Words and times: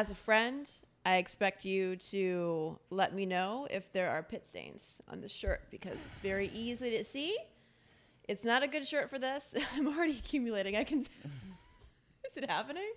As 0.00 0.08
a 0.08 0.14
friend, 0.14 0.72
I 1.04 1.16
expect 1.16 1.66
you 1.66 1.94
to 1.96 2.78
let 2.88 3.14
me 3.14 3.26
know 3.26 3.68
if 3.70 3.92
there 3.92 4.08
are 4.08 4.22
pit 4.22 4.46
stains 4.48 4.96
on 5.10 5.20
this 5.20 5.30
shirt 5.30 5.60
because 5.70 5.98
it's 6.06 6.18
very 6.20 6.48
easy 6.54 6.96
to 6.96 7.04
see. 7.04 7.36
It's 8.26 8.42
not 8.42 8.62
a 8.62 8.66
good 8.66 8.88
shirt 8.88 9.10
for 9.10 9.18
this. 9.18 9.52
I'm 9.76 9.86
already 9.88 10.16
accumulating. 10.16 10.74
I 10.74 10.84
can. 10.84 11.00
Is 12.26 12.34
it 12.34 12.48
happening? 12.48 12.90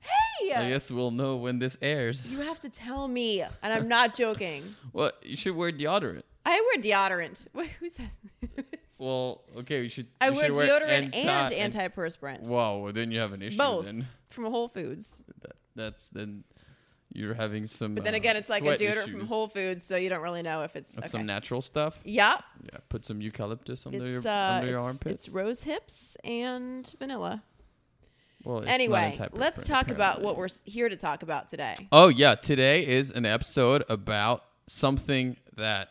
Hey! 0.00 0.52
I 0.52 0.70
guess 0.70 0.90
we'll 0.90 1.12
know 1.12 1.36
when 1.36 1.60
this 1.60 1.78
airs. 1.80 2.28
You 2.28 2.40
have 2.40 2.58
to 2.62 2.68
tell 2.68 3.06
me, 3.06 3.42
and 3.42 3.72
I'm 3.72 3.86
not 3.86 4.16
joking. 4.16 4.74
Well, 4.92 5.12
you 5.22 5.36
should 5.36 5.54
wear 5.54 5.70
deodorant. 5.70 6.22
I 6.44 6.60
wear 6.60 6.82
deodorant. 6.82 7.46
Wait, 7.54 7.70
who 7.78 7.88
said? 7.88 8.10
Well, 9.02 9.42
okay, 9.58 9.80
we 9.80 9.88
should. 9.88 10.06
I 10.20 10.30
wear 10.30 10.54
should 10.54 10.54
deodorant 10.54 11.16
anti- 11.16 11.56
and 11.56 11.74
antiperspirant. 11.74 12.46
Wow, 12.46 12.78
well, 12.78 12.92
then 12.92 13.10
you 13.10 13.18
have 13.18 13.32
an 13.32 13.42
issue. 13.42 13.58
Both 13.58 13.86
Then 13.86 14.06
from 14.30 14.44
Whole 14.44 14.68
Foods. 14.68 15.24
that, 15.40 15.56
that's 15.74 16.08
then 16.10 16.44
you're 17.12 17.34
having 17.34 17.66
some. 17.66 17.96
But 17.96 18.04
then 18.04 18.14
uh, 18.14 18.18
again, 18.18 18.36
it's 18.36 18.48
like 18.48 18.62
a 18.62 18.76
deodorant 18.76 19.10
from. 19.10 19.26
Whole 19.26 19.48
Foods, 19.48 19.84
so 19.84 19.96
you 19.96 20.08
don't 20.08 20.22
really 20.22 20.42
know 20.42 20.62
if 20.62 20.76
it's 20.76 20.96
okay. 20.96 21.08
Some 21.08 21.26
natural 21.26 21.60
stuff. 21.60 21.98
Yeah, 22.04 22.38
Yeah, 22.62 22.78
put 22.88 23.04
some 23.04 23.20
eucalyptus 23.20 23.84
under 23.86 24.04
it's 24.04 24.24
your 24.24 24.32
uh, 24.32 24.52
under 24.58 24.68
your 24.68 24.76
it's, 24.76 24.84
armpits. 24.86 25.26
it's 25.26 25.28
rose 25.30 25.62
hips 25.64 26.16
and 26.22 26.94
vanilla. 27.00 27.42
well, 28.44 28.58
it's 28.58 28.68
anyway, 28.68 29.18
let's 29.32 29.64
talk 29.64 29.90
about 29.90 30.22
what 30.22 30.36
we're 30.36 30.48
here 30.64 30.88
to 30.88 30.96
talk 30.96 31.24
about 31.24 31.48
today. 31.48 31.74
Oh 31.90 32.06
yeah, 32.06 32.36
today 32.36 32.86
is 32.86 33.10
an 33.10 33.26
episode 33.26 33.82
about 33.88 34.44
something 34.68 35.38
that 35.56 35.88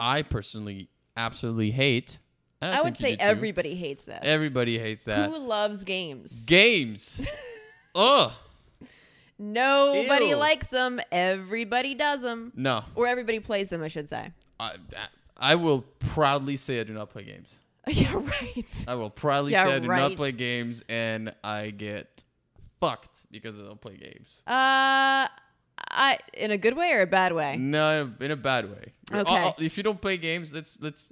I 0.00 0.22
personally 0.22 0.88
absolutely 1.14 1.72
hate. 1.72 2.18
And 2.62 2.72
I, 2.72 2.80
would 2.82 2.96
say 2.96 3.16
everybody 3.18 3.74
hates 3.74 4.04
this. 4.04 4.20
everybody 4.22 4.78
hates 4.78 5.04
that. 5.04 5.28
Who 5.30 5.38
loves 5.38 5.84
games? 5.84 6.44
Games. 6.46 7.20
Ugh. 7.94 8.32
Nobody 9.38 10.26
Ew. 10.26 10.36
likes 10.36 10.68
them. 10.68 11.00
Everybody 11.10 11.94
does 11.94 12.22
them, 12.22 12.52
No. 12.54 12.84
or 12.94 13.06
everybody 13.08 13.40
plays 13.40 13.70
them. 13.70 13.82
I 13.82 13.88
should 13.88 14.08
say. 14.08 14.30
I, 14.60 14.74
I 15.36 15.56
will 15.56 15.84
proudly 15.98 16.56
say 16.56 16.80
I 16.80 16.84
do 16.84 16.92
not 16.92 17.10
play 17.10 17.24
games. 17.24 17.48
yeah, 17.88 18.14
right. 18.14 18.84
I 18.86 18.94
will 18.94 19.10
proudly 19.10 19.52
Yeah, 19.52 19.64
say 19.64 19.74
I 19.74 19.78
do 19.80 19.88
right. 19.88 19.98
not 19.98 20.16
play 20.16 20.30
games, 20.30 20.84
and 20.88 21.34
I 21.42 21.70
get 21.70 22.22
fucked 22.78 23.26
because 23.32 23.58
I 23.58 23.62
don't 23.62 23.80
play 23.80 23.96
games. 23.96 24.28
Uh, 24.46 25.26
I 25.90 26.18
in 26.34 26.52
a 26.52 26.58
good 26.58 26.76
way 26.76 26.92
or 26.92 27.00
a 27.02 27.06
bad 27.08 27.32
way? 27.32 27.56
No, 27.56 28.12
in 28.20 28.30
a 28.30 28.36
bad 28.36 28.70
way. 28.70 28.92
Okay. 29.12 29.24
Oh, 29.26 29.54
oh, 29.58 29.62
if 29.62 29.76
you 29.76 29.82
don't 29.82 30.00
play 30.00 30.16
games, 30.16 30.52
let's 30.52 30.78
let's. 30.80 31.08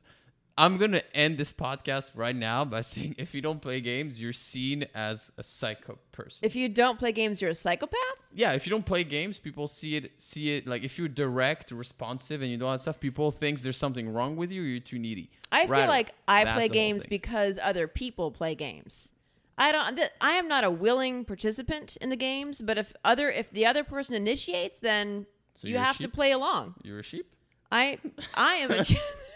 I'm 0.60 0.76
gonna 0.76 1.02
end 1.14 1.38
this 1.38 1.52
podcast 1.52 2.10
right 2.14 2.36
now 2.36 2.64
by 2.64 2.80
saying 2.92 3.14
if 3.18 3.34
you 3.34 3.40
don't 3.40 3.60
play 3.62 3.80
games, 3.80 4.20
you're 4.20 4.32
seen 4.34 4.86
as 4.94 5.30
a 5.38 5.42
psycho 5.42 5.98
person. 6.12 6.40
If 6.42 6.54
you 6.54 6.68
don't 6.68 6.98
play 6.98 7.12
games, 7.12 7.40
you're 7.40 7.50
a 7.50 7.54
psychopath. 7.54 7.96
yeah, 8.34 8.52
if 8.52 8.66
you 8.66 8.70
don't 8.70 8.84
play 8.84 9.02
games, 9.04 9.38
people 9.38 9.66
see 9.68 9.96
it 9.96 10.12
see 10.18 10.56
it 10.56 10.66
like 10.66 10.82
if 10.84 10.98
you're 10.98 11.08
direct, 11.08 11.70
responsive, 11.70 12.42
and 12.42 12.50
you 12.50 12.56
do 12.58 12.66
all 12.66 12.72
that 12.72 12.82
stuff, 12.82 13.00
people 13.00 13.30
thinks 13.30 13.62
there's 13.62 13.76
something 13.78 14.12
wrong 14.12 14.36
with 14.36 14.52
you. 14.52 14.62
Or 14.62 14.66
you're 14.66 14.80
too 14.80 14.98
needy. 14.98 15.30
I 15.50 15.64
Right. 15.66 15.80
feel 15.80 15.88
like 15.88 16.14
I 16.28 16.44
play 16.44 16.68
games 16.68 17.06
because 17.06 17.58
other 17.62 17.88
people 17.88 18.30
play 18.30 18.54
games. 18.54 19.12
I 19.58 19.72
don't. 19.72 19.96
th- 19.96 20.10
I 20.20 20.32
am 20.32 20.46
not 20.48 20.64
a 20.64 20.70
willing 20.70 21.24
participant 21.24 21.96
in 22.00 22.08
the 22.10 22.16
games, 22.16 22.62
but 22.62 22.76
if 22.78 22.92
other 23.04 23.30
if 23.30 23.50
the 23.50 23.64
other 23.66 23.82
person 23.84 24.14
initiates, 24.14 24.78
then 24.78 25.26
So 25.54 25.68
you 25.68 25.78
have 25.78 25.98
to 25.98 26.08
play 26.08 26.32
along. 26.32 26.74
You're 26.82 27.00
a 27.00 27.02
sheep. 27.02 27.26
I 27.72 27.98
I 28.34 28.54
am 28.54 28.70
a 28.70 28.84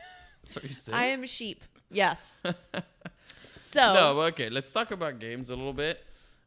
That's 0.45 0.57
what 0.57 0.65
you 0.69 0.75
say. 0.75 0.93
I 0.93 1.07
am 1.07 1.23
a 1.25 1.27
sheep. 1.27 1.65
Yes. 1.91 2.43
So 3.61 3.93
No, 3.95 4.21
okay. 4.23 4.51
Let's 4.51 4.71
talk 4.71 4.91
about 4.93 5.19
games 5.19 5.51
a 5.51 5.57
little 5.57 5.73
bit. 5.73 6.05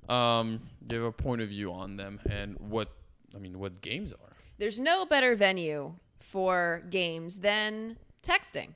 Um, 0.07 0.61
give 0.87 1.03
a 1.03 1.11
point 1.11 1.41
of 1.41 1.49
view 1.49 1.73
on 1.73 1.97
them 1.97 2.19
and 2.29 2.55
what 2.59 2.89
I 3.35 3.39
mean, 3.39 3.59
what 3.59 3.81
games 3.81 4.13
are. 4.13 4.35
there's 4.59 4.79
no 4.79 5.05
better 5.05 5.35
venue 5.35 5.93
for 6.19 6.83
games 6.89 7.39
than 7.39 7.97
texting. 8.23 8.69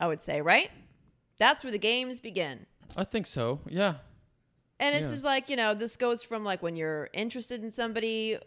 I 0.00 0.08
would 0.08 0.22
say, 0.22 0.40
right? 0.40 0.70
That's 1.38 1.62
where 1.62 1.70
the 1.70 1.78
games 1.78 2.20
begin. 2.20 2.66
I 2.96 3.04
think 3.04 3.26
so. 3.26 3.60
Yeah. 3.68 3.96
And 4.80 4.94
it's 4.96 5.04
Yeah. 5.04 5.10
just 5.12 5.24
like, 5.24 5.48
you 5.48 5.54
know, 5.56 5.74
this 5.74 5.96
goes 5.96 6.24
from 6.24 6.42
like 6.44 6.62
when 6.62 6.74
you're 6.74 7.08
interested 7.12 7.62
in 7.62 7.70
somebody 7.70 8.38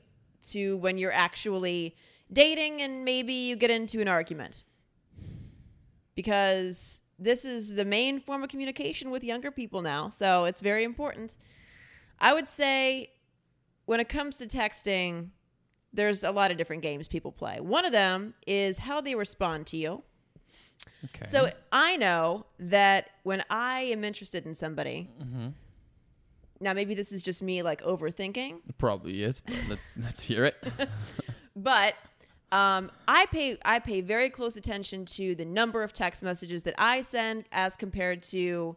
to 0.49 0.75
when 0.77 0.97
you're 0.97 1.13
actually 1.13 1.95
dating 2.33 2.81
and 2.81 3.05
maybe 3.05 3.33
you 3.33 3.55
get 3.55 3.69
into 3.71 4.01
an 4.01 4.07
argument. 4.09 4.65
Because 6.15 7.01
this 7.17 7.45
is 7.45 7.75
the 7.75 7.85
main 7.85 8.19
form 8.19 8.43
of 8.43 8.49
communication 8.49 9.11
with 9.11 9.23
younger 9.23 9.51
people 9.51 9.81
now. 9.81 10.09
So 10.09 10.45
it's 10.45 10.61
very 10.61 10.83
important. 10.83 11.35
I 12.19 12.33
would 12.33 12.49
say 12.49 13.11
when 13.85 13.99
it 13.99 14.09
comes 14.09 14.37
to 14.37 14.47
texting, 14.47 15.29
there's 15.93 16.23
a 16.23 16.31
lot 16.31 16.51
of 16.51 16.57
different 16.57 16.81
games 16.81 17.07
people 17.07 17.31
play. 17.31 17.59
One 17.59 17.85
of 17.85 17.91
them 17.91 18.33
is 18.45 18.79
how 18.79 19.01
they 19.01 19.15
respond 19.15 19.67
to 19.67 19.77
you. 19.77 20.03
Okay. 21.05 21.25
So 21.25 21.51
I 21.71 21.97
know 21.97 22.45
that 22.59 23.09
when 23.23 23.43
I 23.49 23.81
am 23.81 24.03
interested 24.03 24.45
in 24.45 24.55
somebody, 24.55 25.07
mm-hmm. 25.21 25.49
now 26.59 26.73
maybe 26.73 26.95
this 26.95 27.11
is 27.11 27.21
just 27.21 27.41
me 27.41 27.61
like 27.61 27.81
overthinking, 27.83 28.59
probably 28.77 29.23
is, 29.23 29.39
but 29.39 29.55
let's 29.69 29.97
let's 30.03 30.23
hear 30.23 30.45
it. 30.45 30.55
but 31.55 31.93
um, 32.51 32.91
I 33.07 33.25
pay 33.27 33.57
I 33.65 33.79
pay 33.79 34.01
very 34.01 34.29
close 34.29 34.55
attention 34.57 35.05
to 35.05 35.35
the 35.35 35.45
number 35.45 35.83
of 35.83 35.93
text 35.93 36.21
messages 36.23 36.63
that 36.63 36.75
I 36.77 37.01
send 37.01 37.45
as 37.51 37.75
compared 37.75 38.21
to 38.23 38.75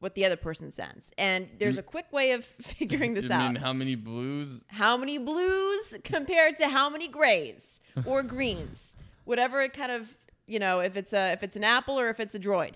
what 0.00 0.14
the 0.14 0.24
other 0.26 0.36
person 0.36 0.70
sends. 0.70 1.12
And 1.16 1.48
there's 1.58 1.78
a 1.78 1.82
quick 1.82 2.12
way 2.12 2.32
of 2.32 2.44
figuring 2.62 3.14
this 3.18 3.24
you 3.26 3.32
out. 3.32 3.52
mean 3.52 3.62
how 3.62 3.72
many 3.72 3.94
blues? 3.94 4.64
how 4.68 4.96
many 4.96 5.18
blues 5.18 5.94
compared 6.04 6.56
to 6.56 6.68
how 6.68 6.88
many 6.90 7.08
grays 7.08 7.80
or 8.04 8.22
greens 8.34 8.94
whatever 9.24 9.62
it 9.62 9.72
kind 9.72 9.90
of 9.92 10.14
you 10.46 10.58
know 10.58 10.80
if 10.80 10.96
it's 10.96 11.12
a 11.12 11.32
if 11.32 11.42
it's 11.42 11.56
an 11.56 11.64
apple 11.64 11.98
or 11.98 12.10
if 12.10 12.20
it's 12.20 12.34
a 12.34 12.38
droid 12.38 12.74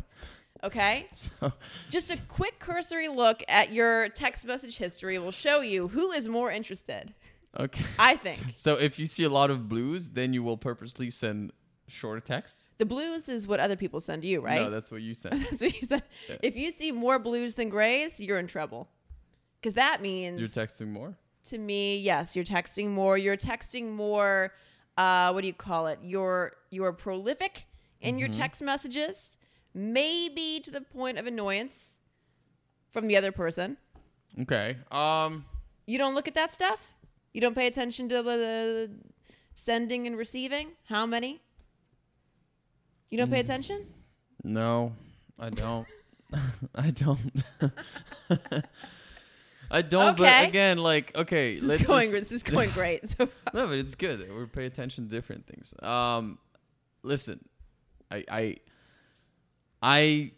okay 0.64 1.06
So, 1.12 1.52
just 1.90 2.10
a 2.10 2.16
quick 2.28 2.58
cursory 2.58 3.08
look 3.08 3.42
at 3.48 3.72
your 3.72 4.08
text 4.08 4.44
message 4.46 4.78
history 4.78 5.18
will 5.18 5.30
show 5.30 5.60
you 5.60 5.88
who 5.88 6.10
is 6.12 6.28
more 6.28 6.50
interested 6.50 7.12
okay. 7.58 7.84
i 7.98 8.16
think 8.26 8.40
So 8.56 8.74
if 8.74 8.98
you 8.98 9.06
see 9.06 9.24
a 9.24 9.28
lot 9.30 9.50
of 9.50 9.68
blues, 9.68 10.10
then 10.10 10.32
you 10.34 10.42
will 10.42 10.56
purposely 10.56 11.10
send 11.10 11.52
shorter 11.86 12.20
text. 12.20 12.56
the 12.78 12.84
blues 12.84 13.28
is 13.30 13.46
what 13.46 13.60
other 13.60 13.76
people 13.76 14.00
send 14.00 14.22
you 14.24 14.40
right 14.40 14.60
No, 14.62 14.70
that's 14.70 14.90
what 14.90 15.00
you 15.00 15.14
send. 15.14 15.40
that's 15.50 15.62
what 15.62 15.80
you 15.80 15.86
said 15.86 16.02
if 16.42 16.54
you 16.56 16.70
see 16.70 16.92
more 16.92 17.18
blues 17.18 17.54
than 17.54 17.68
grays 17.70 18.20
you're 18.20 18.38
in 18.38 18.46
trouble 18.46 18.88
because 19.60 19.74
that 19.74 20.00
means 20.02 20.38
You're 20.38 20.66
texting 20.66 20.88
more. 20.88 21.16
to 21.46 21.58
me, 21.58 21.96
yes, 21.98 22.36
you're 22.36 22.44
texting 22.44 22.90
more. 22.90 23.18
You're 23.18 23.36
texting 23.36 23.90
more. 23.90 24.52
Uh, 24.96 25.32
what 25.32 25.40
do 25.40 25.48
you 25.48 25.52
call 25.54 25.88
it? 25.88 25.98
You're 26.02 26.52
you're 26.70 26.92
prolific 26.92 27.64
in 28.00 28.18
your 28.20 28.28
text 28.28 28.62
messages, 28.62 29.36
maybe 29.74 30.60
to 30.62 30.70
the 30.70 30.80
point 30.82 31.18
of 31.18 31.26
annoyance 31.26 31.98
from 32.92 33.08
the 33.08 33.16
other 33.16 33.32
person. 33.32 33.78
Okay. 34.42 34.76
Um. 34.92 35.44
You 35.86 35.98
don't 35.98 36.14
look 36.14 36.28
at 36.28 36.34
that 36.34 36.52
stuff. 36.54 36.80
You 37.38 37.40
don't 37.40 37.54
pay 37.54 37.68
attention 37.68 38.08
to 38.08 38.20
the, 38.20 38.90
sending 39.54 40.08
and 40.08 40.16
receiving. 40.18 40.70
How 40.88 41.06
many? 41.06 41.40
You 43.12 43.18
don't 43.18 43.30
pay 43.30 43.38
attention. 43.38 43.86
No, 44.42 44.90
I 45.38 45.50
don't. 45.50 45.86
I 46.74 46.90
don't. 46.90 47.20
I 49.70 49.82
don't. 49.82 50.14
Okay. 50.14 50.24
But 50.24 50.48
again, 50.48 50.78
like, 50.78 51.16
okay, 51.16 51.54
This 51.54 51.62
is 51.62 51.68
let's 51.68 51.82
going. 51.84 52.10
just- 52.10 52.22
This 52.24 52.32
is 52.32 52.42
going 52.42 52.70
great. 52.74 53.08
So 53.08 53.28
no, 53.54 53.68
but 53.68 53.78
it's 53.78 53.94
good. 53.94 54.28
We 54.36 54.46
pay 54.46 54.66
attention 54.66 55.04
to 55.04 55.10
different 55.14 55.46
things. 55.46 55.72
Um, 55.80 56.40
listen, 57.04 57.38
I, 58.10 58.24
I, 58.28 58.56
I, 59.80 60.32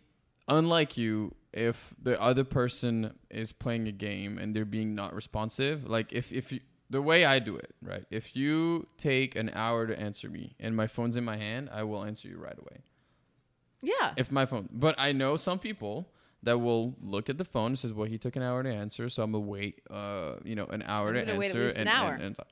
unlike 0.48 0.98
you, 0.98 1.34
if 1.54 1.94
the 2.02 2.20
other 2.20 2.44
person 2.44 3.14
is 3.30 3.52
playing 3.52 3.88
a 3.88 3.92
game 3.92 4.36
and 4.36 4.54
they're 4.54 4.66
being 4.66 4.94
not 4.94 5.14
responsive, 5.14 5.88
like 5.88 6.12
if 6.12 6.30
if 6.30 6.52
you, 6.52 6.60
the 6.90 7.00
way 7.00 7.24
I 7.24 7.38
do 7.38 7.56
it, 7.56 7.72
right? 7.80 8.04
If 8.10 8.36
you 8.36 8.88
take 8.98 9.36
an 9.36 9.50
hour 9.54 9.86
to 9.86 9.98
answer 9.98 10.28
me 10.28 10.56
and 10.58 10.76
my 10.76 10.88
phone's 10.88 11.16
in 11.16 11.24
my 11.24 11.36
hand, 11.36 11.70
I 11.72 11.84
will 11.84 12.04
answer 12.04 12.28
you 12.28 12.36
right 12.36 12.58
away. 12.58 12.82
yeah, 13.80 14.12
If 14.16 14.30
my 14.30 14.44
phone, 14.44 14.68
but 14.72 14.96
I 14.98 15.12
know 15.12 15.36
some 15.36 15.58
people 15.58 16.08
that 16.42 16.58
will 16.58 16.96
look 17.00 17.30
at 17.30 17.38
the 17.38 17.44
phone 17.44 17.66
and 17.68 17.78
says, 17.78 17.92
"Well, 17.92 18.08
he 18.08 18.18
took 18.18 18.34
an 18.34 18.42
hour 18.42 18.62
to 18.62 18.72
answer, 18.72 19.08
so 19.08 19.22
I'm 19.22 19.32
gonna 19.32 19.44
wait, 19.44 19.80
uh, 19.88 20.36
you 20.44 20.54
know, 20.54 20.66
an 20.66 20.82
hour 20.82 21.12
to 21.12 21.20
answer." 21.20 21.38
wait 21.38 21.50
at 21.50 21.56
least 21.56 21.76
an 21.76 21.82
and, 21.82 21.88
hour. 21.88 22.12
And, 22.12 22.22
and 22.22 22.36
talk. 22.36 22.48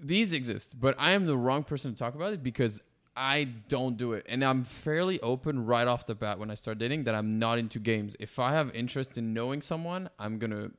These 0.00 0.32
exist, 0.32 0.80
but 0.80 0.96
I 0.98 1.12
am 1.12 1.26
the 1.26 1.36
wrong 1.36 1.62
person 1.62 1.92
to 1.92 1.98
talk 1.98 2.14
about 2.14 2.32
it 2.32 2.42
because 2.42 2.80
I 3.14 3.44
don't 3.68 3.96
do 3.96 4.14
it, 4.14 4.26
and 4.28 4.42
I'm 4.42 4.64
fairly 4.64 5.20
open 5.20 5.66
right 5.66 5.86
off 5.86 6.06
the 6.06 6.14
bat 6.14 6.38
when 6.38 6.50
I 6.50 6.54
start 6.54 6.78
dating 6.78 7.04
that 7.04 7.14
I'm 7.14 7.38
not 7.38 7.58
into 7.58 7.78
games. 7.78 8.16
If 8.18 8.38
I 8.38 8.52
have 8.52 8.74
interest 8.74 9.16
in 9.16 9.32
knowing 9.34 9.62
someone, 9.62 10.08
I'm 10.18 10.38
gonna 10.38 10.70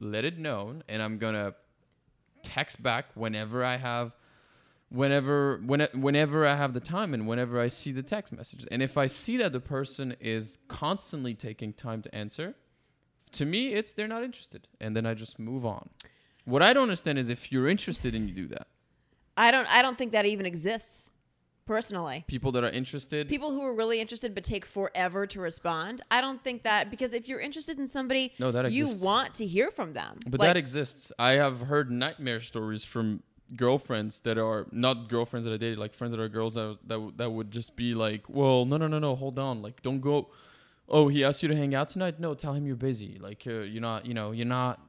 let 0.00 0.24
it 0.24 0.38
known, 0.38 0.82
and 0.88 1.02
I'm 1.02 1.18
gonna 1.18 1.54
text 2.42 2.82
back 2.82 3.06
whenever 3.14 3.64
I 3.64 3.76
have 3.76 4.12
whenever 4.88 5.60
when, 5.64 5.86
whenever 5.94 6.46
I 6.46 6.56
have 6.56 6.74
the 6.74 6.80
time 6.80 7.14
and 7.14 7.28
whenever 7.28 7.60
I 7.60 7.68
see 7.68 7.92
the 7.92 8.02
text 8.02 8.32
messages. 8.32 8.66
And 8.70 8.82
if 8.82 8.98
I 8.98 9.06
see 9.06 9.36
that 9.36 9.52
the 9.52 9.60
person 9.60 10.16
is 10.20 10.58
constantly 10.68 11.34
taking 11.34 11.72
time 11.72 12.02
to 12.02 12.14
answer, 12.14 12.54
to 13.32 13.44
me 13.44 13.74
it's 13.74 13.92
they're 13.92 14.08
not 14.08 14.24
interested 14.24 14.66
and 14.80 14.96
then 14.96 15.06
I 15.06 15.14
just 15.14 15.38
move 15.38 15.64
on. 15.64 15.90
What 16.44 16.62
I 16.62 16.72
don't 16.72 16.84
understand 16.84 17.18
is 17.18 17.28
if 17.28 17.52
you're 17.52 17.68
interested 17.68 18.14
and 18.14 18.28
you 18.28 18.34
do 18.34 18.48
that. 18.48 18.66
I 19.36 19.50
don't. 19.50 19.66
I 19.72 19.82
don't 19.82 19.96
think 19.96 20.12
that 20.12 20.26
even 20.26 20.44
exists. 20.46 21.10
Personally, 21.66 22.24
People 22.26 22.50
that 22.52 22.64
are 22.64 22.70
interested 22.70 23.28
people 23.28 23.52
who 23.52 23.62
are 23.62 23.74
really 23.74 24.00
interested 24.00 24.34
but 24.34 24.42
take 24.44 24.64
forever 24.66 25.26
to 25.26 25.40
respond. 25.40 26.02
I 26.10 26.20
don't 26.20 26.42
think 26.42 26.64
that 26.64 26.90
because 26.90 27.12
if 27.12 27.28
you're 27.28 27.40
interested 27.40 27.78
in 27.78 27.86
somebody, 27.86 28.32
No, 28.38 28.50
that 28.50 28.64
exists. 28.66 29.00
you 29.00 29.04
want 29.06 29.34
to 29.34 29.46
hear 29.46 29.70
from 29.70 29.92
them. 29.92 30.18
But 30.26 30.40
Like, 30.40 30.48
that 30.48 30.56
exists. 30.56 31.12
I 31.18 31.32
have 31.32 31.60
heard 31.62 31.90
nightmare 31.90 32.40
stories 32.40 32.82
from 32.84 33.22
girlfriends 33.56 34.20
that 34.20 34.38
are 34.38 34.66
not 34.72 35.08
girlfriends 35.08 35.44
that 35.46 35.52
I 35.52 35.56
dated, 35.56 35.78
like 35.78 35.94
friends 35.94 36.12
that 36.12 36.20
are 36.20 36.28
girls 36.28 36.54
that 36.54 36.78
that 36.86 37.12
that 37.18 37.30
would 37.30 37.50
just 37.50 37.76
be 37.76 37.94
like, 37.94 38.28
"Well, 38.28 38.64
no, 38.64 38.76
no, 38.76 38.86
no, 38.86 38.98
no, 38.98 39.14
hold 39.16 39.38
on, 39.38 39.62
like, 39.62 39.82
don't 39.82 40.00
go." 40.00 40.30
Oh, 40.88 41.06
he 41.08 41.22
asked 41.24 41.42
you 41.42 41.48
to 41.48 41.56
hang 41.56 41.74
out 41.74 41.88
tonight. 41.88 42.18
No, 42.18 42.34
tell 42.34 42.52
him 42.52 42.66
you're 42.66 42.74
busy. 42.76 43.16
Like, 43.20 43.44
uh, 43.46 43.60
you're 43.60 43.80
not. 43.82 44.06
You 44.06 44.14
know, 44.14 44.32
you're 44.32 44.46
not. 44.46 44.80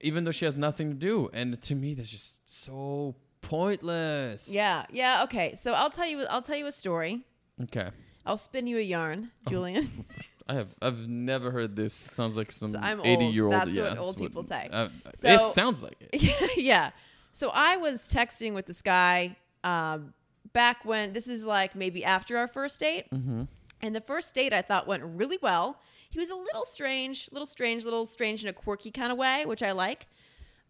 Even 0.00 0.22
though 0.24 0.30
she 0.30 0.44
has 0.44 0.56
nothing 0.56 0.90
to 0.90 0.94
do, 0.96 1.28
and 1.32 1.60
to 1.62 1.74
me, 1.74 1.94
that's 1.94 2.10
just 2.10 2.48
so 2.48 3.16
pointless. 3.48 4.48
yeah, 4.48 4.86
yeah. 4.90 5.24
Okay, 5.24 5.54
so 5.54 5.72
I'll 5.72 5.90
tell 5.90 6.06
you. 6.06 6.24
I'll 6.24 6.42
tell 6.42 6.56
you 6.56 6.66
a 6.66 6.72
story. 6.72 7.24
Okay. 7.62 7.90
I'll 8.24 8.38
spin 8.38 8.66
you 8.66 8.78
a 8.78 8.82
yarn, 8.82 9.30
Julien. 9.48 10.04
I 10.48 10.54
have 10.54 10.74
I've 10.80 11.08
never 11.08 11.50
heard 11.50 11.76
this. 11.76 12.06
It 12.06 12.14
sounds 12.14 12.36
like 12.36 12.52
some 12.52 12.72
So 12.72 12.78
I'm 12.78 13.04
eighty 13.04 13.26
year 13.26 13.44
old. 13.44 13.54
That's 13.54 13.70
yeah, 13.70 13.90
what 13.90 13.98
old 13.98 14.16
people 14.16 14.44
say. 14.44 14.68
Uh, 14.72 14.88
So- 15.14 15.28
it 15.28 15.40
sounds 15.40 15.82
like 15.82 15.96
it. 16.00 16.56
yeah. 16.56 16.90
So 17.32 17.50
I 17.50 17.76
was 17.76 18.08
texting 18.08 18.54
with 18.54 18.66
this 18.66 18.82
guy 18.82 19.36
um, 19.62 20.14
back 20.52 20.84
when 20.84 21.12
this 21.12 21.28
is 21.28 21.44
like 21.44 21.74
maybe 21.74 22.04
after 22.04 22.36
our 22.36 22.48
first 22.48 22.80
date. 22.80 23.10
Mm-hmm. 23.10 23.44
And 23.80 23.94
the 23.94 24.00
first 24.00 24.34
date 24.34 24.52
I 24.52 24.62
thought 24.62 24.86
went 24.86 25.04
really 25.04 25.38
well. 25.40 25.80
He 26.10 26.18
was 26.18 26.30
a 26.30 26.34
little 26.34 26.64
strange, 26.64 27.28
little 27.30 27.46
strange, 27.46 27.84
little 27.84 28.06
strange 28.06 28.42
in 28.42 28.48
a 28.48 28.52
quirky 28.52 28.90
kind 28.90 29.12
of 29.12 29.18
way, 29.18 29.44
which 29.46 29.62
I 29.62 29.72
like. 29.72 30.06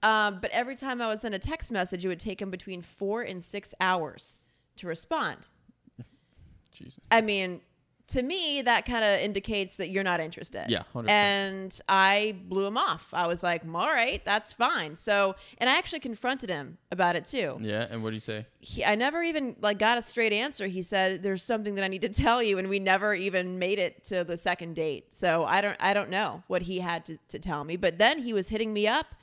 Um, 0.02 0.38
but 0.40 0.50
every 0.52 0.76
time 0.76 1.00
I 1.00 1.08
would 1.08 1.20
send 1.20 1.34
a 1.34 1.38
text 1.38 1.72
message, 1.72 2.04
it 2.04 2.08
would 2.08 2.20
take 2.20 2.40
him 2.40 2.50
between 2.50 2.82
four 2.82 3.22
and 3.22 3.42
six 3.42 3.74
hours 3.80 4.40
to 4.76 4.86
respond. 4.86 5.48
Jesus. 6.72 7.00
I 7.10 7.20
mean, 7.20 7.60
to 8.08 8.22
me, 8.22 8.62
that 8.62 8.86
kind 8.86 9.04
of 9.04 9.20
indicates 9.20 9.76
that 9.76 9.90
you're 9.90 10.04
not 10.04 10.18
interested. 10.18 10.64
Yeah, 10.68 10.84
100%. 10.94 11.10
And 11.10 11.80
I 11.88 12.36
blew 12.48 12.64
him 12.64 12.78
off. 12.78 13.12
I 13.12 13.26
was 13.26 13.42
like, 13.42 13.62
all 13.66 13.86
right, 13.86 14.24
that's 14.24 14.52
fine. 14.52 14.96
So, 14.96 15.36
and 15.58 15.68
I 15.68 15.76
actually 15.76 16.00
confronted 16.00 16.48
him 16.48 16.78
about 16.90 17.16
it 17.16 17.26
too. 17.26 17.58
Yeah, 17.60 17.86
and 17.90 18.02
what 18.02 18.10
do 18.10 18.14
you 18.14 18.20
say? 18.20 18.46
He, 18.60 18.82
I 18.82 18.94
never 18.94 19.22
even 19.22 19.56
like 19.60 19.78
got 19.78 19.98
a 19.98 20.02
straight 20.02 20.32
answer. 20.32 20.66
He 20.68 20.82
said, 20.82 21.22
"There's 21.22 21.42
something 21.42 21.74
that 21.74 21.84
I 21.84 21.88
need 21.88 22.02
to 22.02 22.08
tell 22.22 22.42
you," 22.42 22.58
and 22.58 22.68
we 22.68 22.78
never 22.78 23.14
even 23.14 23.58
made 23.58 23.78
it 23.78 24.04
to 24.04 24.24
the 24.24 24.38
second 24.38 24.74
date. 24.74 25.14
So 25.14 25.44
I 25.44 25.60
don't, 25.60 25.76
I 25.78 25.92
don't 25.92 26.08
know 26.08 26.42
what 26.46 26.62
he 26.62 26.78
had 26.80 27.04
to, 27.06 27.18
to 27.28 27.38
tell 27.38 27.62
me. 27.62 27.76
But 27.76 27.98
then 27.98 28.20
he 28.20 28.32
was 28.32 28.48
hitting 28.48 28.72
me 28.72 28.88
up 28.88 29.14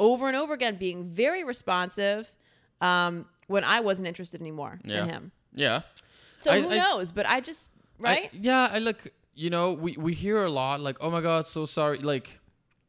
over 0.00 0.26
and 0.26 0.36
over 0.36 0.52
again, 0.54 0.76
being 0.76 1.04
very 1.10 1.44
responsive 1.44 2.32
um, 2.80 3.26
when 3.46 3.62
I 3.62 3.78
wasn't 3.80 4.08
interested 4.08 4.40
anymore 4.40 4.80
Yeah. 4.84 5.02
in 5.04 5.08
him. 5.10 5.32
Yeah. 5.54 5.82
So 6.38 6.50
I- 6.52 6.60
who 6.62 6.70
I- 6.70 6.78
knows? 6.78 7.12
But 7.12 7.26
I 7.26 7.40
just 7.40 7.70
I- 8.00 8.02
right. 8.02 8.30
yeah, 8.32 8.68
I 8.72 8.78
look. 8.80 9.00
You 9.34 9.50
know, 9.50 9.72
we 9.74 9.92
we 10.06 10.12
hear 10.14 10.42
a 10.44 10.50
lot 10.50 10.80
like, 10.80 10.96
"Oh 11.00 11.10
my 11.10 11.20
god, 11.20 11.46
so 11.46 11.64
sorry." 11.66 11.98
Like, 11.98 12.40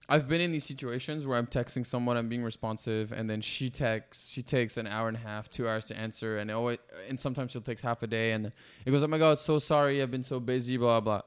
I've 0.10 0.28
been 0.28 0.42
in 0.42 0.52
these 0.52 0.66
situations 0.66 1.26
where 1.26 1.38
I'm 1.38 1.48
texting 1.48 1.86
someone, 1.86 2.18
I'm 2.18 2.28
being 2.30 2.44
responsive, 2.44 3.12
and 3.12 3.30
then 3.30 3.42
she 3.42 3.70
texts, 3.70 4.30
she 4.30 4.42
takes 4.44 4.76
an 4.78 4.88
hour 4.88 5.08
and 5.08 5.16
a 5.18 5.20
half, 5.20 5.50
two 5.50 5.68
hours 5.70 5.86
to 5.86 5.96
answer, 5.98 6.38
and 6.40 6.50
it, 6.50 6.80
and 7.10 7.20
sometimes 7.20 7.52
she'll 7.52 7.62
takes 7.62 7.82
half 7.82 8.02
a 8.04 8.08
day, 8.08 8.32
and 8.34 8.52
it 8.86 8.92
goes, 8.92 9.04
"Oh 9.04 9.08
my 9.08 9.18
god, 9.20 9.38
so 9.40 9.60
sorry, 9.60 10.02
I've 10.02 10.12
been 10.12 10.24
so 10.24 10.40
busy." 10.40 10.78
Blah 10.78 11.00
blah. 11.02 11.22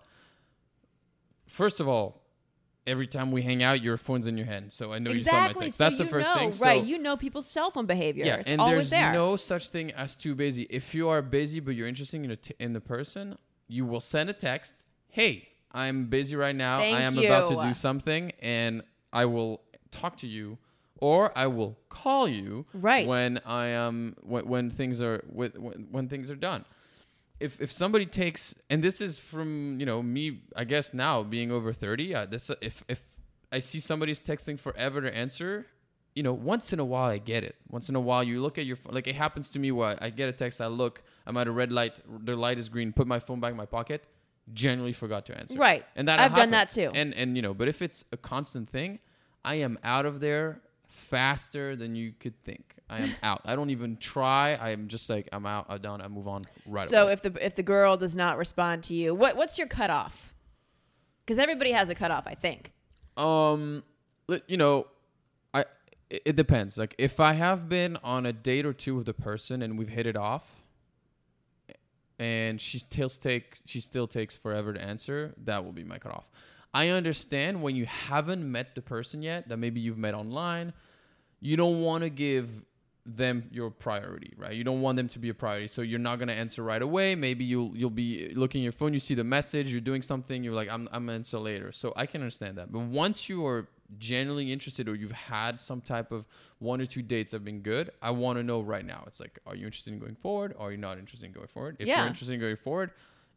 First 1.47 1.79
of 1.81 1.87
all, 1.89 2.23
every 2.87 3.07
time 3.07 3.33
we 3.33 3.43
hang 3.43 3.63
out, 3.63 3.81
your 3.83 3.97
phone's 3.97 4.27
in 4.27 4.37
your 4.37 4.47
hand, 4.47 4.73
so 4.73 4.93
I 4.93 4.99
know 4.99 5.11
you 5.11 5.21
saw 5.21 5.33
my 5.33 5.39
Exactly. 5.47 5.67
text. 5.67 5.79
So 5.79 5.85
That's 5.85 5.99
the 5.99 6.07
first 6.07 6.29
know, 6.29 6.35
thing. 6.35 6.51
right? 6.61 6.81
So- 6.81 6.87
you 6.87 6.99
know 6.99 7.17
people's 7.17 7.47
cell 7.49 7.71
phone 7.71 7.87
behavior. 7.87 8.25
yeah, 8.27 8.37
it's 8.37 8.51
and 8.51 8.61
there's 8.61 8.91
there. 8.91 9.13
no 9.13 9.37
such 9.37 9.69
thing 9.69 9.91
as 9.93 10.15
too 10.15 10.35
busy. 10.35 10.67
If 10.71 10.95
you 10.95 11.09
are 11.09 11.23
busy 11.23 11.61
but 11.61 11.75
you're 11.75 11.89
interested 11.89 12.23
in, 12.23 12.31
a 12.31 12.37
t- 12.37 12.55
in 12.59 12.73
the 12.75 12.81
person, 12.81 13.37
you 13.69 13.87
will 13.87 14.01
send 14.01 14.29
a 14.31 14.35
text. 14.35 14.85
Hey, 15.09 15.49
I'm 15.73 16.07
busy 16.07 16.37
right 16.37 16.55
now. 16.55 16.79
Thank 16.79 16.97
I 16.97 17.01
am 17.03 17.19
about 17.19 17.49
to 17.49 17.63
do 17.69 17.75
something, 17.75 18.33
and 18.41 18.83
I 19.13 19.25
will 19.25 19.63
talk 19.91 20.19
to 20.19 20.27
you, 20.27 20.59
or 21.01 21.37
I 21.37 21.47
will 21.47 21.79
call 21.89 22.29
you 22.29 22.67
Right. 22.75 23.07
when 23.07 23.41
I 23.47 23.67
am 23.69 24.15
when, 24.23 24.47
when 24.47 24.71
things 24.71 25.01
are 25.01 25.25
when 25.33 25.51
when 25.91 26.09
things 26.09 26.31
are 26.31 26.37
done. 26.37 26.65
If 27.41 27.61
if 27.61 27.73
somebody 27.73 28.07
takes 28.07 28.55
and 28.71 28.83
this 28.83 29.01
is 29.01 29.19
from 29.19 29.79
you 29.81 29.87
know 29.87 30.03
me, 30.03 30.43
I 30.57 30.65
guess 30.65 30.95
now 30.95 31.23
being 31.23 31.51
over 31.51 31.73
thirty, 31.73 32.15
uh, 32.15 32.27
this 32.27 32.51
if 32.61 32.85
if 32.89 33.03
I 33.51 33.59
see 33.59 33.81
somebody's 33.81 34.21
texting 34.21 34.59
forever 34.59 35.01
to 35.01 35.15
answer, 35.15 35.67
you 36.15 36.23
know, 36.23 36.33
once 36.33 36.73
in 36.73 36.79
a 36.79 36.85
while 36.85 37.11
I 37.11 37.19
get 37.19 37.45
it. 37.45 37.57
Once 37.69 37.89
in 37.89 37.97
a 37.97 38.01
while 38.01 38.23
you 38.23 38.41
look 38.41 38.59
at 38.59 38.67
your 38.67 38.77
phone. 38.77 38.95
Like 38.95 39.07
it 39.07 39.17
happens 39.17 39.49
to 39.51 39.59
me 39.59 39.73
where 39.73 39.99
I 40.01 40.11
get 40.11 40.29
a 40.29 40.33
text, 40.33 40.61
I 40.61 40.67
look, 40.69 41.03
I'm 41.27 41.37
at 41.37 41.47
a 41.47 41.53
red 41.53 41.73
light, 41.73 41.95
the 42.25 42.37
light 42.37 42.59
is 42.59 42.69
green, 42.69 42.93
put 42.93 43.07
my 43.07 43.19
phone 43.19 43.41
back 43.41 43.51
in 43.51 43.57
my 43.57 43.67
pocket, 43.67 44.07
generally 44.53 44.93
forgot 44.93 45.27
to 45.27 45.39
answer. 45.39 45.57
Right. 45.59 45.85
And 45.97 46.09
that 46.09 46.21
I've 46.21 46.35
done 46.35 46.51
that 46.53 46.71
too. 46.71 46.91
And 46.95 47.15
and 47.15 47.37
you 47.37 47.43
know, 47.43 47.55
but 47.55 47.69
if 47.69 47.83
it's 47.83 48.05
a 48.13 48.17
constant 48.17 48.71
thing, 48.71 49.01
I 49.45 49.57
am 49.57 49.79
out 49.83 50.07
of 50.07 50.21
there 50.21 50.61
faster 50.95 51.77
than 51.77 51.95
you 51.97 52.13
could 52.19 52.43
think. 52.45 52.75
I 52.89 53.01
am 53.01 53.11
out. 53.23 53.43
I 53.45 53.57
don't 53.57 53.71
even 53.71 53.97
try. 53.97 54.55
I 54.55 54.71
am 54.71 54.89
just 54.89 55.09
like 55.11 55.29
I'm 55.33 55.47
out. 55.47 55.67
I'm 55.69 55.81
done. 55.81 56.01
I 56.01 56.09
move 56.09 56.29
on 56.29 56.45
right 56.67 56.89
so 56.89 57.05
away. 57.05 57.13
if 57.15 57.23
the 57.23 57.45
if 57.45 57.55
the 57.55 57.63
girl 57.63 57.97
does 57.97 58.15
not 58.15 58.39
respond 58.39 58.85
to 58.85 58.95
you, 58.95 59.15
what 59.15 59.37
what's 59.37 59.59
your 59.59 59.67
cutoff? 59.67 60.35
Because 61.25 61.39
everybody 61.39 61.73
has 61.73 61.89
a 61.89 61.95
cutoff, 61.95 62.27
I 62.27 62.35
think. 62.35 62.73
Um, 63.17 63.83
you 64.47 64.57
know, 64.57 64.87
I 65.53 65.61
it, 66.11 66.23
it 66.27 66.37
depends. 66.37 66.77
Like 66.77 66.95
if 66.99 67.21
I 67.21 67.33
have 67.33 67.69
been 67.69 67.99
on 68.05 68.27
a 68.27 68.33
date 68.33 68.67
or 68.67 68.73
two 68.73 68.97
with 68.97 69.07
the 69.07 69.15
person 69.15 69.63
and 69.63 69.79
we've 69.79 69.89
hit 69.89 70.07
it 70.07 70.17
off, 70.17 70.47
and 72.19 72.61
she 72.61 72.79
still 72.79 73.09
takes 73.09 73.63
she 73.67 73.81
still 73.81 74.07
takes 74.07 74.37
forever 74.37 74.73
to 74.73 74.81
answer, 74.81 75.35
that 75.45 75.65
will 75.65 75.73
be 75.73 75.85
my 75.85 75.99
cutoff. 75.99 76.29
I 76.75 76.89
understand 76.89 77.63
when 77.63 77.77
you 77.77 77.87
haven't 77.87 78.51
met 78.51 78.75
the 78.75 78.83
person 78.83 79.23
yet, 79.23 79.49
that 79.49 79.59
maybe 79.59 79.81
you've 79.81 79.97
met 79.99 80.15
online, 80.15 80.73
you 81.41 81.57
don't 81.57 81.81
want 81.83 82.03
to 82.03 82.11
give 82.11 82.49
them 83.07 83.49
your 83.53 83.71
priority, 83.71 84.33
right? 84.37 84.55
You 84.55 84.65
don't 84.65 84.81
want 84.81 84.97
them 84.97 85.09
to 85.11 85.19
be 85.19 85.29
a 85.29 85.35
priority, 85.35 85.69
so 85.69 85.83
you're 85.83 85.99
not 85.99 86.19
gonna 86.19 86.33
answer 86.33 86.63
right 86.63 86.81
away. 86.81 87.15
Maybe 87.15 87.45
you'll 87.45 87.77
you'll 87.77 87.91
be 87.91 88.33
looking 88.35 88.63
at 88.63 88.65
your 88.65 88.73
phone, 88.73 88.95
you 88.95 89.01
see 89.01 89.15
the 89.15 89.25
message, 89.25 89.71
you're 89.71 89.83
doing 89.83 90.01
something, 90.03 90.43
you're 90.43 90.55
like, 90.55 90.71
I'm 90.71 90.89
I'm 90.91 91.05
gonna 91.07 91.17
answer 91.19 91.39
later. 91.39 91.71
So 91.71 91.93
I 91.97 92.07
can 92.07 92.23
understand 92.23 92.57
that. 92.59 92.73
But 92.73 92.81
once 92.81 93.29
you 93.29 93.47
are 93.47 93.69
genuinely 93.99 94.51
interested 94.51 94.89
or 94.89 94.95
you've 94.95 95.13
had 95.13 95.61
some 95.61 95.83
type 95.83 96.11
of 96.13 96.27
one 96.59 96.81
or 96.81 96.87
two 96.87 97.03
dates 97.03 97.33
that 97.33 97.37
have 97.37 97.45
been 97.45 97.61
good, 97.61 97.91
I 98.01 98.11
want 98.11 98.39
to 98.39 98.43
know 98.43 98.63
right 98.63 98.85
now. 98.85 99.05
It's 99.07 99.21
like, 99.21 99.39
are 99.47 99.55
you 99.55 99.67
interested 99.67 99.93
in 99.93 99.99
going 99.99 100.15
forward? 100.17 100.55
Or 100.59 100.69
are 100.69 100.71
you 100.73 100.79
not 100.79 100.99
interested 100.99 101.27
in 101.27 101.33
going 101.33 101.49
forward? 101.49 101.77
If 101.79 101.87
Yeah. 101.89 101.99
you're 101.99 102.07
interested 102.07 102.33
in 102.33 102.41
going 102.41 102.57
forward, 102.57 102.91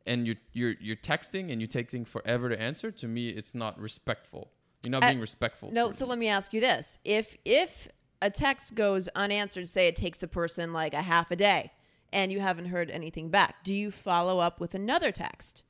and 0.08 0.26
you're 0.26 0.36
you're 0.54 0.74
you're 0.80 0.96
texting 0.96 1.52
and 1.52 1.62
you're 1.62 1.68
taking 1.68 2.06
forever 2.06 2.50
to 2.50 2.60
answer, 2.60 2.92
to 2.92 3.08
me, 3.08 3.30
it's 3.30 3.54
not 3.54 3.80
respectful. 3.80 4.50
You're 4.84 4.92
not 4.92 5.02
being 5.02 5.20
respectful. 5.20 5.72
No, 5.72 5.92
so 5.92 6.06
me. 6.06 6.10
let 6.10 6.20
me 6.20 6.28
ask 6.28 6.54
you 6.54 6.62
this: 6.62 7.00
if 7.04 7.36
if 7.46 7.88
a 8.22 8.30
text 8.30 8.76
goes 8.76 9.08
unanswered, 9.10 9.70
say 9.70 9.88
it 9.88 9.96
takes 9.96 10.18
the 10.20 10.28
person 10.28 10.74
like 10.74 10.94
a 10.94 11.02
half 11.02 11.30
a 11.32 11.36
day, 11.36 11.72
and 12.12 12.32
you 12.32 12.40
haven't 12.40 12.66
heard 12.66 12.90
anything 12.90 13.30
back, 13.30 13.64
do 13.64 13.74
you 13.74 13.92
follow 13.92 14.40
up 14.40 14.60
with 14.60 14.74
another 14.74 15.12
text? 15.12 15.64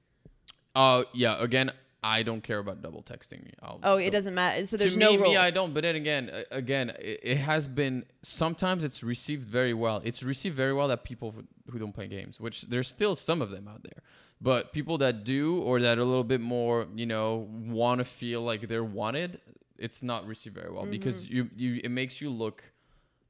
Uh, 0.75 1.03
yeah. 1.13 1.41
Again, 1.41 1.71
I 2.03 2.23
don't 2.23 2.41
care 2.43 2.59
about 2.59 2.81
double 2.81 3.01
texting. 3.01 3.51
I'll, 3.61 3.79
Oh, 3.83 3.97
it 3.97 4.11
doesn't 4.11 4.35
matter. 4.35 4.65
So 4.65 4.77
there's 4.77 4.93
to 4.93 4.99
no 4.99 5.11
me, 5.11 5.17
rules. 5.17 5.29
me, 5.29 5.37
I 5.37 5.49
don't. 5.49 5.73
But 5.73 5.81
then 5.83 5.95
again, 5.95 6.31
again, 6.51 6.91
it, 6.99 7.19
it 7.23 7.37
has 7.37 7.67
been 7.67 8.05
sometimes 8.21 8.83
it's 8.83 9.03
received 9.03 9.43
very 9.43 9.73
well. 9.73 10.01
It's 10.05 10.21
received 10.21 10.55
very 10.55 10.73
well 10.73 10.87
that 10.89 11.03
people 11.03 11.33
who 11.71 11.79
don't 11.79 11.93
play 11.93 12.07
games, 12.07 12.39
which 12.39 12.61
there's 12.63 12.87
still 12.87 13.15
some 13.15 13.41
of 13.41 13.49
them 13.49 13.67
out 13.67 13.81
there, 13.83 14.03
but 14.41 14.71
people 14.73 14.97
that 14.99 15.23
do 15.23 15.59
or 15.61 15.79
that 15.81 15.97
are 15.97 16.01
a 16.01 16.05
little 16.05 16.23
bit 16.23 16.41
more, 16.41 16.87
you 16.93 17.05
know, 17.05 17.47
want 17.51 17.99
to 17.99 18.05
feel 18.05 18.41
like 18.41 18.67
they're 18.67 18.83
wanted, 18.83 19.41
it's 19.77 20.01
not 20.03 20.25
received 20.27 20.55
very 20.55 20.71
well 20.71 20.85
because 20.85 21.23
Mm-hmm. 21.25 21.35
you 21.35 21.49
you 21.55 21.81
it 21.83 21.89
makes 21.91 22.21
you 22.21 22.29
look 22.29 22.71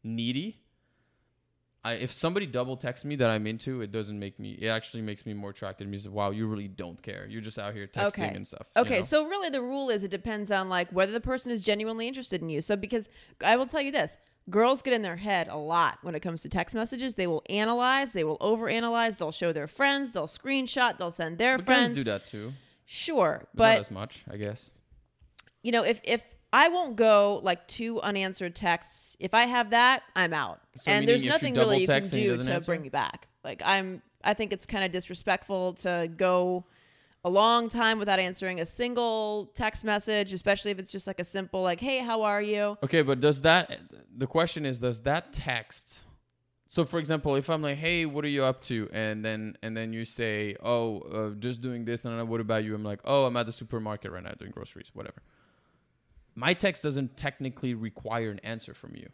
needy. 0.03 0.61
I, 1.83 1.93
if 1.93 2.11
somebody 2.11 2.45
double 2.45 2.75
texts 2.75 3.05
me 3.05 3.15
that 3.17 3.29
I'm 3.29 3.47
into, 3.47 3.79
it 3.81 3.91
doesn't 3.93 4.19
make 4.19 4.39
me. 4.39 4.53
It 4.53 4.67
actually 4.67 5.03
makes 5.03 5.25
me 5.25 5.33
more 5.33 5.51
attracted. 5.51 5.87
It 5.87 5.89
means 5.89 6.07
wow, 6.09 6.31
you 6.31 6.47
really 6.47 6.67
don't 6.67 7.01
care. 7.01 7.25
You're 7.29 7.41
just 7.41 7.57
out 7.57 7.73
here 7.73 7.87
texting 7.87 8.07
Okay. 8.07 8.33
and 8.35 8.45
stuff. 8.45 8.67
you 8.75 8.81
Okay, 8.81 8.95
know? 8.97 9.01
so 9.03 9.25
really 9.25 9.49
the 9.49 9.61
rule 9.61 9.89
is 9.89 10.03
it 10.03 10.11
depends 10.11 10.51
on 10.51 10.67
like 10.67 10.89
whether 10.91 11.13
the 11.13 11.21
person 11.21 11.51
is 11.51 11.61
genuinely 11.61 12.07
interested 12.07 12.41
in 12.41 12.49
you. 12.49 12.61
So 12.61 12.75
because 12.75 13.07
I 13.43 13.55
will 13.55 13.67
tell 13.67 13.81
you 13.81 13.91
this, 13.91 14.17
girls 14.49 14.81
get 14.81 14.93
in 14.93 15.01
their 15.01 15.17
head 15.17 15.47
a 15.49 15.57
lot 15.57 15.99
when 16.03 16.15
it 16.15 16.21
comes 16.21 16.41
to 16.43 16.49
text 16.49 16.73
messages. 16.75 17.15
They 17.15 17.27
will 17.27 17.43
analyze, 17.49 18.13
they 18.13 18.23
will 18.23 18.37
overanalyze, 18.39 19.17
they'll 19.17 19.31
show 19.31 19.51
their 19.51 19.67
friends, 19.67 20.11
they'll 20.13 20.27
screenshot, 20.27 20.97
they'll 20.97 21.11
send 21.11 21.37
their 21.37 21.57
But 21.57 21.65
friends. 21.65 21.89
guys 21.89 21.97
do 21.97 22.03
that 22.05 22.27
too, 22.27 22.53
Sure, 22.85 23.45
but, 23.53 23.73
not 23.75 23.79
as 23.81 23.91
much, 23.91 24.23
I 24.31 24.37
guess. 24.37 24.69
you 25.63 25.71
know, 25.71 25.83
if 25.83 25.99
if 26.03 26.23
I 26.53 26.69
won't 26.69 26.95
go 26.95 27.41
like 27.43 27.67
two 27.67 27.99
unanswered 28.01 28.55
texts, 28.55 29.17
if 29.19 29.33
I 29.33 29.43
have 29.43 29.71
that, 29.71 30.03
I'm 30.15 30.33
out. 30.33 30.61
So 30.77 30.89
and 30.91 31.05
there's 31.07 31.21
if 31.21 31.25
you 31.25 31.31
nothing 31.31 31.55
really 31.55 31.81
you 31.81 31.87
can 31.87 31.95
text 31.95 32.13
and 32.13 32.21
he 32.21 32.27
do 32.29 32.37
to 32.37 32.51
answer? 32.53 32.65
bring 32.65 32.81
me 32.81 32.89
back. 32.89 33.27
Like 33.43 33.61
I'm 33.65 34.01
I 34.23 34.33
think 34.33 34.53
it's 34.53 34.65
kind 34.65 34.85
of 34.85 34.91
disrespectful 34.93 35.73
to 35.73 36.09
go 36.15 36.65
a 37.27 37.29
long 37.29 37.67
time 37.67 37.99
without 37.99 38.19
answering 38.19 38.61
a 38.61 38.65
single 38.65 39.51
text 39.53 39.83
message, 39.83 40.31
especially 40.31 40.71
if 40.71 40.79
it's 40.79 40.91
just 40.91 41.07
like 41.07 41.19
a 41.19 41.25
simple 41.25 41.61
like, 41.61 41.81
"Hey, 41.81 41.99
how 41.99 42.23
are 42.23 42.41
you?" 42.41 42.77
Okay, 42.83 43.01
but 43.01 43.19
does 43.19 43.41
that? 43.41 43.79
The 44.15 44.27
question 44.27 44.65
is, 44.65 44.79
does 44.79 45.01
that 45.01 45.33
text? 45.33 46.01
So, 46.69 46.85
for 46.85 46.99
example, 46.99 47.35
if 47.35 47.49
I'm 47.49 47.61
like, 47.61 47.77
"Hey, 47.77 48.05
what 48.05 48.23
are 48.25 48.29
you 48.37 48.43
up 48.43 48.61
to?" 48.63 48.89
and 48.93 49.23
then 49.25 49.57
and 49.61 49.75
then 49.75 49.91
you 49.91 50.05
say, 50.05 50.55
"Oh, 50.63 50.99
uh, 50.99 51.29
just 51.35 51.59
doing 51.61 51.83
this," 51.85 52.05
and 52.05 52.17
then 52.17 52.27
what 52.27 52.39
about 52.39 52.63
you? 52.63 52.73
I'm 52.75 52.83
like, 52.83 53.01
"Oh, 53.03 53.25
I'm 53.25 53.35
at 53.35 53.45
the 53.45 53.51
supermarket 53.51 54.11
right 54.11 54.23
now 54.23 54.31
doing 54.31 54.51
groceries, 54.51 54.89
whatever." 54.93 55.21
My 56.35 56.53
text 56.53 56.83
doesn't 56.83 57.17
technically 57.17 57.73
require 57.73 58.29
an 58.29 58.39
answer 58.39 58.73
from 58.73 58.95
you, 58.95 59.09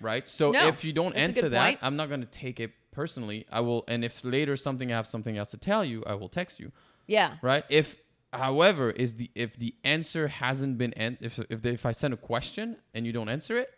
right? 0.00 0.28
So 0.28 0.52
No, 0.52 0.68
if 0.68 0.84
you 0.84 0.92
don't 0.92 1.16
answer 1.16 1.48
that, 1.48 1.64
point. 1.64 1.78
I'm 1.82 1.96
not 1.96 2.10
gonna 2.10 2.26
take 2.26 2.60
it 2.60 2.72
personally. 2.92 3.46
I 3.50 3.60
will, 3.60 3.84
and 3.88 4.04
if 4.04 4.24
later 4.24 4.56
something 4.56 4.92
I 4.92 4.96
have 4.96 5.06
something 5.06 5.36
else 5.36 5.50
to 5.50 5.58
tell 5.58 5.84
you, 5.84 6.04
I 6.06 6.14
will 6.14 6.28
text 6.28 6.60
you 6.60 6.70
Yeah. 7.06 7.36
right? 7.42 7.64
If, 7.68 7.96
however, 8.32 8.90
is 8.90 9.14
the 9.14 9.30
if 9.34 9.56
the 9.56 9.74
answer 9.84 10.28
hasn't 10.28 10.78
been 10.78 10.92
if 11.20 11.38
if 11.50 11.62
they, 11.62 11.70
if 11.70 11.86
I 11.86 11.92
send 11.92 12.12
a 12.14 12.16
question 12.16 12.76
and 12.94 13.06
you 13.06 13.12
don't 13.12 13.28
answer 13.28 13.58
it, 13.58 13.70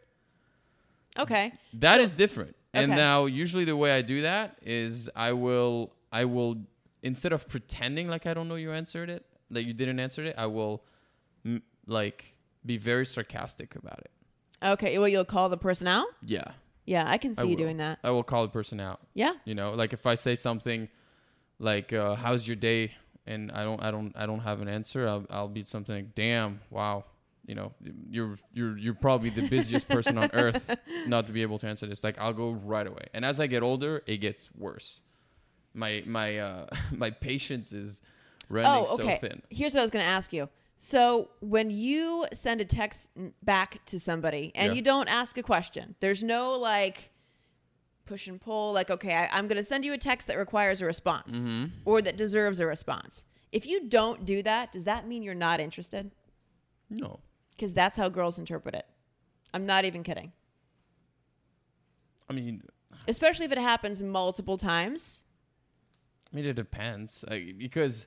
Okay. 1.18 1.52
that 1.74 2.00
is 2.00 2.12
different. 2.12 2.54
And 2.74 2.92
Okay. 2.92 3.00
now 3.00 3.26
usually 3.26 3.64
the 3.64 3.76
way 3.76 3.92
I 3.92 4.02
do 4.02 4.22
that 4.22 4.56
is 4.62 5.08
I 5.16 5.32
will 5.32 5.92
I 6.12 6.24
will 6.24 6.56
instead 7.02 7.32
of 7.32 7.48
pretending 7.48 8.08
like 8.08 8.26
I 8.26 8.34
don't 8.34 8.48
know 8.48 8.54
you 8.56 8.72
answered 8.72 9.08
it, 9.10 9.24
that 9.50 9.64
you 9.64 9.72
didn't 9.72 9.98
answer 10.00 10.24
it, 10.24 10.34
I 10.38 10.46
will 10.46 10.82
m- 11.44 11.62
like 11.86 12.34
be 12.64 12.76
very 12.76 13.06
sarcastic 13.06 13.74
about 13.76 13.98
it. 14.00 14.10
Okay. 14.62 14.98
Well, 14.98 15.08
you'll 15.08 15.24
call 15.24 15.48
the 15.48 15.56
person 15.56 15.86
out? 15.86 16.06
Yeah. 16.22 16.52
Yeah, 16.84 17.04
I 17.06 17.18
can 17.18 17.34
see 17.34 17.42
I 17.42 17.44
you 17.44 17.50
will. 17.50 17.56
doing 17.64 17.76
that. 17.78 17.98
I 18.02 18.10
will 18.10 18.22
call 18.24 18.42
the 18.42 18.48
person 18.52 18.80
out. 18.80 19.00
Yeah. 19.14 19.32
You 19.44 19.54
know, 19.54 19.72
like 19.72 19.92
if 19.92 20.06
I 20.06 20.14
say 20.14 20.34
something 20.36 20.88
like 21.58 21.92
uh, 21.92 22.14
"How's 22.14 22.46
your 22.46 22.56
day?" 22.56 22.92
And 23.28 23.52
I 23.52 23.62
don't, 23.62 23.80
I 23.82 23.90
don't, 23.90 24.12
I 24.16 24.26
don't 24.26 24.40
have 24.40 24.60
an 24.60 24.68
answer, 24.68 25.06
I'll, 25.06 25.26
I'll 25.30 25.48
be 25.48 25.64
something 25.64 25.94
like, 25.94 26.14
"Damn, 26.14 26.60
wow." 26.70 27.04
You 27.46 27.54
know, 27.54 27.72
you're 28.10 28.38
you're 28.52 28.76
you're 28.76 28.94
probably 28.94 29.30
the 29.30 29.48
busiest 29.48 29.88
person 29.88 30.18
on 30.18 30.28
earth 30.34 30.76
not 31.06 31.26
to 31.28 31.32
be 31.32 31.40
able 31.40 31.58
to 31.60 31.66
answer 31.66 31.86
this. 31.86 32.04
Like 32.04 32.18
I'll 32.18 32.34
go 32.34 32.50
right 32.50 32.86
away. 32.86 33.06
And 33.14 33.24
as 33.24 33.40
I 33.40 33.46
get 33.46 33.62
older, 33.62 34.02
it 34.06 34.18
gets 34.18 34.50
worse. 34.54 35.00
My 35.72 36.02
my 36.04 36.38
uh 36.38 36.66
my 36.92 37.10
patience 37.10 37.72
is 37.72 38.02
running 38.50 38.84
oh, 38.86 38.94
okay. 38.96 39.18
so 39.22 39.28
thin. 39.28 39.42
Here's 39.48 39.72
what 39.74 39.80
I 39.80 39.84
was 39.84 39.90
going 39.90 40.04
to 40.04 40.10
ask 40.10 40.30
you. 40.32 40.50
So 40.76 41.30
when 41.40 41.70
you 41.70 42.26
send 42.34 42.60
a 42.60 42.64
text 42.66 43.10
back 43.42 43.84
to 43.86 43.98
somebody 43.98 44.52
and 44.54 44.72
Yeah. 44.72 44.76
you 44.76 44.82
don't 44.82 45.08
ask 45.08 45.38
a 45.38 45.42
question, 45.42 45.94
there's 46.00 46.22
no 46.22 46.52
like 46.52 47.10
push 48.08 48.26
and 48.26 48.40
pull. 48.40 48.72
Like, 48.72 48.90
okay, 48.90 49.14
I, 49.14 49.28
I'm 49.36 49.46
going 49.48 49.56
to 49.58 49.64
send 49.64 49.84
you 49.84 49.92
a 49.92 49.98
text 49.98 50.26
that 50.28 50.36
requires 50.36 50.80
a 50.80 50.86
response 50.86 51.36
Mm-hmm. 51.36 51.66
or 51.84 52.02
that 52.02 52.16
deserves 52.16 52.58
a 52.60 52.66
response. 52.66 53.24
If 53.52 53.66
you 53.66 53.88
don't 53.88 54.24
do 54.24 54.42
that, 54.42 54.72
does 54.72 54.84
that 54.84 55.06
mean 55.06 55.22
you're 55.22 55.34
not 55.34 55.60
interested? 55.60 56.10
No. 56.90 57.20
Because 57.50 57.74
that's 57.74 57.96
how 57.96 58.08
girls 58.08 58.38
interpret 58.38 58.74
it. 58.74 58.86
I'm 59.54 59.66
not 59.66 59.84
even 59.84 60.02
kidding. 60.02 60.32
I 62.28 62.32
mean, 62.32 62.62
Especially 63.06 63.46
if 63.46 63.52
it 63.52 63.58
happens 63.58 64.02
multiple 64.02 64.58
times. 64.58 65.24
I 66.30 66.36
mean, 66.36 66.44
it 66.44 66.54
depends 66.54 67.24
like, 67.28 67.56
because, 67.56 68.06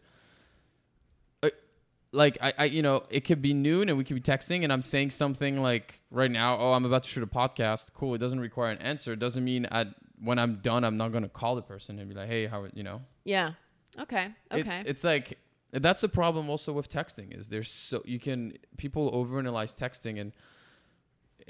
like, 2.14 2.38
I, 2.42 2.54
I, 2.58 2.66
you 2.66 2.82
know, 2.82 3.04
it 3.10 3.22
could 3.22 3.42
be 3.42 3.54
noon 3.54 3.90
and 3.90 3.98
we 3.98 4.04
could 4.04 4.16
be 4.16 4.22
texting, 4.22 4.64
and 4.64 4.72
I'm 4.74 4.82
saying 4.82 5.12
something 5.12 5.62
like 5.62 6.02
right 6.12 6.30
now. 6.32 6.58
Oh, 6.60 6.74
I'm 6.74 6.86
about 6.86 7.04
to 7.04 7.10
shoot 7.10 7.24
a 7.24 7.28
podcast. 7.28 7.94
Cool. 7.94 8.16
It 8.16 8.18
doesn't 8.20 8.40
require 8.40 8.72
an 8.72 8.80
answer. 8.80 9.14
It 9.14 9.20
doesn't 9.20 9.44
mean 9.44 9.68
I, 9.72 9.86
when 10.22 10.38
I'm 10.38 10.56
done, 10.58 10.84
I'm 10.84 10.98
not 10.98 11.10
gonna 11.10 11.30
call 11.30 11.56
the 11.56 11.62
person 11.62 12.00
and 12.00 12.10
be 12.10 12.16
like, 12.16 12.28
hey, 12.28 12.46
how, 12.48 12.66
you 12.74 12.84
know. 12.84 13.02
Yeah. 13.24 13.54
Okay. 14.00 14.28
It- 14.52 14.60
Okay. 14.62 14.84
it's 14.86 15.04
like 15.04 15.38
that's 15.74 16.02
the 16.02 16.10
problem 16.10 16.50
also 16.50 16.74
with 16.74 16.90
texting 16.90 17.38
is 17.38 17.48
there's 17.48 17.72
so 17.72 18.02
you 18.06 18.20
can 18.20 18.58
people 18.78 19.10
overanalyze 19.14 19.74
texting 19.74 20.20
and 20.20 20.34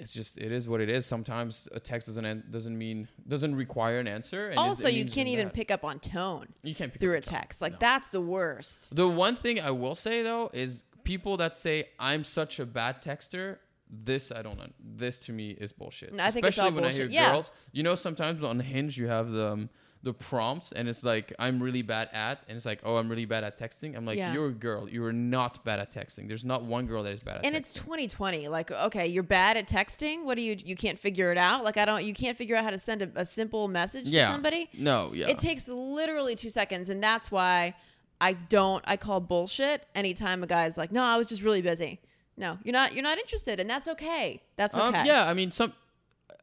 it's 0.01 0.11
just 0.13 0.37
it 0.37 0.51
is 0.51 0.67
what 0.67 0.81
it 0.81 0.89
is. 0.89 1.05
Sometimes 1.05 1.69
a 1.71 1.79
text 1.79 2.07
doesn't 2.07 2.25
an- 2.25 2.43
doesn't 2.49 2.77
mean 2.77 3.07
doesn't 3.27 3.55
require 3.55 3.99
an 3.99 4.07
answer. 4.07 4.49
And 4.49 4.57
also, 4.59 4.87
it 4.87 4.95
you 4.95 5.05
can't 5.05 5.27
even 5.29 5.47
that. 5.47 5.53
pick 5.53 5.71
up 5.71 5.83
on 5.85 5.99
tone 5.99 6.47
you 6.63 6.75
can't 6.75 6.91
pick 6.91 6.99
through 7.01 7.13
a 7.15 7.21
tone. 7.21 7.39
text. 7.39 7.61
Like 7.61 7.73
No. 7.73 7.77
that's 7.79 8.09
the 8.11 8.21
worst. 8.21 8.95
The 8.95 9.07
one 9.07 9.35
thing 9.35 9.59
I 9.59 9.71
will 9.71 9.95
say 9.95 10.23
though 10.23 10.49
is 10.53 10.83
people 11.03 11.37
that 11.37 11.55
say 11.55 11.89
I'm 11.99 12.23
such 12.23 12.59
a 12.59 12.65
bad 12.65 13.01
texter. 13.01 13.57
This 13.93 14.31
I 14.31 14.41
don't 14.41 14.57
know. 14.57 14.67
This 14.79 15.19
to 15.25 15.31
me 15.33 15.51
is 15.51 15.73
bullshit. 15.73 16.13
No, 16.13 16.23
I 16.23 16.31
think 16.31 16.45
it's 16.45 16.55
Especially 16.57 16.69
all 16.69 16.75
when 16.75 16.85
I 16.85 16.91
hear 16.93 17.05
bullshit. 17.05 17.13
Yeah. 17.13 17.31
girls. 17.33 17.51
You 17.73 17.83
know, 17.83 17.95
sometimes 17.95 18.41
on 18.43 18.59
Hinge 18.59 18.97
you 18.97 19.07
have 19.07 19.29
the 19.31 19.47
um, 19.53 19.69
the 20.03 20.13
prompts, 20.13 20.71
and 20.71 20.89
it's 20.89 21.03
like 21.03 21.31
I'm 21.37 21.61
really 21.61 21.83
bad 21.83 22.09
at, 22.11 22.39
and 22.47 22.57
it's 22.57 22.65
like 22.65 22.81
oh 22.83 22.95
I'm 22.97 23.07
really 23.07 23.25
bad 23.25 23.43
at 23.43 23.57
texting. 23.59 23.95
I'm 23.95 24.05
like 24.05 24.17
Yeah. 24.17 24.33
you're 24.33 24.47
a 24.47 24.51
girl. 24.51 24.89
You 24.89 25.05
are 25.05 25.13
not 25.13 25.63
bad 25.63 25.79
at 25.79 25.93
texting. 25.93 26.27
There's 26.27 26.43
not 26.43 26.63
one 26.63 26.87
girl 26.87 27.03
that 27.03 27.13
is 27.13 27.21
bad 27.21 27.37
at. 27.37 27.45
and 27.45 27.53
texting. 27.53 27.59
it's 27.59 27.73
2020 27.73 28.47
like 28.47 28.71
okay 28.71 29.05
you're 29.07 29.21
bad 29.21 29.57
at 29.57 29.67
texting 29.67 30.23
what 30.23 30.35
do 30.35 30.41
you 30.41 30.57
you 30.65 30.75
can't 30.75 30.97
figure 30.97 31.31
it 31.31 31.37
out 31.37 31.63
like 31.63 31.77
i 31.77 31.85
don't 31.85 32.03
you 32.03 32.13
can't 32.13 32.35
figure 32.37 32.55
out 32.55 32.63
how 32.63 32.71
to 32.71 32.77
send 32.79 33.01
a, 33.03 33.09
a 33.15 33.25
simple 33.25 33.67
message 33.67 34.07
yeah. 34.07 34.21
to 34.27 34.33
somebody 34.33 34.69
No, 34.77 35.11
yeah. 35.13 35.27
it 35.27 35.37
takes 35.37 35.67
literally 35.69 36.35
two 36.35 36.49
seconds 36.49 36.89
and 36.89 37.01
that's 37.03 37.29
why 37.31 37.75
i 38.19 38.33
don't 38.33 38.83
i 38.87 38.97
call 38.97 39.19
bullshit 39.19 39.85
anytime 39.93 40.41
a 40.43 40.47
guy's 40.47 40.77
like 40.77 40.91
no 40.91 41.03
i 41.03 41.15
was 41.17 41.27
just 41.27 41.43
really 41.43 41.61
busy 41.61 41.99
no 42.37 42.57
you're 42.63 42.73
not 42.73 42.93
you're 42.93 43.03
not 43.03 43.17
interested 43.19 43.59
and 43.59 43.69
that's 43.69 43.87
okay 43.87 44.41
that's 44.55 44.75
okay 44.75 44.99
Um, 44.99 45.05
yeah, 45.05 45.27
I 45.27 45.33
mean, 45.33 45.51
some 45.51 45.73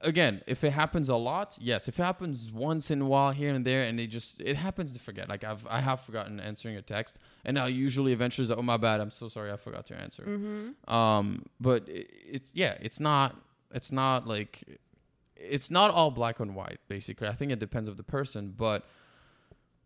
again, 0.01 0.43
if 0.47 0.65
it 0.65 0.73
happens 0.73 1.09
a 1.09 1.17
lot, 1.17 1.57
yes. 1.59 1.89
If 1.89 1.99
it 1.99 2.03
happens 2.03 2.51
once 2.53 2.91
in 2.91 3.03
a 3.03 3.07
while 3.07 3.33
here 3.33 3.51
and 3.51 3.65
there, 3.65 3.83
and 3.83 3.99
it 3.99 4.09
just 4.09 4.41
it 4.41 4.57
happens 4.57 4.93
to 4.93 4.99
forget. 4.99 5.29
Like 5.29 5.45
I've 5.45 5.67
I 5.69 5.81
have 5.81 6.01
forgotten 6.01 6.41
answering 6.41 6.77
a 6.77 6.83
text, 6.83 7.19
and 7.45 7.59
I 7.59 7.69
usually 7.69 8.13
eventually 8.13 8.47
say, 8.47 8.55
oh 8.57 8.63
my 8.63 8.77
bad, 8.77 9.01
I'm 9.01 9.11
so 9.11 9.29
sorry, 9.29 9.53
I 9.53 9.57
forgot 9.57 9.87
to 9.87 10.01
answer. 10.01 10.23
Mm-hmm. 10.23 10.93
Um, 10.93 11.47
but 11.61 11.89
it, 11.89 12.11
it's 12.13 12.51
yeah, 12.55 12.77
it's 12.81 13.01
not 13.01 13.37
it's 13.73 13.93
not 13.93 14.27
like 14.27 14.81
it's 15.37 15.71
not 15.71 15.91
all 15.91 16.11
black 16.11 16.41
and 16.41 16.55
white. 16.55 16.79
Basically, 16.89 17.29
I 17.29 17.33
think 17.33 17.53
it 17.53 17.59
depends 17.59 17.89
of 17.89 17.97
the 17.97 18.05
person, 18.05 18.55
but 18.57 18.85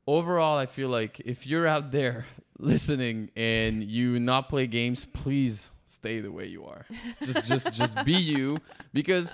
overall 0.07 0.59
i 0.59 0.67
feel 0.67 0.89
like 0.89 1.21
if 1.21 1.47
you're 1.47 1.67
out 1.67 1.93
there 1.93 2.27
listening 2.59 3.31
and 3.37 3.85
you 3.85 4.19
not 4.19 4.49
play 4.49 4.67
games 4.67 5.07
please 5.07 5.71
stay 5.93 6.21
the 6.21 6.33
way 6.33 6.47
you 6.47 6.65
are. 6.65 6.87
Just 7.23 7.47
just 7.47 7.73
just 7.73 8.05
be 8.05 8.15
you. 8.35 8.59
Because 8.93 9.33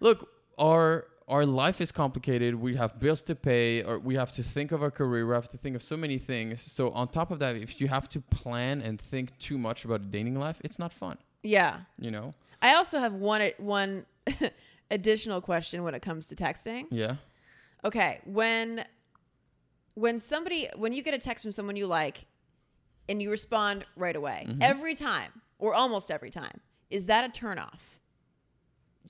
look 0.00 0.28
our 0.58 1.06
our 1.28 1.46
life 1.46 1.80
is 1.80 1.90
complicated. 1.92 2.54
We 2.54 2.76
have 2.76 2.98
bills 3.00 3.22
to 3.22 3.34
pay 3.34 3.82
or 3.82 3.98
we 3.98 4.14
have 4.16 4.32
to 4.38 4.42
think 4.42 4.72
of 4.72 4.82
our 4.82 4.90
career. 4.90 5.26
We 5.26 5.34
have 5.34 5.48
to 5.50 5.58
think 5.58 5.74
of 5.76 5.82
so 5.82 5.96
many 5.96 6.18
things. 6.18 6.60
So 6.76 6.90
on 6.90 7.08
top 7.08 7.30
of 7.30 7.38
that 7.38 7.56
if 7.56 7.80
you 7.80 7.88
have 7.88 8.08
to 8.10 8.20
plan 8.20 8.82
and 8.82 9.00
think 9.00 9.26
too 9.38 9.56
much 9.56 9.84
about 9.86 10.00
a 10.00 10.04
dating 10.16 10.38
life 10.38 10.58
it's 10.64 10.78
not 10.78 10.92
fun. 10.92 11.16
Yeah. 11.42 11.80
You 11.98 12.10
know? 12.10 12.34
I 12.60 12.74
also 12.74 12.98
have 12.98 13.14
one 13.14 13.42
one 13.58 14.04
additional 14.90 15.40
question 15.40 15.82
when 15.84 15.94
it 15.94 16.02
comes 16.02 16.26
to 16.28 16.34
texting. 16.36 16.86
Yeah. 16.90 17.16
Okay 17.84 18.20
when 18.24 18.84
when 19.94 20.18
somebody 20.20 20.68
when 20.76 20.92
you 20.92 21.02
get 21.02 21.14
a 21.14 21.18
text 21.18 21.44
from 21.44 21.52
someone 21.52 21.76
you 21.76 21.86
like 21.86 22.26
and 23.08 23.20
you 23.22 23.30
respond 23.30 23.84
right 23.96 24.16
away 24.16 24.46
Mm-hmm. 24.48 24.62
every 24.62 24.94
time 24.94 25.32
or 25.62 25.74
almost 25.74 26.10
every 26.10 26.28
time 26.30 26.60
is 26.90 27.06
that 27.06 27.22
a 27.24 27.30
turnoff 27.40 27.82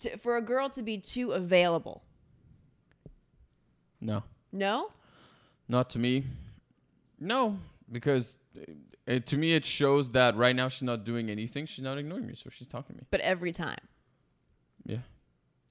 to, 0.00 0.16
for 0.18 0.36
a 0.36 0.42
girl 0.42 0.68
to 0.68 0.82
be 0.82 0.98
too 0.98 1.32
available 1.32 2.02
no 4.00 4.22
no 4.52 4.90
Not 5.68 5.88
to 5.90 5.98
me. 5.98 6.24
No, 7.18 7.56
because 7.90 8.36
it, 9.06 9.26
to 9.28 9.36
me 9.36 9.54
it 9.54 9.64
shows 9.64 10.10
that 10.10 10.36
right 10.36 10.54
now 10.54 10.68
she's 10.68 10.82
not 10.82 11.04
doing 11.04 11.30
anything. 11.30 11.66
She's 11.66 11.84
not 11.84 11.96
ignoring 11.98 12.26
me, 12.26 12.34
so 12.34 12.50
she's 12.50 12.68
talking 12.68 12.96
to 12.96 13.02
me. 13.02 13.06
but 13.10 13.20
every 13.20 13.52
time 13.52 13.78
Yeah, 14.84 14.98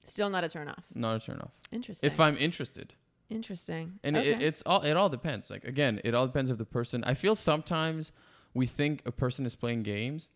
still 0.02 0.30
not 0.30 0.42
a 0.44 0.48
turnoff 0.48 0.82
not 0.94 1.16
a 1.16 1.30
turnoff. 1.30 1.50
interesting 1.70 2.10
If 2.10 2.18
I'm 2.18 2.36
interested, 2.38 2.94
interesting 3.30 4.00
and 4.02 4.16
okay. 4.16 4.30
it, 4.32 4.42
it's 4.42 4.62
all 4.66 4.80
it 4.82 4.96
all 4.96 5.08
depends. 5.10 5.50
Like 5.50 5.64
again, 5.64 6.00
it 6.04 6.14
all 6.14 6.26
depends 6.26 6.50
of 6.50 6.58
the 6.58 6.64
person. 6.78 7.04
I 7.04 7.14
feel 7.14 7.36
sometimes 7.36 8.10
we 8.54 8.66
think 8.66 9.02
a 9.06 9.12
person 9.12 9.46
is 9.46 9.54
playing 9.54 9.82
games, 9.84 10.28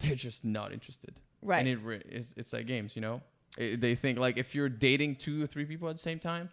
they're 0.00 0.14
just 0.16 0.44
not 0.44 0.72
interested. 0.72 1.14
right 1.42 1.58
And 1.60 1.68
it 1.68 1.78
re- 1.82 2.02
it's, 2.08 2.34
it's 2.36 2.52
like 2.52 2.66
games, 2.66 2.96
you 2.96 3.02
know. 3.02 3.20
It- 3.58 3.80
they 3.80 3.94
think 3.94 4.18
like 4.18 4.36
if 4.38 4.54
you're 4.54 4.68
dating 4.68 5.16
two 5.16 5.42
or 5.42 5.46
three 5.46 5.64
people 5.64 5.88
at 5.88 5.96
the 5.96 6.02
same 6.02 6.18
time, 6.18 6.50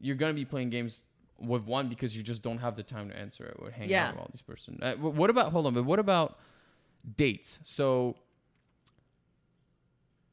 you're 0.00 0.16
gonna 0.16 0.34
be 0.34 0.44
playing 0.44 0.70
games 0.70 1.02
with 1.40 1.62
one 1.64 1.88
because 1.88 2.16
you 2.16 2.22
just 2.22 2.42
don't 2.42 2.58
have 2.58 2.76
the 2.76 2.82
time 2.82 3.08
to 3.10 3.16
answer 3.18 3.44
it 3.46 3.56
or 3.58 3.70
hang 3.70 3.88
Yeah. 3.88 4.06
out 4.08 4.12
with 4.14 4.20
all 4.22 4.30
these 4.32 4.42
person. 4.42 4.78
Uh, 4.82 4.94
what 4.96 5.30
about 5.30 5.52
hold 5.52 5.66
on, 5.66 5.74
but 5.74 5.84
what 5.84 5.98
about 5.98 6.38
dates? 7.16 7.58
So 7.64 8.16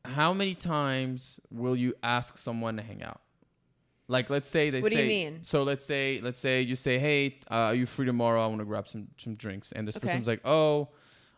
how 0.03 0.33
many 0.33 0.53
times 0.53 1.39
will 1.49 1.75
you 1.75 1.95
ask 2.03 2.37
someone 2.37 2.77
to 2.77 2.83
hang 2.83 3.01
out? 3.03 3.21
Like 4.07 4.29
let's 4.29 4.47
say 4.47 4.69
they 4.69 4.81
What 4.81 4.91
do 4.91 4.99
you 4.99 5.05
mean? 5.07 5.39
so 5.43 5.63
let's 5.63 5.83
say 5.83 6.19
let's 6.21 6.39
say 6.39 6.61
you 6.61 6.75
say, 6.75 6.99
Hey, 6.99 7.39
uh, 7.49 7.69
are 7.71 7.75
you 7.75 7.87
free 7.87 8.05
tomorrow? 8.05 8.43
I 8.43 8.47
want 8.47 8.59
to 8.59 8.65
grab 8.65 8.87
some 8.87 9.07
some 9.17 9.35
drinks 9.35 9.71
and 9.71 9.87
this 9.87 9.97
Okay. 9.97 10.07
person's 10.07 10.27
like, 10.27 10.45
Oh, 10.45 10.89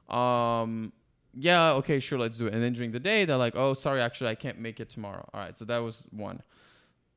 um 0.10 0.94
yeah, 1.40 1.74
okay, 1.74 2.00
sure, 2.00 2.18
let's 2.18 2.36
do 2.36 2.48
it. 2.48 2.54
And 2.54 2.64
then 2.64 2.74
during 2.74 2.92
the 2.92 3.00
day 3.00 3.26
they're 3.26 3.38
like, 3.38 3.56
Oh, 3.56 3.74
sorry, 3.74 4.02
actually 4.02 4.32
I 4.32 4.36
can't 4.36 4.60
make 4.60 4.80
it 4.80 4.90
tomorrow. 4.90 5.28
All 5.34 5.40
right, 5.40 5.58
so 5.58 5.66
that 5.66 5.80
was 5.80 6.04
one. 6.12 6.42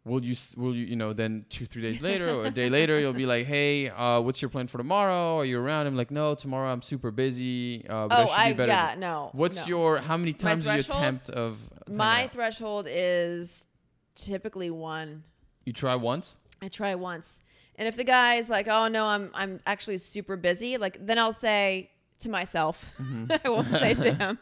Will 0.04 0.24
you 0.24 0.34
will 0.56 0.74
you 0.74 0.86
you 0.86 0.96
know 0.96 1.12
then 1.12 1.44
two 1.50 1.66
three 1.66 1.82
days 1.82 2.00
later 2.00 2.30
or 2.30 2.46
a 2.46 2.50
day 2.50 2.70
later 2.78 2.98
you'll 2.98 3.12
be 3.12 3.26
like 3.26 3.46
hey 3.46 3.90
uh, 3.90 4.18
what's 4.22 4.40
your 4.40 4.48
plan 4.48 4.66
for 4.66 4.78
tomorrow 4.78 5.36
are 5.36 5.44
you 5.44 5.60
around 5.60 5.86
I'm 5.86 5.94
like 5.94 6.10
no 6.10 6.34
tomorrow 6.34 6.72
I'm 6.72 6.80
super 6.80 7.10
busy 7.10 7.84
uh, 7.86 8.08
but 8.08 8.14
I 8.14 8.22
oh, 8.22 8.26
should 8.26 8.34
I 8.38 8.52
be 8.52 8.56
better 8.56 8.72
yeah, 8.72 8.94
no. 8.96 9.28
What's 9.32 9.56
no. 9.56 9.66
your 9.66 9.98
how 9.98 10.16
many 10.16 10.32
times 10.32 10.64
do 10.64 10.72
you 10.72 10.80
attempt 10.80 11.28
of 11.28 11.58
my 11.86 12.24
out? 12.24 12.32
threshold 12.32 12.86
is 12.88 13.66
typically 14.14 14.70
one. 14.70 15.22
you 15.66 15.74
try 15.74 15.94
once 15.96 16.36
I 16.62 16.68
try 16.68 16.94
once. 16.94 17.40
And 17.76 17.88
if 17.88 17.96
the 17.96 18.04
guy's 18.04 18.50
like, 18.50 18.68
"Oh 18.68 18.88
no, 18.88 19.06
I'm 19.06 19.30
I'm 19.34 19.60
actually 19.66 19.98
super 19.98 20.36
busy," 20.36 20.76
like 20.76 21.04
then 21.04 21.18
I'll 21.18 21.32
say 21.32 21.90
to 22.20 22.28
myself, 22.30 22.84
Mm-hmm. 23.00 23.32
I 23.44 23.48
won't 23.48 23.68
say 23.70 23.94
to 23.94 24.14
him. 24.22 24.38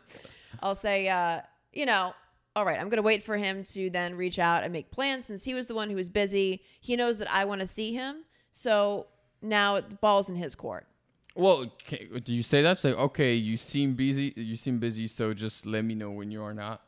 I'll 0.61 0.75
say, 0.77 1.09
uh, 1.09 1.41
you 1.73 1.87
know, 1.87 2.13
all 2.57 2.65
right, 2.65 2.79
I'm 2.81 2.89
gonna 2.89 3.03
wait 3.03 3.23
for 3.23 3.37
him 3.37 3.63
to 3.75 3.91
then 3.91 4.15
reach 4.17 4.39
out 4.39 4.65
and 4.65 4.73
make 4.73 4.91
plans 4.91 5.27
since 5.27 5.45
he 5.45 5.55
was 5.55 5.67
the 5.69 5.75
one 5.75 5.91
who 5.91 5.97
was 5.97 6.09
busy. 6.09 6.63
He 6.81 6.97
knows 6.97 7.19
that 7.19 7.31
I 7.33 7.45
want 7.45 7.61
to 7.61 7.67
see 7.67 7.93
him, 7.95 8.25
so 8.53 9.07
now 9.43 9.81
the 9.81 9.95
ball's 9.95 10.29
in 10.29 10.35
his 10.37 10.55
court. 10.57 10.87
well 11.37 11.59
okay, 11.83 12.09
do 12.25 12.33
you 12.33 12.43
say 12.43 12.61
that 12.63 12.77
say 12.79 12.93
okay 12.93 13.35
you 13.35 13.57
seem 13.57 13.95
busy 13.95 14.33
you 14.37 14.57
seem 14.57 14.81
busy 14.81 15.07
so 15.07 15.33
just 15.33 15.65
let 15.67 15.85
me 15.85 15.95
know 15.95 16.11
when 16.11 16.29
you 16.33 16.43
are 16.43 16.55
not 16.55 16.83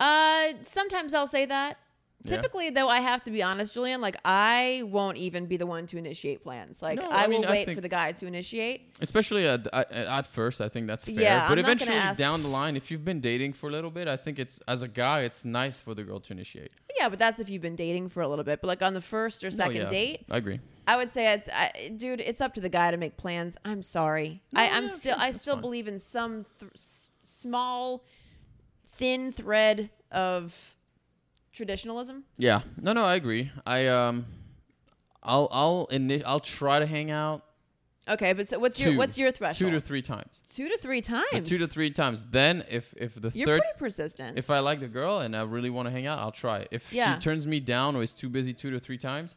Uh, 0.00 0.54
sometimes 0.64 1.12
I'll 1.14 1.26
say 1.28 1.44
that. 1.46 1.76
Yeah. 2.24 2.36
Typically, 2.36 2.70
though, 2.70 2.88
I 2.88 3.00
have 3.00 3.22
to 3.24 3.30
be 3.30 3.42
honest, 3.42 3.74
Julien. 3.74 4.00
Like, 4.00 4.16
I 4.24 4.82
won't 4.86 5.16
even 5.16 5.46
be 5.46 5.56
the 5.56 5.66
one 5.66 5.86
to 5.88 5.98
initiate 5.98 6.42
plans. 6.42 6.80
Like, 6.80 6.98
No, 6.98 7.08
I, 7.08 7.24
I 7.24 7.26
mean, 7.26 7.42
will 7.42 7.48
wait 7.48 7.72
for 7.74 7.80
the 7.80 7.88
guy 7.88 8.12
to 8.12 8.26
initiate. 8.26 8.94
especially 9.00 9.46
at, 9.46 9.66
at, 9.72 9.90
at 9.90 10.26
first 10.26 10.60
I 10.60 10.68
think 10.68 10.86
that's 10.86 11.04
fair 11.04 11.14
Yeah, 11.14 11.48
but 11.48 11.58
I'm 11.58 11.64
eventually 11.64 11.96
down 12.16 12.42
the 12.42 12.48
line 12.48 12.76
if 12.76 12.90
you've 12.90 13.04
been 13.04 13.20
dating 13.20 13.54
for 13.54 13.68
a 13.68 13.72
little 13.72 13.90
bit 13.90 14.06
I 14.06 14.16
think 14.16 14.38
it's 14.38 14.60
as 14.68 14.82
a 14.82 14.88
guy 14.88 15.22
it's 15.22 15.44
nice 15.44 15.80
for 15.80 15.94
the 15.94 16.04
girl 16.04 16.20
to 16.20 16.32
initiate 16.32 16.72
Yeah, 16.96 17.08
but 17.08 17.18
that's 17.18 17.40
if 17.40 17.48
you've 17.48 17.62
been 17.62 17.76
dating 17.76 18.10
for 18.10 18.22
a 18.22 18.28
little 18.28 18.44
bit. 18.44 18.60
But 18.60 18.68
like 18.68 18.82
on 18.82 18.94
the 18.94 19.00
first 19.00 19.42
or 19.42 19.48
oh, 19.48 19.50
second 19.50 19.78
Oh, 19.78 19.80
yeah, 19.82 19.88
date, 19.88 20.26
I 20.30 20.36
agree 20.36 20.60
I 20.86 20.96
would 20.96 21.10
say 21.10 21.32
it's, 21.32 21.48
I, 21.48 21.92
dude, 21.96 22.20
it's 22.20 22.40
up 22.40 22.54
to 22.54 22.60
the 22.60 22.68
guy 22.68 22.90
to 22.90 22.96
make 22.96 23.16
plans. 23.16 23.56
I'm 23.64 23.82
sorry. 23.82 24.42
I, 24.54 24.68
I'm 24.68 24.84
yeah, 24.84 24.88
still, 24.90 25.16
I 25.16 25.30
still 25.32 25.54
fine. 25.54 25.60
believe 25.62 25.86
in 25.88 25.98
some 26.00 26.44
th- 26.58 26.72
s- 26.74 27.10
small, 27.22 28.04
thin 28.92 29.32
thread 29.32 29.90
of 30.10 30.76
traditionalism. 31.52 32.24
Yeah. 32.36 32.62
No, 32.80 32.92
no, 32.92 33.04
I 33.04 33.14
agree. 33.16 33.50
I 33.66 33.86
um, 33.88 34.26
I'll 35.22 35.48
I'll 35.52 35.86
ini- 35.90 36.22
I'll 36.26 36.40
try 36.40 36.78
to 36.78 36.86
hang 36.86 37.10
out 37.10 37.42
Okay, 38.08 38.32
but 38.32 38.48
so 38.48 38.58
what's 38.58 38.80
your 38.80 38.92
Two. 38.92 38.98
what's 38.98 39.16
your 39.16 39.30
threshold? 39.30 39.70
two 39.70 39.78
to 39.78 39.80
three 39.80 40.02
times. 40.02 40.40
Two 40.52 40.68
to 40.68 40.76
three 40.76 41.00
times. 41.00 41.24
But 41.30 41.46
two 41.46 41.58
to 41.58 41.68
three 41.68 41.90
times. 41.92 42.26
Then 42.30 42.64
if 42.68 42.92
if 42.96 43.14
the 43.14 43.30
You're 43.32 43.46
third 43.46 43.60
pretty 43.60 43.78
persistent. 43.78 44.36
if 44.38 44.50
I 44.50 44.58
like 44.58 44.80
the 44.80 44.88
girl 44.88 45.20
and 45.20 45.36
I 45.36 45.42
really 45.42 45.70
want 45.70 45.86
to 45.86 45.92
hang 45.92 46.06
out, 46.06 46.18
I'll 46.18 46.32
try. 46.32 46.66
If 46.72 46.92
Yeah. 46.92 47.14
she 47.14 47.20
turns 47.20 47.46
me 47.46 47.60
down 47.60 47.94
or 47.94 48.02
is 48.02 48.12
too 48.12 48.28
busy 48.28 48.52
two 48.54 48.70
to 48.72 48.80
three 48.80 48.98
times. 48.98 49.36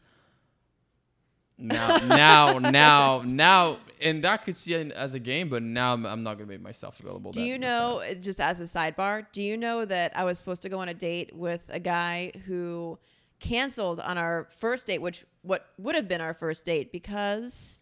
Now, 1.58 1.98
now, 1.98 2.60
now, 2.60 3.22
now, 3.26 3.78
and 4.02 4.24
that 4.24 4.44
could 4.44 4.58
see 4.58 4.74
it 4.74 4.92
as 4.92 5.14
a 5.14 5.20
game, 5.20 5.50
but 5.50 5.64
now 5.64 5.94
I'm, 5.94 6.06
I'm 6.06 6.24
not 6.24 6.38
gonna 6.38 6.50
make 6.50 6.62
myself 6.62 7.00
available. 7.00 7.32
Do 7.32 7.42
you 7.42 7.58
know, 7.58 8.00
fast. 8.02 8.12
uh, 8.12 8.20
just 8.20 8.42
as 8.42 8.62
a 8.62 8.64
sidebar, 8.64 9.26
do 9.32 9.42
you 9.42 9.56
know 9.56 9.86
that 9.86 10.16
I 10.18 10.26
was 10.26 10.38
supposed 10.38 10.62
to 10.64 10.70
go 10.70 10.80
on 10.80 10.90
a 10.90 10.94
date 10.94 11.36
with 11.36 11.62
a 11.70 11.80
guy 11.80 12.32
who 12.46 13.00
canceled 13.40 14.00
on 14.00 14.18
our 14.18 14.50
first 14.58 14.88
date, 14.88 15.02
which 15.02 15.26
what 15.44 15.68
would 15.78 15.96
have 15.96 16.08
been 16.08 16.22
our 16.22 16.34
first 16.34 16.66
date 16.66 16.92
because 16.92 17.82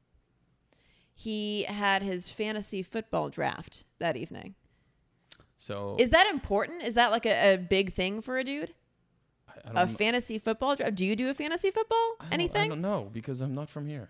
he 1.15 1.63
had 1.63 2.01
his 2.01 2.29
fantasy 2.29 2.83
football 2.83 3.29
draft 3.29 3.83
that 3.99 4.17
evening. 4.17 4.55
So 5.57 5.95
Is 5.97 6.09
that 6.09 6.27
important? 6.27 6.83
Is 6.83 6.95
that 6.95 7.11
like 7.11 7.25
a, 7.25 7.53
a 7.53 7.57
big 7.57 7.93
thing 7.93 8.21
for 8.21 8.37
a 8.37 8.43
dude? 8.43 8.73
A 9.65 9.73
kn- 9.85 9.87
fantasy 9.95 10.39
football 10.39 10.75
draft? 10.75 10.95
Do 10.95 11.05
you 11.05 11.15
do 11.15 11.29
a 11.29 11.33
fantasy 11.33 11.71
football? 11.71 12.15
I 12.19 12.25
Anything? 12.31 12.61
I 12.63 12.67
don't 12.67 12.81
know 12.81 13.09
because 13.13 13.39
I'm 13.41 13.55
not 13.55 13.69
from 13.69 13.87
here. 13.87 14.09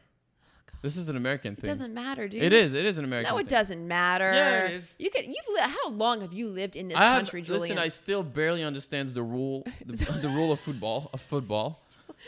This 0.82 0.98
is 0.98 1.08
an 1.08 1.16
American 1.16 1.56
thing. 1.56 1.64
It 1.64 1.68
doesn't 1.74 1.94
matter, 1.94 2.28
dude. 2.28 2.44
It 2.44 2.52
is. 2.52 2.74
It 2.74 2.86
is 2.86 2.98
an 2.98 3.06
American. 3.06 3.32
No, 3.32 3.38
it 3.38 3.44
thing. 3.44 3.58
doesn't 3.58 3.88
matter. 3.88 4.34
Yeah, 4.34 4.66
it 4.66 4.72
is. 4.74 4.94
You 5.00 5.10
could. 5.10 5.26
You've. 5.26 5.36
li- 5.56 5.62
How 5.62 5.90
long 5.92 6.20
have 6.22 6.34
you 6.34 6.50
lived 6.50 6.76
in 6.76 6.90
this 6.90 6.98
I 6.98 7.04
have- 7.04 7.16
country, 7.20 7.42
Julien? 7.42 7.62
Listen, 7.62 7.78
I 7.78 7.88
still 7.88 8.22
barely 8.22 8.64
understands 8.66 9.14
the 9.14 9.24
rule, 9.24 9.66
the, 9.86 9.96
the 10.22 10.28
rule 10.28 10.52
of 10.52 10.60
football. 10.60 11.10
Of 11.14 11.22
football. 11.22 11.80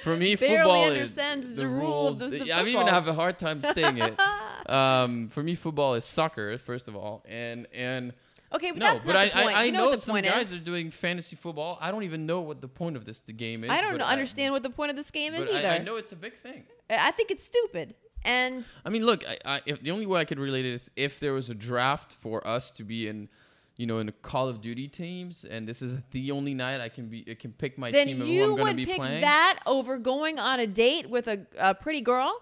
For 0.03 0.15
me, 0.15 0.35
Barely 0.35 0.57
football 0.57 0.83
understands 0.85 1.47
is 1.49 1.57
the 1.57 1.67
rule 1.67 2.07
of 2.07 2.19
the- 2.19 2.27
the 2.29 2.51
I 2.53 2.63
even 2.63 2.87
have 2.87 3.07
a 3.09 3.13
hard 3.13 3.39
time 3.39 3.61
saying 3.61 3.97
it. 3.97 4.17
Um, 4.67 5.29
for 5.29 5.43
me, 5.43 5.53
football 5.53 5.93
is 5.93 6.05
soccer, 6.05 6.57
first 6.57 6.87
of 6.87 6.95
all, 6.95 7.23
and 7.29 7.67
and 7.71 8.13
okay, 8.53 8.71
but 8.71 8.79
no, 8.79 8.93
that's 8.93 9.05
but 9.05 9.13
not 9.13 9.21
I, 9.21 9.25
the 9.25 9.31
point. 9.31 9.55
I, 9.55 9.59
I 9.61 9.63
you 9.65 9.71
know, 9.71 9.79
know 9.79 9.89
what 9.89 9.99
the 9.99 10.05
some 10.05 10.13
point 10.13 10.25
guys 10.25 10.51
is. 10.51 10.61
are 10.61 10.65
doing 10.65 10.91
fantasy 10.91 11.35
football. 11.35 11.77
I 11.81 11.91
don't 11.91 12.03
even 12.03 12.25
know 12.25 12.41
what 12.41 12.61
the 12.61 12.67
point 12.67 12.95
of 12.95 13.05
this 13.05 13.19
the 13.19 13.33
game 13.33 13.63
is. 13.63 13.69
I 13.69 13.81
don't 13.81 14.01
understand 14.01 14.53
what 14.53 14.63
the 14.63 14.69
point 14.69 14.89
of 14.91 14.95
this 14.95 15.11
game 15.11 15.33
is 15.33 15.49
either. 15.49 15.67
I, 15.69 15.75
I 15.75 15.77
know 15.79 15.95
it's 15.97 16.11
a 16.11 16.15
big 16.15 16.37
thing. 16.41 16.63
I 16.89 17.11
think 17.11 17.31
it's 17.31 17.43
stupid. 17.43 17.95
And 18.23 18.65
I 18.83 18.89
mean, 18.89 19.05
look, 19.05 19.23
I, 19.27 19.37
I, 19.45 19.61
if 19.67 19.81
the 19.83 19.91
only 19.91 20.07
way 20.07 20.19
I 20.19 20.25
could 20.25 20.39
relate 20.39 20.65
it 20.65 20.73
is 20.73 20.89
if 20.95 21.19
there 21.19 21.33
was 21.33 21.49
a 21.51 21.55
draft 21.55 22.13
for 22.13 22.45
us 22.47 22.71
to 22.71 22.83
be 22.83 23.07
in, 23.07 23.29
you 23.77 23.85
know, 23.85 23.99
in 23.99 24.07
the 24.07 24.13
Call 24.13 24.47
of 24.47 24.61
Duty 24.61 24.87
teams, 24.87 25.45
and 25.45 25.67
this 25.67 25.83
is 25.83 25.93
the 26.09 26.31
only 26.31 26.55
night 26.55 26.81
I 26.81 26.89
can 26.89 27.07
be, 27.07 27.23
I 27.29 27.35
can 27.35 27.51
pick 27.51 27.77
my 27.77 27.91
then 27.91 28.07
team 28.07 28.21
and 28.21 28.27
who 28.27 28.33
you 28.33 28.43
I'm 28.43 28.49
going 28.49 28.57
to 28.57 28.63
would 28.63 28.75
be 28.77 28.85
pick 28.87 28.95
playing. 28.95 29.21
that 29.21 29.59
over 29.67 29.99
going 29.99 30.39
on 30.39 30.59
a 30.59 30.65
date 30.65 31.07
with 31.07 31.27
a, 31.27 31.45
a 31.59 31.75
pretty 31.75 32.01
girl. 32.01 32.41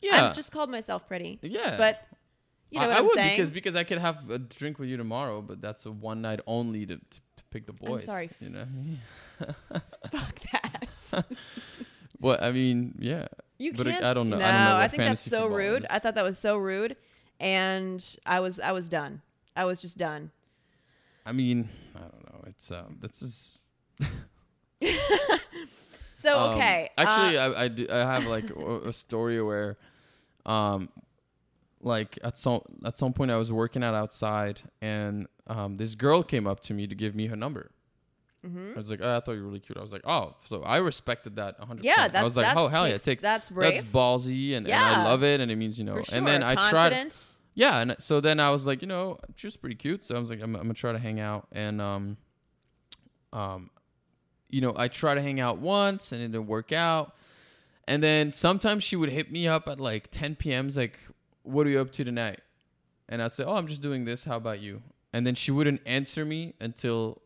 yeah, 0.00 0.26
I've 0.28 0.36
just 0.36 0.52
called 0.52 0.70
myself 0.70 1.08
pretty. 1.08 1.40
yeah. 1.42 1.76
But 1.76 2.00
you 2.70 2.80
know 2.80 2.86
I, 2.86 2.88
what 2.88 2.96
I 2.96 2.98
am 2.98 3.04
would 3.04 3.14
saying? 3.14 3.36
because 3.36 3.50
because 3.50 3.76
I 3.76 3.84
could 3.84 3.98
have 3.98 4.28
a 4.30 4.38
drink 4.38 4.78
with 4.78 4.88
you 4.88 4.96
tomorrow, 4.96 5.40
but 5.42 5.60
that's 5.60 5.86
a 5.86 5.92
one 5.92 6.20
night 6.22 6.40
only 6.46 6.86
to, 6.86 6.96
to, 6.96 7.00
to 7.36 7.44
pick 7.50 7.66
the 7.66 7.72
boys. 7.72 8.02
I'm 8.02 8.06
sorry. 8.06 8.30
you 8.40 8.50
know. 8.50 8.64
Fuck 10.10 10.40
that. 10.52 11.24
Well, 12.18 12.38
I 12.40 12.50
mean, 12.50 12.94
yeah. 12.98 13.26
You 13.58 13.74
But, 13.74 13.86
can't. 13.88 14.02
I 14.02 14.14
don't 14.14 14.30
know- 14.30 14.36
I 14.38 14.40
No, 14.40 14.46
don't 14.46 14.64
know 14.70 14.76
what 14.78 14.90
think 14.90 15.02
that's 15.02 15.20
so 15.20 15.46
rude. 15.48 15.82
is. 15.82 15.88
I 15.90 15.98
thought 15.98 16.14
that 16.14 16.24
was 16.24 16.38
so 16.38 16.56
rude, 16.56 16.96
and 17.38 18.02
I 18.24 18.40
was 18.40 18.58
I 18.58 18.72
was 18.72 18.88
done. 18.88 19.20
I 19.54 19.66
was 19.66 19.82
just 19.82 19.98
done. 19.98 20.30
I 21.26 21.32
mean, 21.32 21.68
I 21.94 21.98
don't 22.00 22.24
know. 22.32 22.44
It's 22.46 22.70
um, 22.72 22.96
this 23.02 23.20
is 23.20 23.58
So 26.14 26.38
Um, 26.40 26.54
okay, 26.56 26.88
actually, 26.96 27.36
uh, 27.36 27.52
I 27.52 27.64
I, 27.64 27.68
do, 27.68 27.86
I 27.90 27.96
have 27.98 28.24
like 28.26 28.48
a, 28.50 28.88
a 28.88 28.92
story 28.92 29.40
where, 29.42 29.76
um, 30.46 30.88
like 31.86 32.18
at 32.24 32.36
some 32.36 32.60
at 32.84 32.98
some 32.98 33.12
point 33.12 33.30
I 33.30 33.36
was 33.36 33.50
working 33.52 33.82
out 33.84 33.94
outside 33.94 34.60
and 34.82 35.26
um 35.46 35.76
this 35.76 35.94
girl 35.94 36.22
came 36.22 36.46
up 36.46 36.60
to 36.60 36.74
me 36.74 36.86
to 36.86 36.94
give 36.94 37.14
me 37.14 37.28
her 37.28 37.36
number. 37.36 37.70
mhm. 38.46 38.74
I 38.74 38.78
was 38.78 38.90
like, 38.90 39.00
oh, 39.02 39.16
I 39.16 39.20
thought 39.20 39.32
you 39.32 39.40
were 39.42 39.46
really 39.48 39.60
cute. 39.60 39.78
I 39.78 39.82
was 39.82 39.92
like, 39.92 40.06
oh, 40.06 40.34
so 40.44 40.62
I 40.62 40.78
respected 40.78 41.36
that 41.36 41.58
100. 41.58 41.84
yeah, 41.84 42.08
that's 42.08 42.16
I 42.16 42.22
was 42.24 42.36
like, 42.36 42.46
that's 42.46 42.58
oh 42.58 42.68
hell 42.68 42.88
yeah, 42.88 42.98
take 42.98 43.20
that's 43.20 43.48
brave 43.50 43.74
that's 43.74 43.86
ballsy 43.86 44.56
and, 44.56 44.66
and 44.66 44.74
I 44.74 45.04
love 45.04 45.22
it 45.22 45.40
and 45.40 45.50
it 45.50 45.56
means 45.56 45.78
you 45.78 45.84
know. 45.84 45.96
for 45.96 46.04
sure. 46.04 46.18
And 46.18 46.26
then 46.26 46.42
I 46.42 46.54
tried, 46.54 46.90
Confident. 46.92 47.24
yeah, 47.54 47.80
and 47.80 47.96
so 47.98 48.20
then 48.20 48.40
I 48.40 48.50
was 48.50 48.66
like, 48.66 48.82
you 48.82 48.88
know, 48.88 49.18
she 49.36 49.46
was 49.46 49.56
pretty 49.56 49.76
cute. 49.76 50.04
So 50.04 50.14
I 50.16 50.18
was 50.18 50.28
like, 50.30 50.40
I'm, 50.42 50.54
I'm 50.56 50.62
gonna 50.62 50.74
try 50.74 50.92
to 50.92 50.98
hang 50.98 51.20
out 51.20 51.46
and 51.52 51.80
um, 51.80 52.16
um, 53.32 53.70
you 54.48 54.60
know, 54.60 54.72
I 54.76 54.88
tried 54.88 55.14
to 55.16 55.22
hang 55.22 55.40
out 55.40 55.58
once 55.58 56.12
and 56.12 56.20
it 56.20 56.28
didn't 56.32 56.46
work 56.46 56.72
out. 56.72 57.14
And 57.88 58.02
then 58.02 58.32
sometimes 58.32 58.82
she 58.82 58.96
would 58.96 59.10
hit 59.10 59.30
me 59.30 59.46
up 59.46 59.68
at 59.68 59.78
like 59.80 60.10
10 60.10 60.36
p.m.s 60.36 60.76
like, 60.76 60.98
what 61.46 61.66
are 61.66 61.70
you 61.70 61.80
up 61.80 61.92
to 61.92 62.04
tonight? 62.04 62.40
And 63.08 63.22
I'd 63.22 63.32
say, 63.32 63.44
oh, 63.44 63.54
I'm 63.54 63.66
just 63.66 63.82
doing 63.82 64.04
this. 64.04 64.24
How 64.24 64.36
about 64.36 64.60
you? 64.60 64.82
And 65.12 65.26
then 65.26 65.34
she 65.34 65.50
wouldn't 65.50 65.80
answer 65.86 66.24
me 66.24 66.54
until 66.60 67.22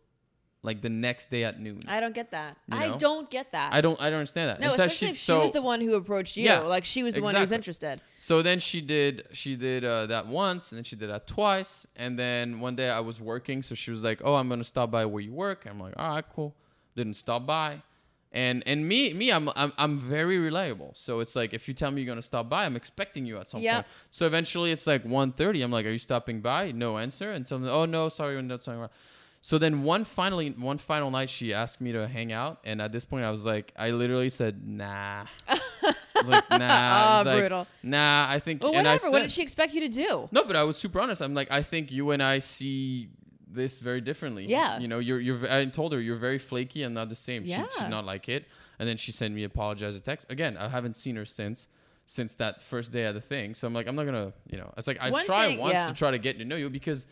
like 0.63 0.83
the 0.83 0.91
next 0.91 1.31
day 1.31 1.45
at 1.45 1.59
noon. 1.59 1.81
I 1.89 2.01
don't 2.01 2.15
get 2.15 2.31
that. 2.33 2.57
You 2.71 2.77
I 2.77 2.97
don't 2.99 3.31
get 3.31 3.53
that. 3.53 3.73
I 3.73 3.81
don't 3.81 3.99
I 4.01 4.11
don't 4.11 4.19
understand 4.19 4.51
that. 4.51 4.61
No, 4.61 4.71
especially 4.71 5.09
if 5.09 5.17
she 5.17 5.25
so, 5.25 5.41
was 5.41 5.53
the 5.53 5.63
one 5.63 5.81
who 5.81 5.95
approached 5.95 6.37
you. 6.37 6.45
Yeah, 6.45 6.61
like 6.61 6.85
she 6.85 7.03
was 7.03 7.15
the 7.15 7.23
one 7.23 7.35
who 7.35 7.41
was 7.41 7.51
interested. 7.51 8.01
So 8.19 8.43
then 8.43 8.61
she 8.61 8.83
did 8.83 9.27
she 9.33 9.57
did 9.57 9.85
uh, 9.85 10.07
that 10.07 10.27
once 10.27 10.71
and 10.71 10.77
then 10.77 10.85
she 10.85 10.97
did 10.97 11.09
that 11.09 11.27
twice 11.27 11.87
and 11.97 12.19
then 12.19 12.61
one 12.61 12.77
day 12.77 12.91
I 12.91 13.01
was 13.01 13.21
working 13.21 13.63
so 13.63 13.75
she 13.75 13.91
was 13.91 14.05
like, 14.05 14.21
"Oh, 14.23 14.35
I'm 14.35 14.49
going 14.49 14.61
to 14.61 14.65
stop 14.65 14.91
by 14.91 15.07
where 15.07 15.23
you 15.23 15.33
work." 15.33 15.67
I'm 15.69 15.79
like, 15.79 15.95
"All 15.97 16.15
right, 16.15 16.25
cool." 16.35 16.55
Didn't 16.95 17.15
stop 17.15 17.47
by. 17.47 17.83
And 18.33 18.63
and 18.65 18.87
me 18.87 19.13
me 19.13 19.33
I'm 19.33 19.51
I'm 19.57 19.73
I'm 19.77 19.99
very 19.99 20.39
reliable. 20.39 20.93
So 20.95 21.19
it's 21.21 21.35
like 21.35 21.53
if 21.53 21.67
you 21.67 21.75
tell 21.75 21.91
me 21.91 22.01
you're 22.01 22.07
going 22.07 22.21
to 22.21 22.27
stop 22.27 22.49
by, 22.49 22.65
I'm 22.65 22.77
expecting 22.77 23.27
you 23.27 23.39
at 23.39 23.49
some 23.49 23.61
Yep. 23.61 23.75
point. 23.75 23.87
So 24.13 24.27
eventually 24.27 24.71
it's 24.71 24.87
like 24.87 25.05
1:30. 25.05 25.65
I'm 25.65 25.73
like, 25.73 25.85
"Are 25.85 25.91
you 25.91 25.99
stopping 25.99 26.41
by?" 26.41 26.71
No 26.71 26.99
answer 26.99 27.33
until 27.33 27.69
"Oh 27.69 27.87
no, 27.87 28.09
sorry, 28.09 28.37
we're 28.37 28.43
not 28.43 28.63
talking 28.63 28.81
about." 28.81 28.93
So 29.43 29.59
then 29.59 29.83
one 29.83 30.05
finally 30.05 30.51
one 30.51 30.79
final 30.79 31.11
night 31.11 31.31
she 31.31 31.53
asked 31.53 31.81
me 31.81 31.93
to 31.93 32.07
hang 32.07 32.31
out, 32.31 32.61
and 32.63 32.81
at 32.81 32.93
this 32.93 33.05
point 33.05 33.25
I 33.25 33.31
was 33.31 33.45
like, 33.45 33.73
I 33.77 33.91
literally 33.91 34.31
said 34.31 34.67
nah. 34.67 35.25
Like 36.23 36.51
nah. 36.51 36.51
Oh, 36.51 36.59
was 36.61 36.71
ah, 36.71 37.23
like, 37.25 37.39
brutal. 37.39 37.67
Nah, 37.83 38.27
I 38.29 38.39
think. 38.39 38.63
Well, 38.63 38.75
and 38.75 38.87
I 38.87 38.93
whatever. 38.95 39.13
What 39.13 39.23
did 39.23 39.31
she 39.31 39.43
expect 39.43 39.73
you 39.73 39.81
to 39.81 39.89
do? 39.89 40.29
No, 40.31 40.45
but 40.45 40.57
I 40.57 40.63
was 40.63 40.77
super 40.77 41.01
honest. 41.01 41.23
I'm 41.23 41.35
like, 41.35 41.51
I 41.51 41.63
think 41.63 41.91
you 41.91 42.11
and 42.11 42.23
I 42.23 42.41
see 42.41 43.09
this 43.53 43.79
very 43.79 44.01
differently. 44.01 44.47
Yeah. 44.47 44.79
You 44.79 44.89
know, 44.89 44.99
you're 44.99 45.21
you're. 45.21 45.51
I 45.51 45.65
told 45.67 45.93
her 45.93 46.01
you're 46.01 46.17
very 46.17 46.39
flaky 46.39 46.83
and 46.83 46.95
not 46.95 47.09
the 47.09 47.17
same. 47.17 47.43
She, 47.45 47.49
she 47.51 47.53
Yeah. 47.59 47.67
did 47.79 47.91
not 47.91 48.05
like 48.05 48.29
it, 48.29 48.47
and 48.79 48.89
then 48.89 48.97
she 48.97 49.13
sent 49.13 49.35
me 49.35 49.45
apologize 49.45 49.97
a 49.97 50.01
text. 50.01 50.31
Again, 50.31 50.57
I 50.57 50.69
haven't 50.69 50.97
seen 50.97 51.17
her 51.17 51.25
since 51.25 51.67
since 52.07 52.35
that 52.37 52.63
first 52.63 52.91
day 52.93 53.05
of 53.05 53.15
the 53.15 53.21
thing. 53.21 53.55
So 53.55 53.67
I'm 53.67 53.75
like, 53.75 53.87
I'm 53.87 53.95
not 53.95 54.05
gonna, 54.05 54.33
you 54.51 54.59
know, 54.59 54.73
it's 54.77 54.87
like 54.87 54.99
I 55.01 55.11
One 55.11 55.25
try 55.25 55.49
thing- 55.49 55.59
once 55.61 55.75
yeah. 55.75 55.89
to 55.89 55.95
try 55.95 56.11
to 56.11 56.19
get 56.19 56.39
to 56.39 56.45
know 56.45 56.57
you 56.57 56.69
because 56.71 57.07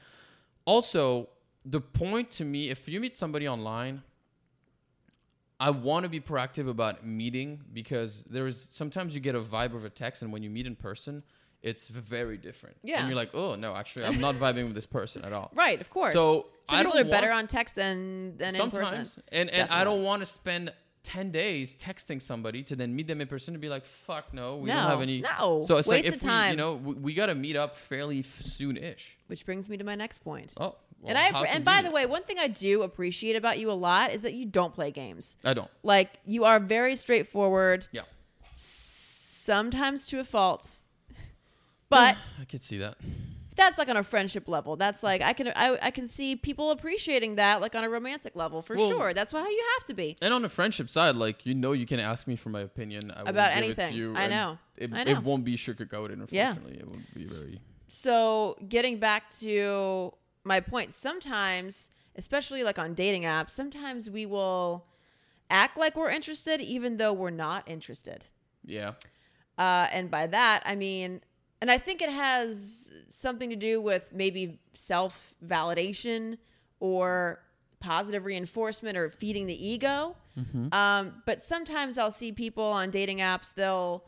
also 0.64 1.28
the 1.64 1.80
point 1.80 2.30
to 2.32 2.44
me, 2.44 2.70
if 2.70 2.88
you 2.88 3.00
meet 3.00 3.16
somebody 3.16 3.46
online. 3.48 4.02
I 5.60 5.70
want 5.70 6.04
to 6.04 6.08
be 6.08 6.20
proactive 6.20 6.68
about 6.68 7.04
meeting 7.04 7.60
because 7.72 8.22
there's 8.30 8.68
sometimes 8.70 9.16
you 9.16 9.20
get 9.20 9.34
a 9.34 9.40
vibe 9.40 9.74
of 9.74 9.84
a 9.84 9.90
text, 9.90 10.22
and 10.22 10.32
when 10.32 10.40
you 10.44 10.50
meet 10.50 10.68
in 10.68 10.76
person, 10.76 11.24
it's 11.62 11.88
very 11.88 12.36
different. 12.36 12.76
Yeah. 12.82 13.00
and 13.00 13.08
you're 13.08 13.16
like, 13.16 13.34
oh 13.34 13.54
no, 13.56 13.74
actually, 13.74 14.04
I'm 14.06 14.20
not 14.20 14.34
vibing 14.36 14.66
with 14.66 14.74
this 14.74 14.86
person 14.86 15.24
at 15.24 15.32
all. 15.32 15.50
Right, 15.54 15.80
of 15.80 15.90
course. 15.90 16.12
So 16.12 16.46
Some 16.68 16.78
I 16.78 16.84
people 16.84 16.98
are 17.00 17.04
better 17.04 17.30
on 17.32 17.46
text 17.46 17.74
than 17.76 18.36
than 18.38 18.54
in 18.54 18.70
person. 18.70 19.08
And 19.32 19.50
and 19.50 19.68
I 19.70 19.84
don't 19.84 20.02
want 20.04 20.20
to 20.20 20.26
spend 20.26 20.72
ten 21.02 21.30
days 21.30 21.74
texting 21.76 22.20
somebody 22.20 22.62
to 22.64 22.76
then 22.76 22.94
meet 22.94 23.06
them 23.06 23.20
in 23.20 23.28
person 23.28 23.54
and 23.54 23.60
be 23.62 23.68
like, 23.68 23.84
fuck 23.84 24.34
no, 24.34 24.56
we 24.58 24.68
No, 24.68 24.74
don't 24.74 24.90
have 24.90 25.00
any. 25.00 25.20
no, 25.22 25.62
so 25.66 25.76
it's 25.78 25.88
waste 25.88 26.04
like 26.04 26.06
of 26.06 26.14
if 26.18 26.22
we, 26.22 26.28
time. 26.28 26.50
you 26.52 26.56
know, 26.56 26.74
we, 26.74 26.94
we 26.94 27.14
got 27.14 27.26
to 27.26 27.34
meet 27.34 27.56
up 27.56 27.76
fairly 27.76 28.20
f- 28.20 28.42
soon-ish. 28.42 29.16
Which 29.28 29.46
brings 29.46 29.68
me 29.68 29.76
to 29.78 29.84
my 29.84 29.94
next 29.94 30.18
point. 30.18 30.52
Oh, 30.58 30.62
well, 30.62 30.76
and 31.06 31.16
I 31.16 31.28
and 31.44 31.64
by 31.64 31.80
the 31.82 31.90
way, 31.90 32.04
one 32.06 32.24
thing 32.24 32.38
I 32.38 32.48
do 32.48 32.82
appreciate 32.82 33.36
about 33.36 33.58
you 33.58 33.70
a 33.70 33.72
lot 33.88 34.12
is 34.12 34.22
that 34.22 34.34
you 34.34 34.44
don't 34.46 34.74
play 34.74 34.90
games. 34.90 35.36
I 35.44 35.54
don't. 35.54 35.70
Like 35.82 36.10
you 36.26 36.44
are 36.44 36.58
very 36.60 36.94
straightforward, 36.96 37.86
Yeah, 37.92 38.02
sometimes 38.52 40.06
to 40.08 40.20
a 40.20 40.24
fault. 40.24 40.78
But 41.90 42.30
I 42.40 42.44
could 42.44 42.62
see 42.62 42.78
that. 42.78 42.96
that's 43.56 43.78
like 43.78 43.88
on 43.88 43.96
a 43.96 44.04
friendship 44.04 44.46
level. 44.48 44.76
That's 44.76 45.02
like 45.02 45.22
I 45.22 45.32
can 45.32 45.48
I, 45.48 45.78
I 45.80 45.90
can 45.90 46.06
see 46.06 46.36
people 46.36 46.70
appreciating 46.70 47.36
that 47.36 47.60
like 47.60 47.74
on 47.74 47.82
a 47.84 47.88
romantic 47.90 48.36
level 48.36 48.62
for 48.62 48.76
Well- 48.76 48.88
sure. 48.90 49.14
That's 49.14 49.32
how 49.32 49.48
you 49.48 49.64
have 49.78 49.86
to 49.86 49.94
be. 49.94 50.16
And 50.20 50.32
on 50.34 50.42
the 50.42 50.48
friendship 50.48 50.88
side, 50.90 51.16
like 51.16 51.46
you 51.46 51.54
know, 51.54 51.72
you 51.72 51.86
can 51.86 51.98
ask 52.00 52.26
me 52.26 52.36
for 52.36 52.50
my 52.50 52.60
opinion 52.60 53.10
I 53.10 53.22
will 53.22 53.28
About 53.30 53.50
give 53.54 53.58
it 53.62 53.64
anything. 53.64 53.92
to 53.92 53.98
you, 53.98 54.14
I 54.14 54.24
and 54.24 54.30
know. 54.32 54.58
It, 54.76 54.92
I 54.92 55.04
know. 55.04 55.12
it 55.12 55.22
won't 55.22 55.44
be 55.44 55.56
sugar 55.56 55.86
coated. 55.86 56.18
Yeah. 56.30 56.50
Unfortunately, 56.50 56.78
it 56.80 56.86
won't 56.88 57.14
be 57.14 57.24
very. 57.24 57.60
So 57.88 58.56
getting 58.68 58.98
back 58.98 59.30
to 59.40 60.12
my 60.44 60.60
point, 60.60 60.92
sometimes, 60.94 61.90
especially 62.16 62.62
like 62.62 62.78
on 62.78 62.94
dating 62.94 63.22
apps, 63.22 63.50
sometimes 63.50 64.10
we 64.10 64.26
will 64.26 64.84
act 65.50 65.78
like 65.78 65.96
we're 65.96 66.10
interested 66.10 66.60
even 66.60 66.98
though 66.98 67.12
we're 67.14 67.30
not 67.30 67.66
interested. 67.66 68.26
Yeah. 68.64 68.92
Uh, 69.56 69.88
and 69.90 70.10
by 70.10 70.26
that, 70.26 70.62
I 70.66 70.74
mean, 70.76 71.22
and 71.60 71.70
I 71.70 71.78
think 71.78 72.02
it 72.02 72.08
has 72.10 72.92
something 73.08 73.50
to 73.50 73.56
do 73.56 73.80
with 73.80 74.12
maybe 74.12 74.60
self 74.74 75.34
validation 75.44 76.38
or 76.80 77.40
positive 77.80 78.24
reinforcement 78.24 78.96
or 78.96 79.10
feeding 79.10 79.46
the 79.46 79.66
ego. 79.68 80.16
Um, 80.72 81.22
but 81.26 81.42
sometimes 81.42 81.98
I'll 81.98 82.12
see 82.12 82.30
people 82.32 82.64
on 82.64 82.90
dating 82.90 83.18
apps, 83.18 83.54
they'll 83.54 84.04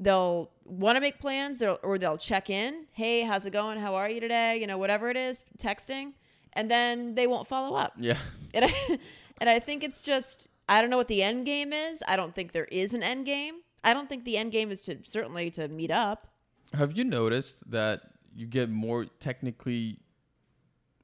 they'll 0.00 0.50
want 0.64 0.94
to 0.94 1.00
make 1.00 1.18
plans 1.18 1.58
they'll, 1.58 1.78
or 1.82 1.98
they'll 1.98 2.16
check 2.18 2.48
in 2.50 2.86
hey 2.92 3.22
how's 3.22 3.44
it 3.46 3.52
going 3.52 3.76
how 3.80 3.96
are 3.96 4.08
you 4.08 4.20
today 4.20 4.56
you 4.56 4.64
know 4.64 4.78
whatever 4.78 5.10
it 5.10 5.16
is 5.16 5.42
texting 5.58 6.12
and 6.52 6.70
then 6.70 7.16
they 7.16 7.26
won't 7.26 7.48
follow 7.48 7.76
up 7.76 7.94
Yeah. 7.96 8.16
and 8.54 8.64
I, 8.66 8.98
and 9.40 9.50
I 9.50 9.58
think 9.58 9.82
it's 9.82 10.00
just 10.00 10.46
I 10.68 10.80
don't 10.80 10.90
know 10.90 10.96
what 10.98 11.08
the 11.08 11.22
end 11.22 11.46
game 11.46 11.72
is. 11.72 12.02
I 12.06 12.14
don't 12.14 12.32
think 12.34 12.52
there 12.52 12.66
is 12.66 12.94
an 12.94 13.02
end 13.02 13.26
game. 13.26 13.56
I 13.82 13.92
don't 13.94 14.08
think 14.08 14.24
the 14.24 14.36
end 14.36 14.52
game 14.52 14.70
is 14.70 14.82
to 14.82 14.98
certainly 15.02 15.50
to 15.52 15.66
meet 15.66 15.90
up. 15.90 16.28
Have 16.74 16.96
you 16.96 17.04
noticed 17.04 17.56
that 17.70 18.00
you 18.34 18.46
get 18.46 18.70
more 18.70 19.06
technically? 19.20 19.98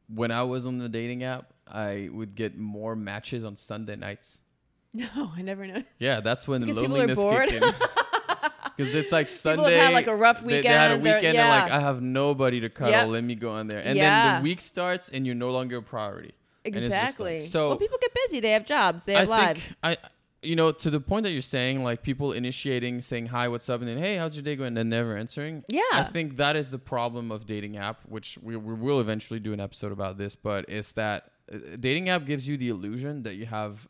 When 0.09 0.31
I 0.31 0.43
was 0.43 0.67
on 0.67 0.79
the 0.79 0.89
dating 0.89 1.25
app, 1.25 1.53
I 1.67 2.11
would 2.13 2.35
get 2.35 2.59
more 2.59 2.95
matches 2.95 3.43
on 3.45 3.57
Sunday 3.57 3.97
nights. 3.97 4.39
No, 4.97 5.33
I 5.37 5.43
never 5.43 5.67
know. 5.67 5.83
Yeah, 5.99 6.21
that's 6.21 6.47
when 6.47 6.61
Because 6.61 6.77
people 6.77 6.95
are 6.97 7.07
loneliness 7.07 7.19
bored? 7.19 7.49
kicked 7.49 7.65
in. 7.65 7.75
Because 8.77 8.95
it's 8.95 9.11
like 9.13 9.27
People 9.27 9.65
Sunday. 9.65 9.75
have 9.77 9.87
had, 9.87 9.93
like, 9.95 10.07
a 10.09 10.15
rough 10.17 10.41
they- 10.43 10.61
They, 10.61 10.69
had 10.69 10.93
a 10.93 10.97
weekend, 10.99 11.37
and 11.39 11.49
like 11.49 11.69
yeah. 11.69 11.77
I 11.77 11.81
have 11.81 12.01
nobody 12.03 12.61
to 12.61 12.69
cuddle. 12.69 12.91
Yep. 12.93 13.09
Let 13.09 13.25
me 13.25 13.35
go 13.37 13.51
on 13.53 13.67
there, 13.69 13.81
and 13.81 13.97
Yeah. 13.97 14.35
then 14.35 14.43
the 14.43 14.49
week 14.49 14.61
starts 14.61 15.09
and 15.09 15.25
you're 15.27 15.35
no 15.35 15.51
longer 15.53 15.79
a 15.79 15.83
priority. 15.83 16.33
Just 16.65 16.75
like- 16.77 16.85
Exactly. 16.85 17.47
so 17.47 17.69
well, 17.71 17.77
people 17.77 17.99
get 18.01 18.13
busy. 18.27 18.39
They 18.41 18.51
have 18.53 18.67
jobs. 18.67 19.05
They 19.05 19.15
have 19.15 19.29
I 19.29 19.31
lives. 19.47 19.63
think 19.65 19.77
I, 19.83 19.97
you 20.45 20.57
know, 20.57 20.73
to 20.73 20.91
the 20.91 21.01
point 21.01 21.25
that 21.25 21.31
you're 21.31 21.43
saying, 21.43 21.83
like 21.83 22.03
people 22.03 22.33
initiating, 22.33 23.03
saying 23.03 23.27
hi, 23.27 23.49
what's 23.49 23.69
up, 23.69 23.81
and 23.81 23.89
then 23.89 23.99
hey, 23.99 24.17
how's 24.17 24.35
your 24.35 24.43
day 24.43 24.57
going, 24.57 24.69
and 24.69 24.77
then 24.77 24.89
never 24.89 25.17
answering. 25.17 25.65
Yeah. 25.69 25.83
I 25.93 26.05
think 26.05 26.37
that 26.37 26.57
is 26.57 26.71
the 26.71 26.79
problem 26.79 27.31
of 27.31 27.47
dating 27.47 27.77
app, 27.77 28.01
which 28.09 28.39
we, 28.43 28.57
we 28.57 28.75
will 28.75 29.01
eventually 29.01 29.41
do 29.41 29.53
an 29.53 29.61
episode 29.61 29.93
about 29.93 30.19
this, 30.19 30.37
but 30.37 30.65
it's 30.69 30.93
that 30.93 31.31
uh, 31.53 31.59
dating 31.79 32.09
app 32.09 32.25
gives 32.25 32.47
you 32.49 32.57
the 32.57 32.69
illusion 32.69 33.23
that 33.23 33.35
you 33.35 33.47
have 33.47 33.89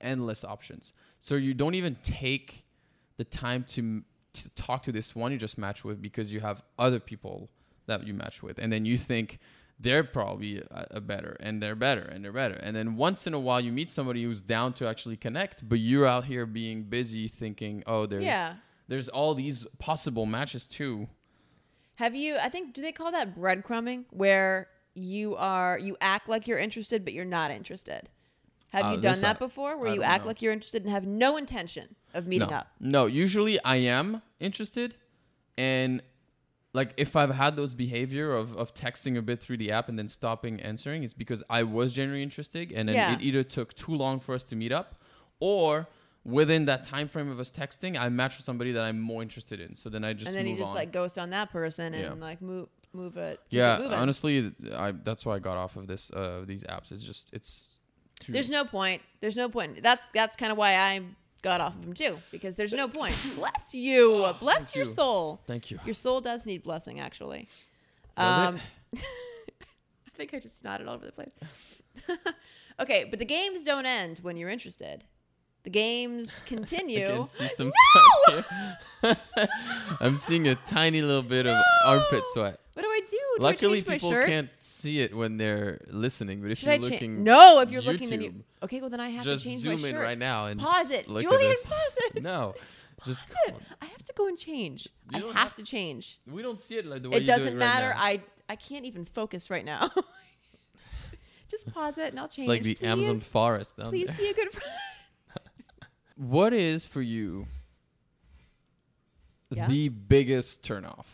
endless 0.00 0.44
options, 0.44 0.92
so 1.20 1.34
you 1.34 1.54
don't 1.54 1.74
even 1.74 1.96
take 2.02 2.64
the 3.16 3.24
time 3.24 3.64
to, 3.68 4.02
to 4.32 4.48
talk 4.50 4.82
to 4.82 4.92
this 4.92 5.14
one 5.14 5.30
you 5.32 5.38
just 5.38 5.58
match 5.58 5.84
with 5.84 6.00
because 6.00 6.32
you 6.32 6.40
have 6.40 6.62
other 6.78 6.98
people 6.98 7.50
that 7.86 8.06
you 8.06 8.14
match 8.14 8.42
with, 8.42 8.58
and 8.58 8.72
then 8.72 8.84
you 8.84 8.96
think 8.98 9.38
they're 9.82 10.04
probably 10.04 10.58
a, 10.58 10.86
a 10.92 11.00
better 11.00 11.36
and 11.40 11.62
they're 11.62 11.74
better 11.76 12.02
and 12.02 12.24
they're 12.24 12.32
better. 12.32 12.54
And 12.54 12.74
then 12.76 12.96
once 12.96 13.26
in 13.26 13.34
a 13.34 13.38
while 13.40 13.60
you 13.60 13.72
meet 13.72 13.90
somebody 13.90 14.22
who's 14.24 14.40
down 14.42 14.72
to 14.74 14.86
actually 14.88 15.16
connect, 15.16 15.68
but 15.68 15.78
you're 15.80 16.06
out 16.06 16.24
here 16.24 16.46
being 16.46 16.84
busy 16.84 17.28
thinking, 17.28 17.82
oh, 17.86 18.06
there's 18.06 18.24
Yeah. 18.24 18.54
there's 18.88 19.08
all 19.08 19.34
these 19.34 19.66
possible 19.78 20.26
matches 20.26 20.66
too. 20.66 21.08
Have 21.96 22.14
you? 22.14 22.36
I 22.36 22.48
think 22.48 22.72
do 22.74 22.80
they 22.82 22.92
call 22.92 23.12
that 23.12 23.36
breadcrumbing, 23.36 24.04
where 24.10 24.68
you 24.94 25.36
are 25.36 25.78
you 25.78 25.96
act 26.00 26.28
like 26.28 26.46
you're 26.46 26.58
interested 26.58 27.04
but 27.04 27.12
you're 27.12 27.24
not 27.24 27.50
interested. 27.50 28.08
Have 28.70 28.86
Uh, 28.86 28.90
you 28.94 29.00
done 29.02 29.20
that 29.20 29.38
before, 29.38 29.76
where 29.76 29.90
I 29.90 29.94
you 29.94 30.02
act 30.02 30.24
know. 30.24 30.28
like 30.28 30.40
you're 30.42 30.52
interested 30.52 30.82
and 30.84 30.90
have 30.92 31.06
no 31.06 31.36
intention 31.36 31.94
of 32.14 32.26
meeting 32.26 32.48
no, 32.48 32.54
up? 32.56 32.68
no. 32.80 33.06
Usually 33.06 33.62
I 33.64 33.76
am 33.76 34.22
interested, 34.40 34.94
and 35.58 36.02
like 36.74 36.94
if 36.96 37.16
I've 37.16 37.30
had 37.30 37.56
those 37.56 37.74
behavior 37.74 38.34
of, 38.34 38.56
of 38.56 38.72
texting 38.74 39.16
a 39.18 39.22
bit 39.22 39.40
through 39.40 39.58
the 39.58 39.70
app 39.72 39.88
and 39.88 39.98
then 39.98 40.08
stopping 40.08 40.60
answering, 40.60 41.02
it's 41.02 41.12
because 41.12 41.42
I 41.50 41.62
was 41.64 41.92
genuinely 41.92 42.22
interested, 42.22 42.72
and 42.72 42.88
then 42.88 42.96
Yeah. 42.96 43.12
it 43.14 43.20
either 43.20 43.42
took 43.44 43.74
too 43.74 43.94
long 43.94 44.20
for 44.20 44.34
us 44.34 44.44
to 44.44 44.56
meet 44.56 44.72
up, 44.72 44.94
or 45.40 45.86
within 46.24 46.64
that 46.66 46.84
time 46.84 47.08
frame 47.08 47.30
of 47.30 47.38
us 47.40 47.50
texting, 47.50 47.98
I 48.00 48.08
matched 48.08 48.38
with 48.38 48.46
somebody 48.46 48.72
that 48.72 48.82
I'm 48.82 49.00
more 49.00 49.22
interested 49.22 49.60
in. 49.60 49.74
So 49.74 49.88
then 49.90 50.04
I 50.04 50.12
just 50.12 50.28
and 50.28 50.36
then 50.36 50.46
you 50.46 50.56
just 50.56 50.70
on. 50.70 50.76
like 50.76 50.92
ghost 50.92 51.18
on 51.18 51.30
that 51.30 51.50
person 51.50 51.94
and 51.94 52.02
Yeah. 52.02 52.12
like 52.26 52.40
move 52.40 52.68
move 52.94 53.16
it. 53.16 53.40
yeah, 53.50 53.82
it 53.82 53.92
honestly, 53.92 54.52
I 54.74 54.92
that's 54.92 55.24
why 55.26 55.34
I 55.36 55.38
got 55.40 55.56
off 55.56 55.76
of 55.76 55.86
this 55.88 56.10
uh 56.12 56.44
these 56.46 56.62
apps. 56.64 56.92
It's 56.92 57.02
just 57.02 57.28
it's 57.32 57.70
too, 58.20 58.32
There's 58.32 58.50
no 58.50 58.64
point. 58.64 59.02
There's 59.20 59.36
no 59.36 59.48
point. 59.48 59.82
That's 59.82 60.06
that's 60.14 60.36
kind 60.36 60.52
of 60.52 60.58
why 60.58 60.76
I 60.76 61.00
got 61.42 61.60
off 61.60 61.74
of 61.76 61.82
him 61.82 61.92
too, 61.92 62.18
because 62.30 62.56
there's 62.56 62.72
no 62.72 62.88
point. 62.88 63.14
Bless 63.36 63.74
you. 63.74 64.24
Oh, 64.24 64.36
Bless 64.38 64.74
your 64.74 64.84
you. 64.84 64.90
soul. 64.90 65.40
thank 65.46 65.70
you. 65.70 65.78
Your 65.84 65.94
soul 65.94 66.20
does 66.20 66.46
need 66.46 66.62
blessing, 66.62 67.00
actually. 67.00 67.48
Does 68.16 68.48
um, 68.48 68.60
I 68.96 70.10
think 70.14 70.34
I 70.34 70.38
just 70.38 70.62
snotted 70.62 70.86
all 70.86 70.94
over 70.94 71.06
the 71.06 71.12
place. 71.12 71.32
okay, 72.80 73.04
but 73.04 73.18
the 73.18 73.24
games 73.24 73.62
don't 73.62 73.86
end 73.86 74.20
when 74.22 74.36
you're 74.36 74.50
interested. 74.50 75.04
The 75.64 75.70
games 75.70 76.42
I 76.44 76.48
continue. 76.48 77.06
can 77.06 77.26
see 77.26 77.48
some 77.54 77.70
No! 77.70 78.42
sweat 78.42 79.16
here. 79.36 79.48
I'm 80.00 80.16
seeing 80.16 80.48
a 80.48 80.54
tiny 80.56 81.02
little 81.02 81.22
bit 81.22 81.46
of 81.46 81.62
armpit 81.84 82.24
sweat. 82.32 82.58
What 82.74 82.82
do 82.82 82.88
I 82.88 83.00
do? 83.08 83.16
Do 83.36 83.42
Luckily, 83.42 83.78
I 83.78 83.82
people 83.82 84.10
shirt? 84.10 84.28
can't 84.28 84.50
see 84.58 85.00
it 85.00 85.14
when 85.14 85.36
they're 85.36 85.80
listening. 85.88 86.40
But 86.42 86.50
if 86.52 86.58
Should 86.58 86.66
you're 86.66 86.74
I 86.74 86.78
cha- 86.78 86.84
looking, 86.84 87.22
No, 87.22 87.60
if 87.60 87.70
you're 87.70 87.82
looking, 87.82 88.10
then 88.10 88.22
you. 88.22 88.30
YouTube, 88.30 88.42
Okay, 88.64 88.80
well 88.80 88.90
then 88.90 89.00
I 89.00 89.10
have 89.10 89.24
to 89.24 89.38
change 89.38 89.62
zoom 89.62 89.82
my 89.82 89.88
in 89.88 89.94
shirt. 89.94 90.04
right 90.04 90.18
now 90.18 90.46
and 90.46 90.58
Pause 90.60 90.90
it, 90.92 91.08
Look 91.08 91.22
Julien. 91.22 91.50
at 91.50 91.56
this. 91.56 91.66
Pause 91.66 91.76
it. 92.16 92.22
No, 92.22 92.54
just 93.04 93.24
it. 93.46 93.54
I 93.80 93.86
have 93.86 94.04
to 94.04 94.12
go 94.16 94.26
and 94.26 94.38
change. 94.38 94.88
I 95.12 95.18
have 95.18 95.34
have 95.34 95.54
to 95.56 95.62
change. 95.64 96.18
we 96.26 96.42
don't 96.42 96.60
see 96.60 96.76
it 96.76 96.86
like 96.86 97.02
the 97.02 97.10
way 97.10 97.18
It 97.18 97.26
doesn't 97.26 97.46
do 97.48 97.54
it 97.54 97.58
matter. 97.58 97.92
I 97.96 98.20
I 98.48 98.56
can't 98.56 98.84
even 98.84 99.04
focus 99.04 99.48
right 99.50 99.64
now. 99.64 99.90
Just 101.50 101.70
pause 101.74 101.98
it 101.98 102.08
and 102.12 102.18
I'll 102.20 102.28
change. 102.28 102.46
It's 102.46 102.48
like 102.48 102.62
the 102.62 102.74
please. 102.74 102.86
Amazon 102.86 103.20
forest 103.20 103.76
down 103.76 103.90
Please 103.90 104.06
there. 104.08 104.16
be 104.16 104.28
a 104.30 104.34
good 104.34 104.50
friend. 104.52 104.72
What 106.16 106.52
is 106.52 106.84
for 106.86 107.02
you 107.02 107.46
Yeah? 109.50 109.66
the 109.66 109.88
biggest 109.88 110.62
turnoff 110.62 111.06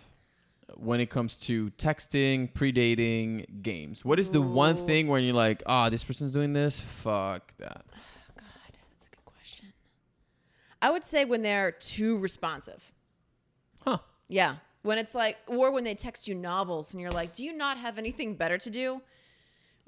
when 0.74 1.00
it 1.00 1.10
comes 1.10 1.34
to 1.36 1.70
texting, 1.72 2.52
pre-dating, 2.54 3.60
games? 3.62 4.04
What 4.04 4.18
is 4.18 4.30
the 4.30 4.40
one 4.42 4.76
thing 4.86 5.08
where 5.08 5.18
you're 5.20 5.34
like, 5.34 5.62
ah, 5.66 5.88
this 5.88 6.04
person's 6.04 6.32
doing 6.32 6.52
this? 6.52 6.80
Fuck 6.80 7.52
that. 7.58 7.84
God, 8.36 8.44
that's 8.92 9.06
a 9.06 9.10
good 9.10 9.24
question. 9.24 9.72
I 10.80 10.90
would 10.90 11.04
say 11.04 11.24
when 11.24 11.42
they're 11.42 11.72
too 11.72 12.18
responsive. 12.18 12.82
Huh. 13.80 13.98
Yeah. 14.28 14.56
When 14.82 14.98
it's 14.98 15.14
like, 15.14 15.36
or 15.46 15.72
when 15.72 15.82
they 15.84 15.94
text 15.94 16.28
you 16.28 16.34
novels 16.34 16.92
and 16.92 17.00
you're 17.00 17.10
like, 17.10 17.32
do 17.32 17.44
you 17.44 17.52
not 17.52 17.78
have 17.78 17.98
anything 17.98 18.34
better 18.36 18.58
to 18.58 18.70
do? 18.70 19.00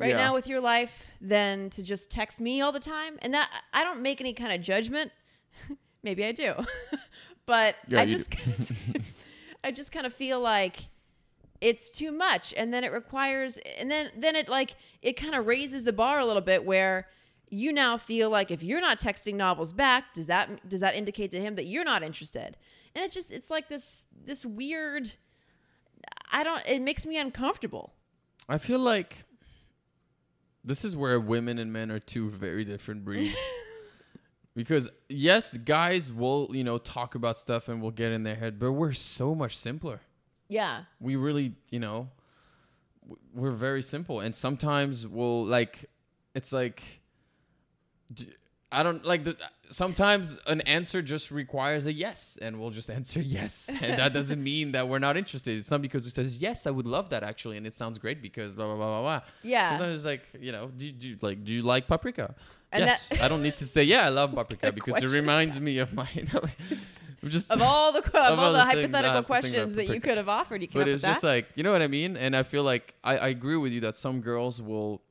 Right 0.01 0.11
Yeah. 0.11 0.17
now 0.17 0.35
with 0.35 0.47
your 0.49 0.61
life 0.61 1.05
than 1.21 1.71
to 1.71 1.83
just 1.83 2.11
text 2.11 2.41
me 2.41 2.61
all 2.61 2.73
the 2.73 2.81
time. 2.81 3.19
And 3.23 3.33
that 3.35 3.51
I 3.73 3.85
don't 3.85 4.01
make 4.03 4.21
any 4.21 4.33
kind 4.33 4.53
of 4.53 4.61
judgment. 4.61 5.13
Maybe 6.03 6.25
I 6.25 6.33
do. 6.33 6.55
but 7.47 7.77
Yeah, 7.87 8.01
I 8.01 8.07
just 8.07 8.35
I 9.65 9.71
just 9.71 9.93
kind 9.93 10.07
of 10.07 10.13
feel 10.15 10.41
like 10.41 10.89
it's 11.61 11.91
too 11.91 12.11
much 12.11 12.55
and 12.57 12.73
then 12.73 12.83
it 12.85 12.91
requires 12.93 13.59
and 13.79 13.91
then 13.91 14.11
then 14.17 14.35
it 14.35 14.49
like 14.49 14.77
it 15.03 15.13
kind 15.13 15.35
of 15.35 15.47
raises 15.47 15.85
the 15.85 15.93
bar 15.93 16.19
a 16.19 16.25
little 16.25 16.41
bit 16.41 16.65
where 16.65 17.07
you 17.51 17.71
now 17.71 17.99
feel 17.99 18.31
like 18.31 18.51
if 18.51 18.63
you're 18.63 18.81
not 18.81 18.99
texting 18.99 19.35
novels 19.35 19.71
back 19.73 20.15
does 20.15 20.27
that 20.27 20.67
does 20.67 20.81
that 20.81 20.95
indicate 20.95 21.31
to 21.33 21.39
him 21.39 21.57
that 21.57 21.67
you're 21.67 21.85
not 21.85 22.03
interested 22.03 22.57
and 22.95 23.05
it's 23.05 23.13
just 23.13 23.31
it's 23.31 23.51
like 23.51 23.69
this 23.69 24.07
this 24.25 24.47
weird 24.47 25.13
i 26.33 26.43
don't 26.43 26.67
it 26.67 26.81
makes 26.81 27.05
me 27.05 27.19
uncomfortable 27.19 27.93
I 28.49 28.57
feel 28.57 28.79
like 28.81 29.25
this 30.65 30.85
is 30.85 30.97
where 30.97 31.19
women 31.19 31.59
and 31.59 31.73
men 31.73 31.91
are 31.91 31.99
two 31.99 32.31
very 32.31 32.65
different 32.65 33.05
breeds. 33.05 33.37
because 34.55 34.91
yes, 35.09 35.57
guys 35.57 36.13
will, 36.13 36.51
you 36.53 36.65
know, 36.65 36.79
talk 36.79 37.15
about 37.15 37.39
stuff 37.39 37.69
and 37.69 37.81
we'll 37.81 37.91
get 37.91 38.13
in 38.13 38.23
their 38.23 38.35
head, 38.35 38.59
but 38.59 38.73
we're 38.73 38.93
so 38.93 39.35
much 39.35 39.57
simpler. 39.57 40.01
yeah 40.49 40.83
We 41.01 41.17
really, 41.17 41.55
you 41.71 41.79
know, 41.79 42.09
we're 43.35 43.53
very 43.53 43.83
simple 43.83 44.21
and 44.21 44.35
sometimes 44.35 45.07
we'll 45.07 45.45
like 45.45 45.87
it's 46.35 46.53
like 46.53 46.83
I 48.73 48.83
don't 48.83 49.05
like 49.05 49.25
the 49.25 49.37
sometimes 49.71 50.39
an 50.47 50.61
answer 50.63 51.03
just 51.03 51.31
requires 51.31 51.87
a 51.87 51.93
yes 51.93 52.39
and 52.41 52.61
we'll 52.61 52.71
just 52.71 52.91
answer 52.99 53.21
yes. 53.21 53.69
And 53.69 53.99
that 53.99 54.13
doesn't 54.13 54.43
mean 54.43 54.73
that 54.73 54.89
we're 54.89 54.99
not 54.99 55.17
interested. 55.17 55.59
It's 55.59 55.71
not 55.71 55.83
because 55.83 56.05
we 56.05 56.11
says 56.11 56.39
yes, 56.39 56.67
I 56.67 56.71
would 56.71 56.87
love 56.87 57.11
that 57.11 57.23
actually 57.23 57.57
and 57.57 57.67
it 57.67 57.75
sounds 57.75 57.99
great 57.99 58.23
because 58.23 58.55
blah 58.55 58.67
blah 58.67 58.77
blah 58.77 58.87
blah 58.87 59.01
blah. 59.01 59.21
Yeah. 59.43 59.71
Sometimes 59.71 60.01
it's 60.01 60.07
like, 60.07 60.23
you 60.41 60.53
know, 60.53 60.71
do 60.77 60.87
you, 60.87 60.93
do 60.93 61.09
you 61.09 61.19
like 61.21 61.45
do 61.45 61.53
you 61.53 61.63
like 61.63 61.89
paprika? 61.89 62.35
And 62.73 62.85
yes. 62.85 63.09
that- 63.09 63.21
I 63.23 63.29
don't 63.29 63.43
need 63.43 63.57
to 63.57 63.67
say 63.67 63.83
yeah, 63.83 64.07
I 64.07 64.11
love 64.11 64.35
paprika 64.35 64.71
because 64.79 65.03
it 65.03 65.09
reminds 65.09 65.59
me 65.59 65.79
of 65.79 65.93
my 65.93 66.09
I'm 67.23 67.29
just 67.29 67.51
of 67.51 67.61
all 67.61 67.93
the 67.93 67.99
of, 67.99 68.15
Of 68.15 68.39
all 68.39 68.47
all 68.47 68.53
the 68.53 68.59
the 68.59 68.65
things 68.65 68.77
I 68.77 68.79
hypothetical 68.79 68.79
have 68.79 68.83
to 68.83 68.83
think 68.83 69.03
about 69.03 69.27
questions 69.27 69.75
that 69.75 69.89
you 69.89 70.01
could 70.01 70.17
have 70.17 70.29
offered 70.29 70.63
you 70.63 70.69
came 70.69 70.81
but 70.81 70.89
it's 70.89 71.03
just 71.03 71.21
that 71.23 71.27
like 71.27 71.49
you 71.55 71.63
know 71.63 71.73
what 71.73 71.83
I 71.83 71.89
mean, 71.89 72.17
and 72.17 72.37
I 72.37 72.45
feel 72.45 72.63
like 72.63 72.95
I, 73.05 73.19
I 73.19 73.29
agree 73.29 73.57
with 73.57 73.73
you 73.73 73.81
that 73.83 73.97
some 73.97 74.21
girls 74.21 74.63
will 74.63 75.03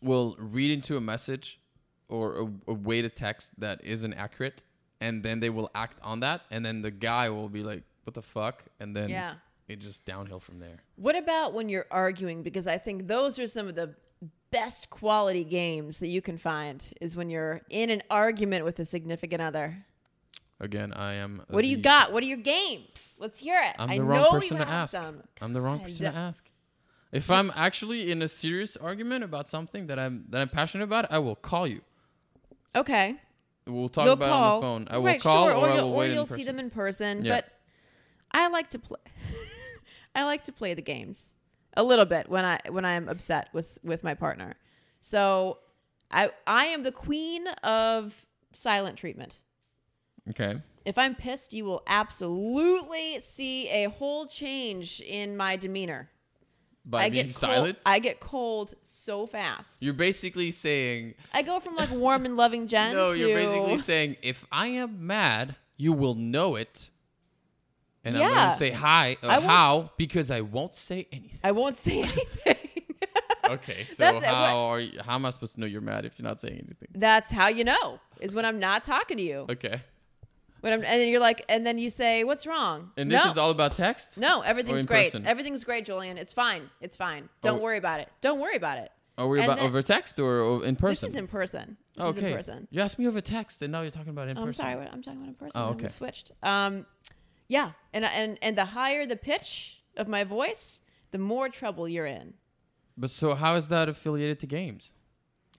will 0.00 0.36
read 0.38 0.70
into 0.70 0.96
a 0.96 1.00
message 1.00 1.58
or 2.08 2.40
a, 2.42 2.70
a 2.70 2.74
way 2.74 3.02
to 3.02 3.08
text 3.08 3.52
that 3.58 3.80
isn't 3.84 4.14
accurate, 4.14 4.62
and 5.00 5.22
then 5.22 5.40
they 5.40 5.50
will 5.50 5.70
act 5.74 5.98
on 6.02 6.20
that, 6.20 6.42
and 6.50 6.64
then 6.64 6.82
the 6.82 6.90
guy 6.90 7.28
will 7.30 7.48
be 7.48 7.62
like, 7.62 7.82
"What 8.04 8.14
the 8.14 8.22
fuck?" 8.22 8.62
and 8.80 8.94
then 8.94 9.08
Yeah. 9.10 9.34
it 9.68 9.78
just 9.80 10.04
downhill 10.04 10.40
from 10.40 10.58
there. 10.60 10.82
What 10.96 11.16
about 11.16 11.54
when 11.54 11.68
you're 11.68 11.86
arguing? 11.90 12.42
Because 12.42 12.66
I 12.66 12.78
think 12.78 13.06
those 13.08 13.38
are 13.38 13.46
some 13.46 13.66
of 13.68 13.74
the 13.74 13.94
best 14.50 14.88
quality 14.90 15.42
games 15.44 15.98
that 15.98 16.08
you 16.08 16.22
can 16.22 16.38
find 16.38 16.82
is 17.00 17.16
when 17.16 17.28
you're 17.30 17.62
in 17.70 17.90
an 17.90 18.02
argument 18.10 18.64
with 18.64 18.78
a 18.78 18.84
significant 18.86 19.42
other. 19.42 19.84
Again, 20.60 20.92
I 20.92 21.14
am. 21.14 21.42
What 21.48 21.62
do 21.62 21.68
you 21.68 21.76
got? 21.78 22.12
What 22.12 22.22
are 22.22 22.26
your 22.26 22.36
games? 22.38 23.14
Let's 23.18 23.38
hear 23.38 23.58
it. 23.60 23.74
I'm 23.78 23.90
I 23.90 23.96
the 23.98 24.04
wrong 24.04 24.18
know 24.20 24.30
person 24.30 24.56
to 24.58 24.68
ask. 24.68 24.90
some. 24.92 25.22
I'm 25.40 25.52
the 25.52 25.60
wrong 25.60 25.80
I 25.80 25.84
person 25.84 26.12
to 26.12 26.16
ask. 26.16 26.44
If 27.10 27.30
I'm 27.30 27.50
actually 27.54 28.10
in 28.10 28.22
a 28.22 28.28
serious 28.28 28.76
argument 28.76 29.24
about 29.24 29.48
something 29.48 29.86
that 29.88 29.98
I'm 29.98 30.24
that 30.30 30.40
I'm 30.40 30.48
passionate 30.48 30.84
about, 30.84 31.10
I 31.10 31.18
will 31.18 31.34
call 31.36 31.66
you. 31.66 31.80
Okay. 32.74 33.16
We'll 33.66 33.88
talk 33.88 34.04
you'll 34.04 34.14
about 34.14 34.28
call. 34.28 34.42
it 34.42 34.64
on 34.64 34.82
the 34.82 34.86
phone. 34.86 34.94
I 34.94 34.98
will 34.98 35.04
right, 35.06 35.20
call 35.20 35.48
sure, 35.48 35.56
or, 35.56 35.68
I 35.68 35.74
you'll, 35.76 35.92
or 35.92 36.06
you'll 36.06 36.26
see 36.26 36.44
them 36.44 36.58
in 36.58 36.70
person. 36.70 37.24
Yeah. 37.24 37.36
But 37.36 37.46
I 38.30 38.48
like 38.48 38.70
to 38.70 38.78
play. 38.78 38.98
I 40.14 40.24
like 40.24 40.44
to 40.44 40.52
play 40.52 40.74
the 40.74 40.82
games 40.82 41.34
a 41.76 41.82
little 41.82 42.04
bit 42.04 42.28
when 42.28 42.44
I 42.44 42.60
when 42.68 42.84
I'm 42.84 43.08
upset 43.08 43.48
with 43.52 43.78
with 43.82 44.04
my 44.04 44.14
partner. 44.14 44.54
So 45.00 45.58
I 46.10 46.30
I 46.46 46.66
am 46.66 46.82
the 46.82 46.92
queen 46.92 47.46
of 47.62 48.26
silent 48.52 48.98
treatment. 48.98 49.38
Okay. 50.28 50.60
If 50.84 50.98
I'm 50.98 51.14
pissed, 51.14 51.54
you 51.54 51.64
will 51.64 51.82
absolutely 51.86 53.18
see 53.20 53.68
a 53.70 53.88
whole 53.88 54.26
change 54.26 55.00
in 55.00 55.36
my 55.36 55.56
demeanor. 55.56 56.10
By 56.86 57.04
I 57.04 57.10
being 57.10 57.26
get 57.26 57.34
silent, 57.34 57.76
Cold, 57.76 57.82
I 57.86 57.98
get 57.98 58.20
cold 58.20 58.74
so 58.82 59.26
fast. 59.26 59.82
you're 59.82 59.94
basically 59.94 60.50
saying 60.50 61.14
I 61.32 61.40
go 61.42 61.58
from 61.58 61.76
like 61.76 61.90
warm 61.90 62.26
and 62.26 62.36
loving 62.36 62.66
Jen 62.66 62.92
no. 62.94 63.12
to 63.14 63.18
You're 63.18 63.28
basically 63.38 63.78
saying 63.78 64.16
if 64.22 64.44
I 64.52 64.66
am 64.66 65.06
mad, 65.06 65.56
you 65.78 65.94
will 65.94 66.14
know 66.14 66.56
it, 66.56 66.90
and 68.04 68.16
I'm 68.18 68.22
going 68.22 68.50
to 68.50 68.56
say 68.56 68.70
hi. 68.70 69.16
Uh, 69.22 69.40
how? 69.40 69.78
s- 69.78 69.88
because 69.96 70.30
I 70.30 70.42
won't 70.42 70.74
say 70.74 71.08
anything. 71.10 71.40
I 71.42 71.52
won't 71.52 71.76
say 71.76 72.02
anything. 72.02 72.56
okay. 73.48 73.86
So 73.88 73.94
That's 73.98 74.24
how 74.26 74.58
are 74.66 74.80
you, 74.80 75.00
how 75.02 75.14
am 75.14 75.24
I 75.24 75.30
supposed 75.30 75.54
to 75.54 75.60
know 75.60 75.66
you're 75.66 75.80
mad 75.80 76.04
if 76.04 76.18
you're 76.18 76.28
not 76.28 76.40
saying 76.40 76.54
anything? 76.54 76.88
That's 76.94 77.30
how 77.30 77.48
you 77.48 77.64
know 77.64 77.98
is 78.20 78.34
when 78.34 78.44
I'm 78.44 78.58
not 78.60 78.84
talking 78.84 79.16
to 79.16 79.22
you. 79.22 79.46
Okay. 79.50 79.80
When 80.64 80.72
I'm, 80.72 80.78
and 80.82 80.98
then 80.98 81.08
you're 81.08 81.20
like, 81.20 81.44
and 81.50 81.66
then 81.66 81.76
you 81.76 81.90
say, 81.90 82.24
"What's 82.24 82.46
wrong?" 82.46 82.90
And 82.96 83.10
this 83.10 83.22
no, 83.22 83.30
is 83.30 83.36
all 83.36 83.50
about 83.50 83.76
text. 83.76 84.16
no, 84.16 84.40
everything's 84.40 84.86
great. 84.86 85.12
person? 85.12 85.26
Everything's 85.26 85.62
great, 85.62 85.84
Julien. 85.84 86.16
It's 86.16 86.32
fine. 86.32 86.70
It's 86.80 86.96
fine. 86.96 87.28
Don't 87.42 87.58
Oh. 87.58 87.62
worry 87.62 87.76
about 87.76 88.00
it. 88.00 88.08
Don't 88.22 88.40
worry 88.40 88.56
about 88.56 88.78
it. 88.78 88.90
Are 89.18 89.28
we 89.28 89.40
And 89.40 89.44
about 89.44 89.58
then- 89.58 89.66
over 89.66 89.82
text 89.82 90.18
or 90.18 90.64
in 90.64 90.76
person? 90.76 91.06
This 91.08 91.10
is 91.10 91.16
in 91.16 91.28
person. 91.28 91.76
This 91.96 92.06
okay. 92.06 92.10
is 92.10 92.24
in 92.24 92.32
person. 92.32 92.68
You 92.70 92.80
asked 92.80 92.98
me 92.98 93.06
over 93.06 93.20
text, 93.20 93.60
and 93.60 93.72
now 93.72 93.82
you're 93.82 93.90
talking 93.90 94.08
about 94.08 94.28
in 94.28 94.38
Oh, 94.38 94.40
I'm 94.40 94.46
person. 94.46 94.64
sorry. 94.64 94.76
what- 94.76 94.90
I'm 94.90 95.02
talking 95.02 95.18
about 95.20 95.28
in 95.28 95.34
person. 95.34 95.52
Oh, 95.54 95.64
Oh, 95.66 95.70
okay. 95.72 95.84
We 95.84 95.90
switched. 95.90 96.32
Um, 96.42 96.86
yeah, 97.46 97.72
and 97.92 98.06
and 98.06 98.38
and 98.40 98.56
the 98.56 98.64
higher 98.64 99.04
the 99.04 99.16
pitch 99.16 99.82
of 99.98 100.08
my 100.08 100.24
voice, 100.24 100.80
the 101.10 101.18
more 101.18 101.50
trouble 101.50 101.86
you're 101.86 102.06
in. 102.06 102.32
But 102.96 103.10
so 103.10 103.34
how 103.34 103.56
is 103.56 103.68
that 103.68 103.90
affiliated 103.90 104.40
to 104.40 104.46
games? 104.46 104.92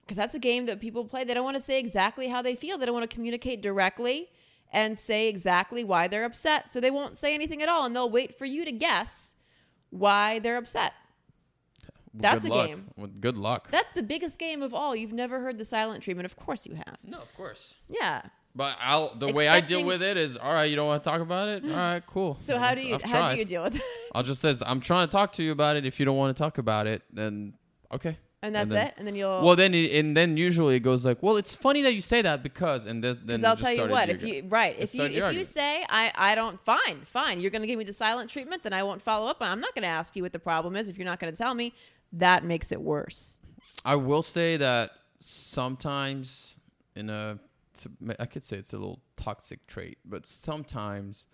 because 0.00 0.16
that's 0.16 0.34
a 0.36 0.38
game 0.40 0.66
that 0.66 0.80
people 0.80 1.04
play. 1.04 1.22
They 1.24 1.34
don't 1.34 1.44
want 1.44 1.56
to 1.56 1.60
say 1.60 1.78
exactly 1.80 2.26
how 2.28 2.40
they 2.42 2.54
feel. 2.56 2.76
They 2.78 2.86
don't 2.86 2.94
want 2.94 3.08
to 3.10 3.12
communicate 3.14 3.60
directly 3.60 4.30
and 4.72 4.98
say 4.98 5.28
exactly 5.28 5.84
why 5.84 6.08
they're 6.08 6.24
upset. 6.24 6.72
So 6.72 6.80
they 6.80 6.90
won't 6.90 7.16
say 7.18 7.34
anything 7.34 7.62
at 7.62 7.68
all, 7.68 7.84
and 7.86 7.94
they'll 7.94 8.10
wait 8.10 8.36
for 8.38 8.44
you 8.44 8.64
to 8.64 8.72
guess 8.72 9.34
why 9.90 10.38
they're 10.40 10.56
upset. 10.58 10.92
That's 12.14 12.42
good 12.44 12.50
a 12.50 12.54
luck. 12.54 12.66
game. 12.68 12.90
Well, 12.96 13.10
good 13.20 13.36
luck. 13.36 13.70
That's 13.70 13.92
the 13.92 14.02
biggest 14.02 14.38
game 14.38 14.62
of 14.62 14.72
all. 14.72 14.96
You've 14.96 15.12
never 15.12 15.40
heard 15.40 15.58
the 15.58 15.64
silent 15.66 16.02
treatment. 16.02 16.24
Of 16.26 16.36
course 16.36 16.64
you 16.66 16.74
have. 16.74 16.96
no, 17.04 17.18
of 17.18 17.34
course. 17.36 17.74
Yeah. 17.88 18.22
But 18.54 18.76
I'll 18.80 19.14
the 19.14 19.30
way 19.34 19.48
I 19.48 19.60
deal 19.60 19.80
Expecting- 19.80 19.86
with 19.86 20.02
it 20.02 20.16
is 20.16 20.38
all 20.38 20.52
right. 20.54 20.64
You 20.64 20.76
don't 20.76 20.86
want 20.86 21.04
to 21.04 21.10
talk 21.10 21.20
about 21.20 21.50
it. 21.50 21.62
All 21.70 21.76
right, 21.76 22.02
cool. 22.06 22.38
So 22.40 22.56
how 22.56 22.72
do 22.72 22.80
you 22.86 22.96
how 23.04 23.30
do 23.32 23.36
you 23.38 23.44
deal 23.44 23.64
with 23.64 23.76
it? 23.76 23.82
I'll 24.14 24.22
just 24.22 24.40
says 24.40 24.62
I'm 24.64 24.80
trying 24.80 25.06
to 25.08 25.12
talk 25.12 25.32
to 25.34 25.42
you 25.42 25.52
about 25.52 25.76
it. 25.76 25.84
If 25.84 26.00
you 26.00 26.06
don't 26.06 26.16
want 26.16 26.34
to 26.34 26.42
talk 26.42 26.56
about 26.56 26.86
it, 26.86 27.02
then 27.12 27.52
okay. 27.92 28.16
And 28.42 28.54
that's 28.54 28.70
then- 28.70 28.88
it. 28.88 28.94
And 28.98 29.06
then 29.06 29.14
you'll. 29.14 29.44
Well, 29.44 29.56
then 29.56 29.74
it, 29.74 29.92
and 29.92 30.16
then 30.16 30.36
usually 30.36 30.76
it 30.76 30.80
goes 30.80 31.04
like, 31.04 31.22
well, 31.22 31.36
it's 31.36 31.54
funny 31.54 31.82
that 31.82 31.94
you 31.94 32.00
say 32.00 32.22
that 32.22 32.42
because, 32.42 32.84
and 32.86 33.02
then 33.02 33.20
then 33.24 33.38
Because 33.38 33.44
I'll 33.44 33.56
just 33.56 33.74
tell 33.74 33.86
you 33.86 33.90
what, 33.90 34.08
if 34.08 34.22
you 34.22 34.44
right, 34.48 34.76
if 34.78 34.94
you 34.94 35.04
if 35.04 35.34
you 35.34 35.44
say 35.44 35.84
I 35.88 36.12
I 36.14 36.34
don't 36.34 36.62
fine 36.62 37.00
fine, 37.04 37.40
you're 37.40 37.50
gonna 37.50 37.66
give 37.66 37.78
me 37.78 37.84
the 37.84 37.92
silent 37.92 38.30
treatment, 38.30 38.62
then 38.62 38.72
I 38.72 38.82
won't 38.82 39.02
follow 39.02 39.26
up. 39.26 39.40
And 39.40 39.50
I'm 39.50 39.60
not 39.60 39.74
gonna 39.74 39.86
ask 39.86 40.14
you 40.16 40.22
what 40.22 40.32
the 40.32 40.38
problem 40.38 40.76
is 40.76 40.88
if 40.88 40.98
you're 40.98 41.06
not 41.06 41.18
gonna 41.18 41.32
tell 41.32 41.54
me. 41.54 41.72
That 42.12 42.44
makes 42.44 42.70
it 42.70 42.80
worse. 42.80 43.38
I 43.84 43.96
will 43.96 44.22
say 44.22 44.56
that 44.58 44.92
sometimes 45.18 46.56
in 46.94 47.10
a, 47.10 47.38
I 48.18 48.26
could 48.26 48.44
say 48.44 48.56
it's 48.56 48.72
a 48.72 48.76
little 48.76 49.00
toxic 49.16 49.66
trait, 49.66 49.98
but 50.04 50.24
sometimes 50.24 51.26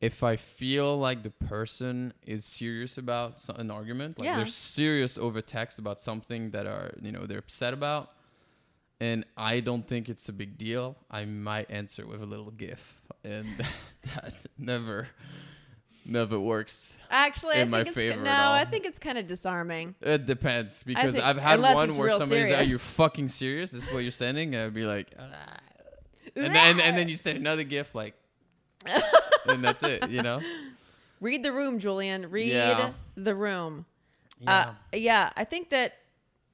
if 0.00 0.22
I 0.22 0.36
feel 0.36 0.98
like 0.98 1.22
the 1.22 1.30
person 1.30 2.14
is 2.26 2.44
serious 2.44 2.96
about 2.96 3.44
an 3.56 3.70
argument, 3.70 4.18
like 4.18 4.26
Yeah. 4.26 4.36
they're 4.36 4.46
serious 4.46 5.18
over 5.18 5.40
text 5.42 5.78
about 5.78 6.00
something 6.00 6.50
that 6.52 6.66
are, 6.66 6.94
you 7.02 7.12
know, 7.12 7.26
they're 7.26 7.38
upset 7.38 7.74
about, 7.74 8.12
and 8.98 9.24
I 9.36 9.60
don't 9.60 9.86
think 9.86 10.08
it's 10.08 10.28
a 10.28 10.32
big 10.32 10.56
deal, 10.58 10.96
I 11.10 11.24
might 11.26 11.70
answer 11.70 12.06
with 12.06 12.22
a 12.22 12.26
little 12.26 12.50
gif. 12.50 13.02
And 13.24 13.46
that 14.14 14.34
never 14.56 15.08
never 16.06 16.40
works. 16.40 16.96
Actually, 17.10 17.56
in 17.56 17.68
I 17.68 17.70
my 17.70 17.84
think 17.84 17.88
it's 17.88 17.96
favor 17.96 18.22
no, 18.22 18.30
at 18.30 18.40
all. 18.46 18.52
I 18.54 18.64
think 18.64 18.86
it's 18.86 18.98
kind 18.98 19.18
of 19.18 19.26
disarming. 19.26 19.94
It 20.00 20.24
depends 20.24 20.82
because 20.82 21.14
think- 21.14 21.24
I've 21.24 21.36
had 21.36 21.60
one 21.60 21.94
where 21.96 22.10
somebody's 22.10 22.48
like, 22.48 22.58
"Are 22.60 22.62
you 22.62 22.78
fucking 22.78 23.28
serious? 23.28 23.70
This 23.70 23.86
is 23.86 23.92
what 23.92 23.98
you're 24.00 24.10
sending?" 24.10 24.54
And 24.54 24.64
I'd 24.64 24.74
be 24.74 24.86
like, 24.86 25.12
"Ah." 25.18 25.56
and 26.36 26.54
then 26.54 26.80
and 26.80 26.96
then 26.96 27.08
you 27.08 27.16
send 27.16 27.36
another 27.38 27.64
gif 27.64 27.94
like, 27.94 28.14
and 29.46 29.64
that's 29.64 29.82
it, 29.82 30.08
you 30.10 30.22
know? 30.22 30.40
Read 31.20 31.42
the 31.42 31.52
room, 31.52 31.78
Julien. 31.78 32.30
Read 32.30 32.50
Yeah. 32.52 32.92
the 33.16 33.34
room. 33.34 33.86
Uh, 34.46 34.72
yeah, 34.94 35.30
I 35.36 35.44
think 35.44 35.68
that. 35.70 35.94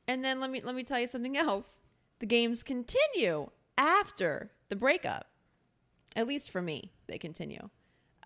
And 0.08 0.24
then 0.24 0.40
let 0.40 0.50
me 0.50 0.60
let 0.60 0.74
me 0.74 0.82
tell 0.82 0.98
you 0.98 1.06
something 1.06 1.36
else. 1.36 1.80
The 2.18 2.26
games 2.26 2.62
continue 2.62 3.50
after 3.78 4.50
the 4.68 4.76
breakup. 4.76 5.26
At 6.16 6.26
least 6.26 6.50
for 6.50 6.60
me, 6.62 6.90
they 7.06 7.18
continue. 7.18 7.68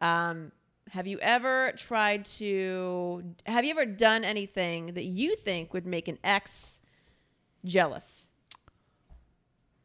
Um, 0.00 0.52
have 0.90 1.06
you 1.06 1.18
ever 1.20 1.72
tried 1.76 2.24
to? 2.36 3.22
Have 3.46 3.64
you 3.64 3.70
ever 3.72 3.84
done 3.84 4.24
anything 4.24 4.94
that 4.94 5.04
you 5.04 5.36
think 5.36 5.74
would 5.74 5.86
make 5.86 6.08
an 6.08 6.18
ex 6.24 6.80
jealous? 7.64 8.28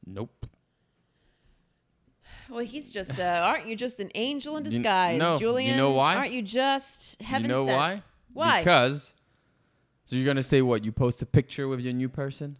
nope. 0.05 0.45
Well, 2.49 2.63
he's 2.63 2.91
just. 2.91 3.19
Uh, 3.19 3.23
aren't 3.43 3.67
you 3.67 3.75
just 3.75 3.99
an 3.99 4.11
angel 4.15 4.57
in 4.57 4.65
You- 4.65 4.71
disguise, 4.71 5.19
no, 5.19 5.33
you 5.33 5.39
Julien? 5.39 5.77
know 5.77 5.91
why? 5.91 6.15
Aren't 6.15 6.31
you 6.31 6.41
just 6.41 7.21
heaven 7.21 7.49
you 7.49 7.55
know 7.55 7.65
sent? 7.65 7.77
why? 7.77 8.01
Why? 8.33 8.59
Because 8.61 9.13
So 10.05 10.15
you're 10.15 10.25
gonna 10.25 10.43
say 10.43 10.61
what? 10.61 10.83
You 10.85 10.91
post 10.91 11.21
a 11.21 11.25
picture 11.25 11.67
with 11.67 11.79
your 11.79 11.93
new 11.93 12.09
person? 12.09 12.57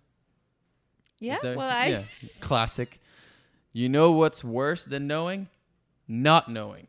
Yeah. 1.19 1.37
Well, 1.43 1.59
I 1.61 1.87
yeah, 1.87 2.03
classic. 2.39 2.99
You 3.73 3.89
know 3.89 4.11
what's 4.11 4.43
worse 4.43 4.83
than 4.85 5.05
knowing? 5.07 5.49
Not 6.07 6.49
knowing. 6.49 6.87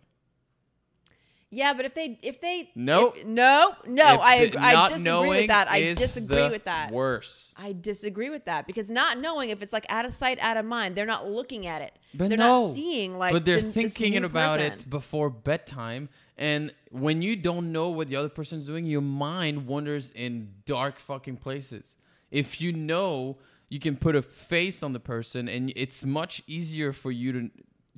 Yeah, 1.51 1.75
but 1.75 1.85
if 1.85 1.95
they 1.95 2.19
if 2.23 2.41
they 2.41 2.71
Nope. 2.75 3.17
if- 3.19 3.27
no 3.27 3.73
no 3.87 4.15
If 4.15 4.21
I 4.21 4.47
the- 4.49 4.59
I 4.61 4.89
disagree 4.89 5.29
with 5.29 5.47
that. 5.49 5.69
I 5.71 5.95
disagree 5.95 6.49
with 6.49 6.65
that. 6.65 6.91
Worse. 6.91 7.53
I 7.57 7.73
disagree 7.73 8.31
with 8.31 8.47
that 8.47 8.67
because 8.67 8.91
not 8.91 9.19
knowing 9.19 9.51
if 9.51 9.63
it's 9.63 9.73
like 9.73 9.87
out 9.89 10.05
of 10.05 10.13
sight, 10.13 10.39
out 10.41 10.57
of 10.57 10.65
mind, 10.65 10.97
they're 10.97 11.07
not 11.07 11.29
looking 11.31 11.67
at 11.67 11.83
it. 11.83 11.93
But 12.15 12.31
they're 12.31 12.39
no. 12.39 12.67
not 12.67 12.75
seeing 12.75 13.17
like. 13.17 13.33
but 13.33 13.45
they're 13.45 13.61
the- 13.61 13.73
thinking 13.73 14.17
about 14.25 14.59
person. 14.59 14.73
it 14.73 14.91
before 14.91 15.31
bedtime 15.31 16.09
and 16.37 16.75
when 16.91 17.23
you 17.23 17.37
don't 17.37 17.73
know 17.73 17.89
what 17.89 18.09
the 18.09 18.17
other 18.17 18.29
person's 18.29 18.67
doing 18.67 18.85
your 18.85 19.01
mind 19.01 19.67
wanders 19.67 20.11
in 20.11 20.53
dark 20.67 20.99
fucking 20.99 21.37
places 21.37 21.95
if 22.31 22.61
you 22.61 22.73
know 22.73 23.39
you 23.71 23.81
can 23.81 23.97
put 23.97 24.15
a 24.15 24.21
face 24.23 24.83
on 24.83 24.93
the 24.93 25.01
person 25.01 25.49
and 25.49 25.73
it's 25.77 26.05
much 26.05 26.43
easier 26.47 26.93
for 26.93 27.11
you 27.11 27.33
to 27.33 27.51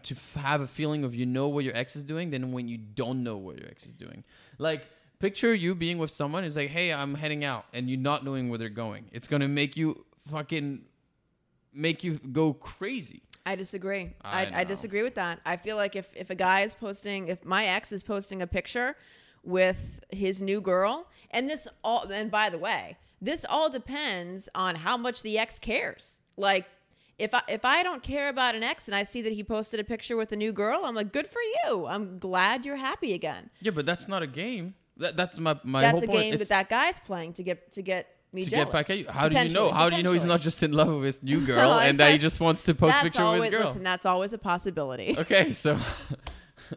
to 0.03 0.15
f- 0.15 0.35
have 0.35 0.61
a 0.61 0.67
feeling 0.67 1.05
of 1.05 1.15
you 1.15 1.27
know 1.27 1.49
what 1.49 1.65
your 1.65 1.77
ex 1.77 1.97
is 1.97 2.05
doing 2.05 2.31
than 2.31 2.53
when 2.53 2.69
you 2.69 2.79
don't 2.79 3.23
know 3.23 3.37
what 3.37 3.59
your 3.59 3.69
ex 3.69 3.85
is 3.85 3.93
doing 3.93 4.25
like 4.59 4.87
picture 5.19 5.55
you 5.55 5.75
being 5.75 5.99
with 5.99 6.11
someone 6.11 6.43
who's 6.43 6.57
like 6.57 6.71
hey 6.71 6.93
i'm 6.93 7.15
heading 7.15 7.45
out 7.45 7.65
and 7.73 7.91
you 7.91 7.97
not 7.97 8.25
knowing 8.25 8.49
where 8.49 8.59
they're 8.59 8.69
going 8.69 9.05
it's 9.13 9.29
gonna 9.29 9.49
make 9.49 9.77
you 9.77 10.05
fucking 10.31 10.85
make 11.73 12.05
you 12.05 12.19
go 12.33 12.53
crazy 12.53 13.23
I 13.47 13.57
disagree. 13.57 14.15
I 14.23 14.45
I, 14.45 14.53
I, 14.57 14.65
disagree 14.65 15.03
with 15.03 15.15
that. 15.15 15.41
I 15.47 15.57
feel 15.57 15.77
like 15.77 15.97
if, 15.97 16.15
if 16.15 16.29
a 16.29 16.35
guy 16.35 16.63
is 16.63 16.75
posting, 16.75 17.29
if 17.29 17.47
my 17.47 17.65
ex 17.65 17.93
is 17.93 18.03
posting 18.03 18.43
a 18.43 18.47
picture 18.47 18.95
with 19.43 20.01
his 20.11 20.43
new 20.43 20.61
girl, 20.61 21.07
and 21.31 21.49
this 21.49 21.67
all, 21.83 22.03
and 22.11 22.31
by 22.31 22.51
the 22.51 22.59
way, 22.59 22.99
this 23.23 23.47
all 23.49 23.71
depends 23.71 24.51
on 24.55 24.75
how 24.75 24.99
much 24.99 25.23
the 25.23 25.39
ex 25.39 25.59
cares. 25.59 26.21
Like, 26.37 26.67
if 27.19 27.35
I 27.35 27.43
if 27.49 27.65
I 27.65 27.83
don't 27.83 28.03
care 28.03 28.29
about 28.29 28.55
an 28.55 28.63
ex 28.63 28.87
and 28.87 28.95
I 28.95 29.03
see 29.03 29.23
that 29.23 29.33
he 29.33 29.43
posted 29.45 29.81
a 29.81 29.85
picture 29.85 30.17
with 30.17 30.33
a 30.33 30.37
new 30.37 30.53
girl, 30.53 30.83
I'm 30.85 30.95
like, 30.95 31.13
good 31.13 31.27
for 31.27 31.41
you. 31.65 31.87
I'm 31.87 32.19
glad 32.19 32.65
you're 32.65 32.77
happy 32.77 33.13
again. 33.15 33.51
Yeah, 33.61 33.73
but 33.73 33.87
that's 33.87 34.07
not 34.09 34.23
a 34.23 34.27
game. 34.27 34.75
That, 34.99 35.17
that's 35.17 35.39
my 35.39 35.59
my 35.65 35.81
That's 35.83 36.03
a 36.03 36.07
point. 36.07 36.19
game 36.19 36.35
It's 36.35 36.49
that 36.49 36.69
that 36.69 36.69
guy's 36.69 36.99
playing 36.99 37.35
to 37.35 37.43
get 37.43 37.73
to 37.73 37.83
get 37.83 38.09
me 38.33 38.45
to 38.45 38.51
jealous. 38.51 38.65
get 38.67 38.73
back 38.73 38.91
at 38.91 38.99
you. 38.99 39.07
How 39.09 39.29
do 39.29 39.39
you 39.39 39.49
know? 39.51 39.71
How 39.71 39.89
do 39.89 39.97
you 39.97 40.03
know 40.03 40.13
he's 40.13 40.25
not 40.25 40.41
just 40.41 40.63
in 40.63 40.73
love 40.73 40.89
with 40.89 41.05
his 41.05 41.23
new 41.23 41.41
girl 41.53 41.73
and 41.75 41.99
that 42.01 42.13
he 42.13 42.19
just 42.19 42.41
wants 42.41 42.63
to 42.65 42.75
post 42.75 42.93
That's 42.93 43.05
picture 43.05 43.23
always 43.23 43.41
with 43.41 43.53
his 43.53 43.63
girl? 43.63 43.69
listen. 43.71 43.83
That's 43.85 44.07
always 44.07 44.33
a 44.33 44.39
possibility. 44.39 45.17
Okay, 45.19 45.53
so 45.53 45.79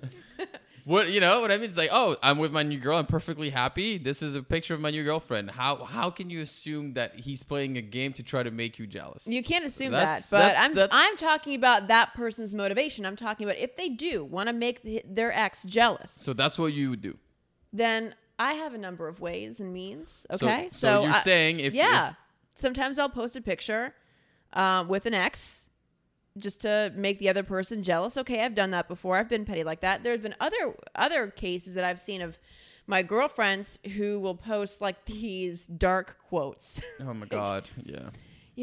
what 0.92 1.10
you 1.12 1.20
know 1.20 1.42
what 1.42 1.52
I 1.52 1.58
mean? 1.58 1.66
It's 1.70 1.78
like, 1.78 1.90
oh, 1.92 2.18
I'm 2.22 2.38
with 2.38 2.52
my 2.52 2.64
new 2.64 2.78
girl. 2.80 2.98
I'm 2.98 3.06
perfectly 3.06 3.50
happy. 3.50 3.98
This 3.98 4.22
is 4.22 4.36
a 4.36 4.44
picture 4.44 4.74
of 4.74 4.82
my 4.82 4.92
new 4.92 5.04
girlfriend. 5.04 5.52
How 5.52 5.84
how 5.86 6.10
can 6.10 6.30
you 6.30 6.42
assume 6.42 6.94
that 6.94 7.16
he's 7.22 7.42
playing 7.44 7.78
a 7.78 7.82
game 7.82 8.14
to 8.14 8.24
try 8.24 8.44
to 8.44 8.52
make 8.52 8.78
you 8.78 8.86
jealous? 8.86 9.26
You 9.26 9.42
can't 9.42 9.66
assume 9.66 9.92
That's- 9.92 10.30
that, 10.30 10.38
but 10.38 10.44
that's- 10.48 10.66
I'm 10.66 10.74
that's- 10.76 11.00
I'm 11.02 11.18
talking 11.18 11.56
about 11.56 11.88
that 11.88 12.14
person's 12.14 12.54
motivation. 12.54 13.06
I'm 13.06 13.16
talking 13.16 13.48
about 13.48 13.58
if 13.58 13.76
they 13.78 13.90
do 13.90 14.24
want 14.26 14.48
to 14.50 14.54
make 14.54 14.84
the, 14.84 15.02
their 15.06 15.32
ex 15.34 15.64
jealous, 15.64 16.12
so 16.12 16.34
that's 16.34 16.60
what 16.60 16.74
you 16.74 16.90
would 16.92 17.02
do. 17.02 17.18
then 17.74 18.14
I 18.38 18.54
have 18.54 18.74
a 18.74 18.78
number 18.78 19.08
of 19.08 19.20
ways 19.22 19.60
and 19.60 19.72
means. 19.72 20.26
So- 20.36 20.46
Okay, 20.48 20.68
so, 20.72 21.04
you're 21.04 21.14
I- 21.14 21.22
saying 21.22 21.60
if 21.60 21.74
yeah, 21.74 22.14
sometimes 22.56 22.98
I'll 23.00 23.08
post 23.10 23.36
a 23.36 23.42
picture 23.42 23.94
um, 24.54 24.88
with 24.88 25.06
an 25.06 25.14
ex 25.14 25.61
just 26.38 26.62
to 26.62 26.92
make 26.96 27.20
the 27.20 27.30
other 27.30 27.44
person 27.44 27.84
jealous. 27.84 28.18
Okay, 28.18 28.42
I've 28.44 28.56
done 28.56 28.72
that 28.72 28.88
before. 28.88 29.18
I've 29.18 29.30
been 29.30 29.46
petty 29.46 29.64
like 29.64 29.82
that. 29.82 30.04
There's 30.04 30.22
been 30.22 30.36
other 30.40 30.76
other 30.96 31.28
cases 31.28 31.74
that 31.76 31.84
I've 31.84 32.00
seen 32.00 32.22
of 32.22 32.38
my 32.88 33.04
girlfriends 33.04 33.80
who 33.96 34.20
will 34.20 34.36
post 34.36 34.82
like 34.82 35.06
these 35.06 35.68
dark 35.68 36.18
quotes. 36.28 36.82
oh 37.00 37.14
my 37.14 37.26
god, 37.30 37.70
yeah. 37.84 38.10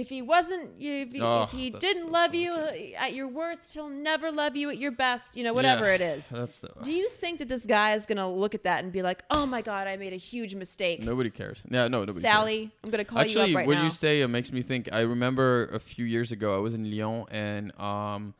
If 0.00 0.08
he 0.08 0.22
wasn't 0.22 0.70
if 0.78 1.12
he, 1.12 1.20
Oh, 1.20 1.42
if 1.44 1.50
he 1.50 1.70
didn't 1.70 2.04
so 2.04 2.10
love 2.10 2.34
you 2.34 2.52
uh, 2.52 2.72
at 2.98 3.14
your 3.14 3.28
worst 3.28 3.72
he'll 3.74 3.88
never 3.88 4.30
love 4.30 4.56
you 4.56 4.70
at 4.70 4.78
your 4.78 4.90
best 4.92 5.36
you 5.36 5.44
know 5.44 5.52
whatever 5.52 5.86
Yeah, 5.86 5.94
it 5.94 6.00
is 6.00 6.28
That's 6.28 6.58
the 6.58 6.70
do 6.82 6.92
you 6.92 7.08
think 7.10 7.38
that 7.40 7.48
this 7.48 7.66
guy 7.66 7.94
is 7.94 8.06
gonna 8.06 8.30
look 8.30 8.54
at 8.54 8.64
that 8.64 8.82
and 8.84 8.92
be 8.92 9.02
like 9.02 9.22
oh 9.30 9.46
my 9.46 9.62
god 9.62 9.86
i 9.86 9.96
made 9.96 10.12
a 10.12 10.16
huge 10.16 10.54
mistake 10.54 11.02
nobody 11.02 11.30
cares. 11.30 11.58
Yeah, 11.70 11.88
no, 11.88 12.00
nobody. 12.04 12.22
cares. 12.22 12.34
sally 12.34 12.70
i'm 12.84 12.90
gonna 12.90 13.04
call 13.04 13.18
Actually, 13.20 13.50
you 13.50 13.56
up 13.56 13.58
right 13.58 13.66
what 13.66 13.74
now 13.74 13.84
you 13.84 13.90
say 13.90 14.20
it 14.20 14.28
makes 14.28 14.52
me 14.52 14.62
think. 14.62 14.88
I 14.92 15.00
remember 15.00 15.66
a 15.66 15.78
few 15.78 16.04
years 16.04 16.32
ago, 16.32 16.54
I 16.54 16.58
was 16.58 16.74
in 16.74 16.90
Lyon, 16.90 17.24
and 17.30 17.78
um, 17.80 18.34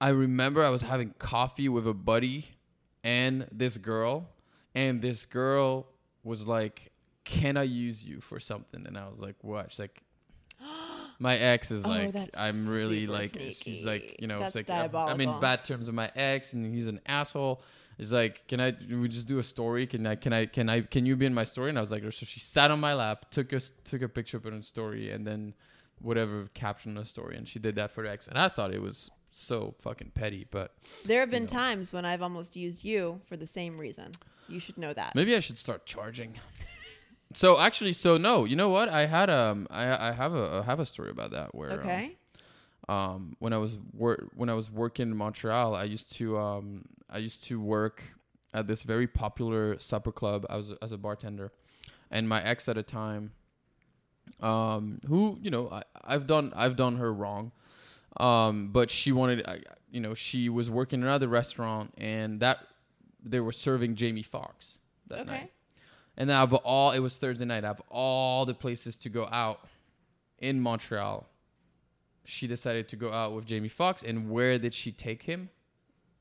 I 0.00 0.10
remember 0.10 0.64
I 0.64 0.70
was 0.70 0.82
having 0.82 1.14
coffee 1.18 1.68
with 1.68 1.86
a 1.86 1.94
buddy 1.94 2.50
and 3.04 3.46
this 3.52 3.76
girl, 3.78 4.28
and 4.74 5.02
this 5.02 5.26
girl 5.26 5.86
was 6.22 6.46
like, 6.46 6.92
"Can 7.24 7.56
I 7.56 7.62
use 7.64 8.02
you 8.02 8.20
for 8.20 8.40
something?" 8.40 8.86
And 8.86 8.96
I 8.96 9.08
was 9.08 9.18
like, 9.18 9.36
"What?" 9.42 9.70
She's 9.70 9.78
like. 9.80 10.02
My 11.18 11.36
ex 11.36 11.70
is 11.70 11.84
Oh, 11.84 11.88
like, 11.88 12.12
that's 12.12 12.38
I'm 12.38 12.68
really 12.68 13.06
like, 13.06 13.32
she's 13.52 13.84
like, 13.84 14.16
you 14.20 14.26
know, 14.26 14.40
That's 14.40 14.56
it's 14.56 14.68
like, 14.68 14.94
I'm- 14.94 15.08
I'm 15.08 15.20
in 15.20 15.40
bad 15.40 15.64
terms 15.64 15.86
with 15.86 15.94
my 15.94 16.10
ex, 16.14 16.52
and 16.52 16.74
he's 16.74 16.86
an 16.86 17.00
asshole. 17.06 17.62
It's 17.98 18.12
like, 18.12 18.46
can 18.48 18.60
I? 18.60 18.74
We 18.88 19.08
just 19.08 19.28
do 19.28 19.38
a 19.38 19.42
story. 19.42 19.86
Can 19.86 20.06
I? 20.06 20.14
Can 20.14 20.32
I? 20.32 20.46
Can 20.46 20.70
I? 20.70 20.80
Can 20.80 21.04
you 21.04 21.16
be 21.16 21.26
in 21.26 21.34
my 21.34 21.44
story? 21.44 21.68
And 21.68 21.76
I 21.76 21.82
was 21.82 21.90
like, 21.90 22.02
so 22.04 22.24
she 22.24 22.40
sat 22.40 22.70
on 22.70 22.80
my 22.80 22.94
lap, 22.94 23.30
took 23.30 23.52
a 23.52 23.60
took 23.84 24.00
a 24.00 24.08
picture, 24.08 24.40
put 24.40 24.54
in 24.54 24.60
a 24.60 24.62
story, 24.62 25.10
and 25.10 25.26
then 25.26 25.52
whatever 26.00 26.48
caption 26.54 26.94
the 26.94 27.04
story, 27.04 27.36
and 27.36 27.46
she 27.46 27.58
did 27.58 27.74
that 27.74 27.90
for 27.90 28.04
her 28.04 28.08
ex. 28.08 28.26
And 28.26 28.38
I 28.38 28.48
thought 28.48 28.72
it 28.72 28.80
was 28.80 29.10
so 29.30 29.74
fucking 29.80 30.12
petty, 30.14 30.46
but 30.50 30.74
there 31.04 31.20
have 31.20 31.30
been 31.30 31.44
know. 31.44 31.48
times 31.48 31.92
when 31.92 32.04
i've 32.04 32.22
almost 32.22 32.56
used 32.56 32.84
you 32.84 33.20
for 33.28 33.36
the 33.36 33.46
same 33.46 33.78
reason 33.78 34.10
you 34.48 34.58
should 34.58 34.76
know 34.76 34.92
that 34.92 35.14
maybe 35.14 35.36
I 35.36 35.40
should 35.40 35.58
start 35.58 35.86
charging. 35.86 36.34
so 37.32 37.58
actually, 37.58 37.92
so 37.92 38.16
no, 38.16 38.44
you 38.44 38.56
know 38.56 38.68
what? 38.68 38.88
I 38.88 39.06
had 39.06 39.30
um, 39.30 39.66
I 39.70 40.08
I 40.08 40.12
have 40.12 40.34
a 40.34 40.62
I 40.62 40.66
have 40.66 40.80
a 40.80 40.86
story 40.86 41.10
about 41.10 41.30
that 41.32 41.54
where 41.54 41.72
um, 41.72 41.78
okay 41.80 42.16
um, 42.90 43.36
when 43.38 43.52
I 43.52 43.58
was 43.58 43.78
wor- 43.92 44.28
when 44.34 44.48
I 44.48 44.54
was 44.54 44.68
working 44.70 45.10
in 45.10 45.16
Montreal, 45.16 45.76
I 45.76 45.84
used 45.84 46.12
to 46.16 46.36
um, 46.38 46.86
I 47.08 47.18
used 47.18 47.44
to 47.44 47.60
work 47.60 48.02
at 48.52 48.66
this 48.66 48.82
very 48.82 49.06
popular 49.06 49.78
supper 49.78 50.10
club. 50.10 50.44
I 50.50 50.56
was 50.56 50.72
as 50.82 50.90
a 50.90 50.98
bartender, 50.98 51.52
and 52.10 52.28
my 52.28 52.42
ex 52.42 52.68
at 52.68 52.74
the 52.74 52.82
time, 52.82 53.30
um, 54.40 54.98
who 55.06 55.38
you 55.40 55.52
know 55.52 55.68
I, 55.70 55.84
I've 56.02 56.26
done 56.26 56.52
I've 56.56 56.74
done 56.74 56.96
her 56.96 57.14
wrong, 57.14 57.52
um, 58.16 58.70
but 58.72 58.90
she 58.90 59.12
wanted 59.12 59.46
I, 59.46 59.60
you 59.92 60.00
know 60.00 60.14
she 60.14 60.48
was 60.48 60.68
working 60.68 61.00
in 61.00 61.06
another 61.06 61.28
restaurant 61.28 61.94
and 61.96 62.40
that 62.40 62.58
they 63.22 63.38
were 63.38 63.52
serving 63.52 63.94
Jamie 63.94 64.24
Foxx 64.24 64.78
that 65.06 65.20
okay 65.20 65.30
night. 65.30 65.52
And 66.16 66.30
of 66.30 66.52
all, 66.54 66.90
it 66.90 66.98
was 66.98 67.16
Thursday 67.16 67.44
night. 67.44 67.64
Out 67.64 67.78
of 67.78 67.82
all 67.88 68.44
the 68.44 68.54
places 68.54 68.96
to 68.96 69.08
go 69.08 69.26
out 69.30 69.60
in 70.38 70.60
Montreal, 70.60 71.26
she 72.24 72.46
decided 72.46 72.88
to 72.90 72.96
go 72.96 73.12
out 73.12 73.32
with 73.34 73.46
Jamie 73.46 73.68
Foxx. 73.68 74.02
And 74.02 74.30
where 74.30 74.58
did 74.58 74.74
she 74.74 74.92
take 74.92 75.22
him? 75.22 75.50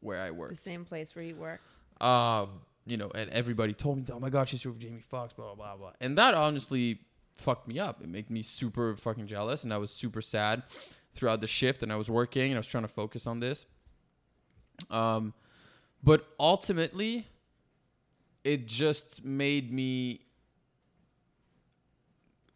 Where 0.01 0.21
I 0.21 0.31
worked. 0.31 0.51
the 0.51 0.57
same 0.57 0.85
place 0.85 1.13
where 1.13 1.25
you 1.25 1.35
worked 1.35 1.71
Um, 2.01 2.61
you 2.85 2.95
know, 2.95 3.11
and 3.13 3.29
everybody 3.31 3.73
told 3.73 3.97
me, 3.97 4.05
"Oh 4.11 4.19
my 4.19 4.29
God, 4.29 4.47
she's 4.47 4.65
with 4.65 4.79
Jamie 4.79 5.01
Foxx." 5.01 5.33
Blah 5.33 5.55
blah 5.55 5.75
blah. 5.75 5.91
And 5.99 6.17
that 6.17 6.33
honestly 6.33 7.01
fucked 7.37 7.67
me 7.67 7.79
up. 7.79 8.01
It 8.01 8.07
made 8.07 8.29
me 8.29 8.41
super 8.41 8.95
fucking 8.95 9.27
jealous, 9.27 9.63
and 9.65 9.73
I 9.73 9.77
was 9.77 9.91
super 9.91 10.21
sad 10.21 10.63
throughout 11.13 11.41
the 11.41 11.47
shift. 11.47 11.83
And 11.83 11.91
I 11.91 11.97
was 11.97 12.09
working, 12.09 12.51
and 12.51 12.55
I 12.55 12.59
was 12.59 12.67
trying 12.67 12.85
to 12.85 12.87
focus 12.87 13.27
on 13.27 13.41
this. 13.41 13.65
Um, 14.89 15.33
but 16.01 16.25
ultimately, 16.39 17.27
it 18.51 18.65
just 18.67 19.23
made 19.23 19.71
me 19.71 20.21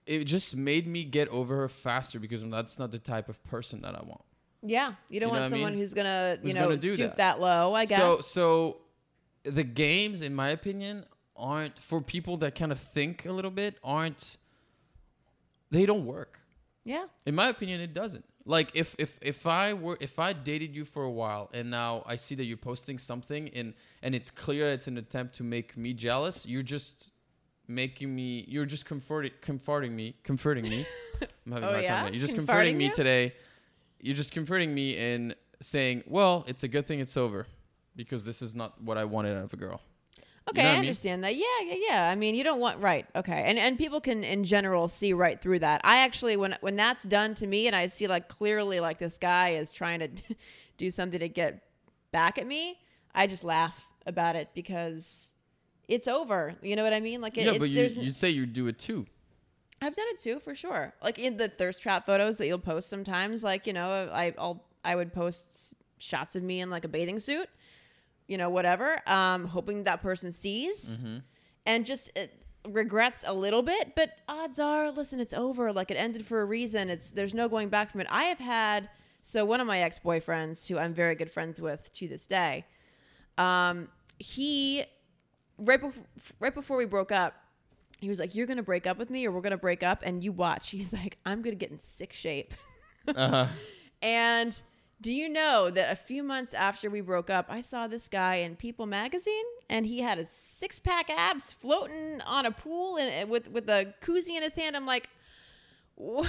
it 0.06 0.26
just 0.26 0.56
made 0.56 0.86
me 0.88 1.04
get 1.06 1.28
over 1.30 1.56
her 1.58 1.70
faster 1.70 2.20
because 2.20 2.44
that's 2.50 2.78
not 2.78 2.92
the 2.92 3.00
type 3.00 3.30
of 3.30 3.42
person 3.44 3.82
that 3.82 3.96
I 3.96 4.02
want. 4.04 4.24
yeah 4.62 4.94
you 5.10 5.20
don't 5.20 5.20
You 5.20 5.20
know 5.22 5.28
want 5.30 5.42
what 5.42 5.46
I 5.46 5.50
someone 5.50 5.72
mean? 5.74 5.80
who's 5.80 5.94
gonna 5.94 6.38
you 6.42 6.48
Who's 6.48 6.56
know 6.56 6.68
gonna 6.70 6.80
stoop 6.80 6.98
that. 6.98 7.18
that. 7.18 7.40
low 7.40 7.74
i 7.74 7.86
guess 7.86 8.00
So 8.00 8.18
so 8.38 8.78
the 9.44 9.64
games 9.64 10.22
in 10.22 10.34
my 10.34 10.50
opinion 10.50 11.06
aren't 11.36 11.78
for 11.80 12.00
people 12.02 12.38
that 12.38 12.56
kind 12.56 12.72
of 12.72 12.80
think 12.80 13.26
a 13.26 13.32
little 13.32 13.52
bit 13.52 13.78
aren't 13.84 14.38
they 15.72 15.86
don't 15.86 16.06
work. 16.06 16.40
yeah 16.86 17.06
In 17.26 17.34
my 17.36 17.48
opinion 17.50 17.82
it 17.82 17.94
doesn't. 17.94 18.26
Like 18.46 18.72
if 18.74 18.96
if 19.00 19.18
if 19.22 19.48
I 19.48 19.74
were 19.74 19.98
if 20.02 20.20
I 20.20 20.34
dated 20.34 20.76
you 20.76 20.84
for 20.86 21.04
a 21.04 21.12
while 21.12 21.50
and 21.54 21.70
now 21.72 22.04
I 22.06 22.18
see 22.18 22.36
that 22.36 22.44
you're 22.44 22.58
posting 22.58 22.98
something 22.98 23.50
and 23.50 23.74
and 24.02 24.14
it's 24.14 24.30
clear 24.30 24.70
it's 24.70 24.88
an 24.88 24.98
attempt 24.98 25.36
to 25.36 25.44
make 25.44 25.78
me 25.78 25.94
jealous, 25.94 26.46
you're 26.46 26.62
just 26.62 27.12
making 27.68 28.14
me 28.14 28.44
you're 28.50 28.66
just 28.66 28.86
comforting 28.86 29.32
comforting 29.42 29.96
me 29.96 30.16
comforting 30.24 30.68
me. 30.68 30.86
I'm 31.46 31.52
having 31.54 31.64
a 31.64 31.68
Oh, 31.68 31.72
hard 31.72 31.84
yeah? 31.84 32.02
there. 32.04 32.12
You're 32.12 32.20
just 32.20 32.36
Comforting 32.36 32.46
comforting 32.76 32.78
me 32.78 32.86
you? 32.86 32.92
today. 32.92 33.34
You're 34.02 34.16
just 34.16 34.34
comforting 34.34 34.74
me 34.76 34.98
in 34.98 35.36
saying, 35.62 36.04
"Well, 36.08 36.44
it's 36.48 36.64
a 36.64 36.68
good 36.68 36.86
thing 36.86 37.00
it's 37.00 37.16
over." 37.16 37.46
Because 37.96 38.26
this 38.26 38.42
is 38.42 38.54
not 38.54 38.82
what 38.82 38.98
I 38.98 39.06
wanted 39.06 39.38
out 39.38 39.44
of 39.46 39.54
a 39.54 39.56
girl. 39.56 39.80
Okay, 40.50 40.62
know 40.62 40.70
I 40.70 40.72
I 40.72 40.76
mean? 40.76 40.80
understand 40.82 41.24
that. 41.24 41.36
Yeah, 41.36 41.46
yeah, 41.64 41.76
yeah. 41.88 42.10
I 42.10 42.16
mean, 42.16 42.36
you 42.36 42.44
don't 42.44 42.60
want 42.60 42.82
right. 42.82 43.06
Okay, 43.16 43.44
and 43.46 43.58
and 43.58 43.78
people 43.78 44.02
can 44.02 44.24
in 44.24 44.44
general 44.44 44.88
see 44.88 45.14
right 45.14 45.40
through 45.40 45.60
that. 45.60 45.82
I 45.84 46.00
actually, 46.00 46.36
when 46.36 46.58
when 46.62 46.76
that's 46.76 47.04
done 47.04 47.34
to 47.36 47.48
me, 47.48 47.68
and 47.68 47.76
I 47.76 47.86
see 47.86 48.08
like 48.08 48.28
clearly 48.28 48.80
like 48.80 49.00
this 49.00 49.18
guy 49.18 49.50
is 49.50 49.72
trying 49.72 50.00
to 50.00 50.10
do 50.78 50.92
something 50.92 51.20
to 51.20 51.30
get 51.30 51.64
back 52.12 52.38
at 52.38 52.46
me, 52.46 52.80
I 53.16 53.28
just 53.28 53.44
laugh 53.44 53.86
about 54.06 54.36
it 54.36 54.50
because 54.54 55.34
it's 55.88 56.08
over. 56.08 56.56
You 56.62 56.76
know 56.76 56.84
what 56.84 56.94
I 56.94 57.00
mean? 57.00 57.22
Like 57.22 57.38
it, 57.38 57.46
yeah, 57.46 57.58
but 57.58 57.70
you 57.70 57.82
you 57.84 58.12
say 58.12 58.30
you 58.30 58.46
do 58.46 58.68
it 58.68 58.80
too. 58.80 59.06
I've 59.82 59.94
done 59.94 60.06
it 60.10 60.20
too, 60.20 60.40
for 60.40 60.56
sure. 60.56 60.94
Like 61.04 61.20
in 61.20 61.38
the 61.38 61.50
thirst 61.50 61.82
trap 61.82 62.06
photos 62.06 62.38
that 62.38 62.48
you'll 62.48 62.60
post 62.60 62.90
sometimes, 62.90 63.44
like 63.44 63.68
you 63.68 63.74
know, 63.74 64.10
I 64.12 64.34
I'll 64.38 64.64
I 64.84 64.96
would 64.96 65.14
post 65.14 65.76
shots 65.98 66.36
of 66.36 66.44
me 66.44 66.62
in 66.62 66.70
like 66.70 66.86
a 66.86 66.88
bathing 66.88 67.20
suit, 67.20 67.50
you 68.28 68.38
know, 68.38 68.50
whatever, 68.50 69.02
um, 69.08 69.46
hoping 69.46 69.84
that 69.84 70.02
person 70.02 70.32
sees, 70.32 71.06
and 71.66 71.86
just 71.86 72.12
it 72.16 72.34
regrets 72.68 73.24
a 73.28 73.34
little 73.34 73.62
bit. 73.62 73.96
But 73.96 74.12
odds 74.28 74.60
are, 74.60 74.92
listen, 74.92 75.20
it's 75.20 75.34
over. 75.34 75.72
Like 75.74 75.92
it 75.92 75.96
ended 75.96 76.26
for 76.26 76.42
a 76.42 76.46
reason. 76.46 76.90
It's 76.90 77.12
there's 77.12 77.34
no 77.34 77.50
going 77.50 77.70
back 77.70 77.92
from 77.92 78.02
it. 78.02 78.08
I 78.10 78.24
have 78.26 78.40
had 78.40 78.90
so 79.22 79.46
one 79.46 79.62
of 79.62 79.68
my 79.68 79.80
ex 79.82 80.00
boyfriends, 80.00 80.68
who 80.68 80.78
I'm 80.78 80.94
very 80.94 81.16
good 81.16 81.32
friends 81.32 81.62
with 81.62 81.92
to 81.94 82.08
this 82.08 82.28
day, 82.28 82.66
um, 83.38 83.88
he 84.20 84.84
right 85.58 85.80
before 85.80 86.04
right 86.40 86.54
before 86.54 86.78
we 86.78 86.86
broke 86.86 87.12
up 87.12 87.36
he 88.04 88.10
was 88.10 88.20
like, 88.20 88.36
"You're 88.36 88.48
gonna 88.48 88.64
break 88.64 88.86
up 88.86 88.98
with 88.98 89.10
me, 89.10 89.26
or 89.26 89.32
we're 89.32 89.42
gonna 89.42 89.58
break 89.58 89.82
up." 89.82 90.02
And 90.04 90.22
you 90.24 90.34
watch. 90.34 90.70
He's 90.72 90.92
like, 90.92 91.18
"I'm 91.26 91.42
gonna 91.42 91.56
get 91.56 91.72
in 91.72 91.80
sick 91.80 92.14
shape." 92.14 92.54
Uh-huh. 93.08 93.48
And 94.02 94.60
do 95.04 95.14
you 95.14 95.28
know 95.28 95.70
that 95.70 95.92
a 95.92 95.96
few 95.98 96.24
months 96.24 96.54
after 96.54 96.90
we 96.90 97.02
broke 97.02 97.30
up, 97.30 97.46
I 97.50 97.60
saw 97.60 97.88
this 97.88 98.08
guy 98.08 98.36
in 98.36 98.56
People 98.56 98.86
magazine, 98.86 99.44
and 99.70 99.86
he 99.86 100.00
had 100.00 100.18
a 100.18 100.26
six 100.26 100.80
pack 100.80 101.10
abs 101.10 101.52
floating 101.52 102.22
on 102.22 102.46
a 102.46 102.52
pool 102.52 102.98
and 102.98 103.24
uh, 103.24 103.28
with 103.28 103.50
with 103.52 103.70
a 103.70 103.94
koozie 104.02 104.36
in 104.38 104.42
his 104.44 104.56
hand. 104.56 104.76
I'm 104.78 104.86
like, 104.86 105.10
and 106.00 106.26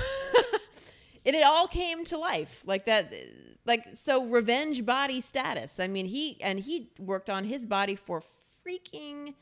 it 1.24 1.44
all 1.44 1.68
came 1.68 2.04
to 2.06 2.18
life 2.18 2.62
like 2.66 2.84
that, 2.86 3.12
uh, 3.12 3.16
like 3.64 3.86
so 3.94 4.24
revenge 4.24 4.84
body 4.84 5.20
status. 5.20 5.78
I 5.78 5.86
mean, 5.86 6.06
he 6.06 6.36
and 6.42 6.58
he 6.58 6.90
worked 6.98 7.30
on 7.30 7.44
his 7.44 7.64
body 7.64 7.94
for 7.94 8.22
freaking 8.66 9.34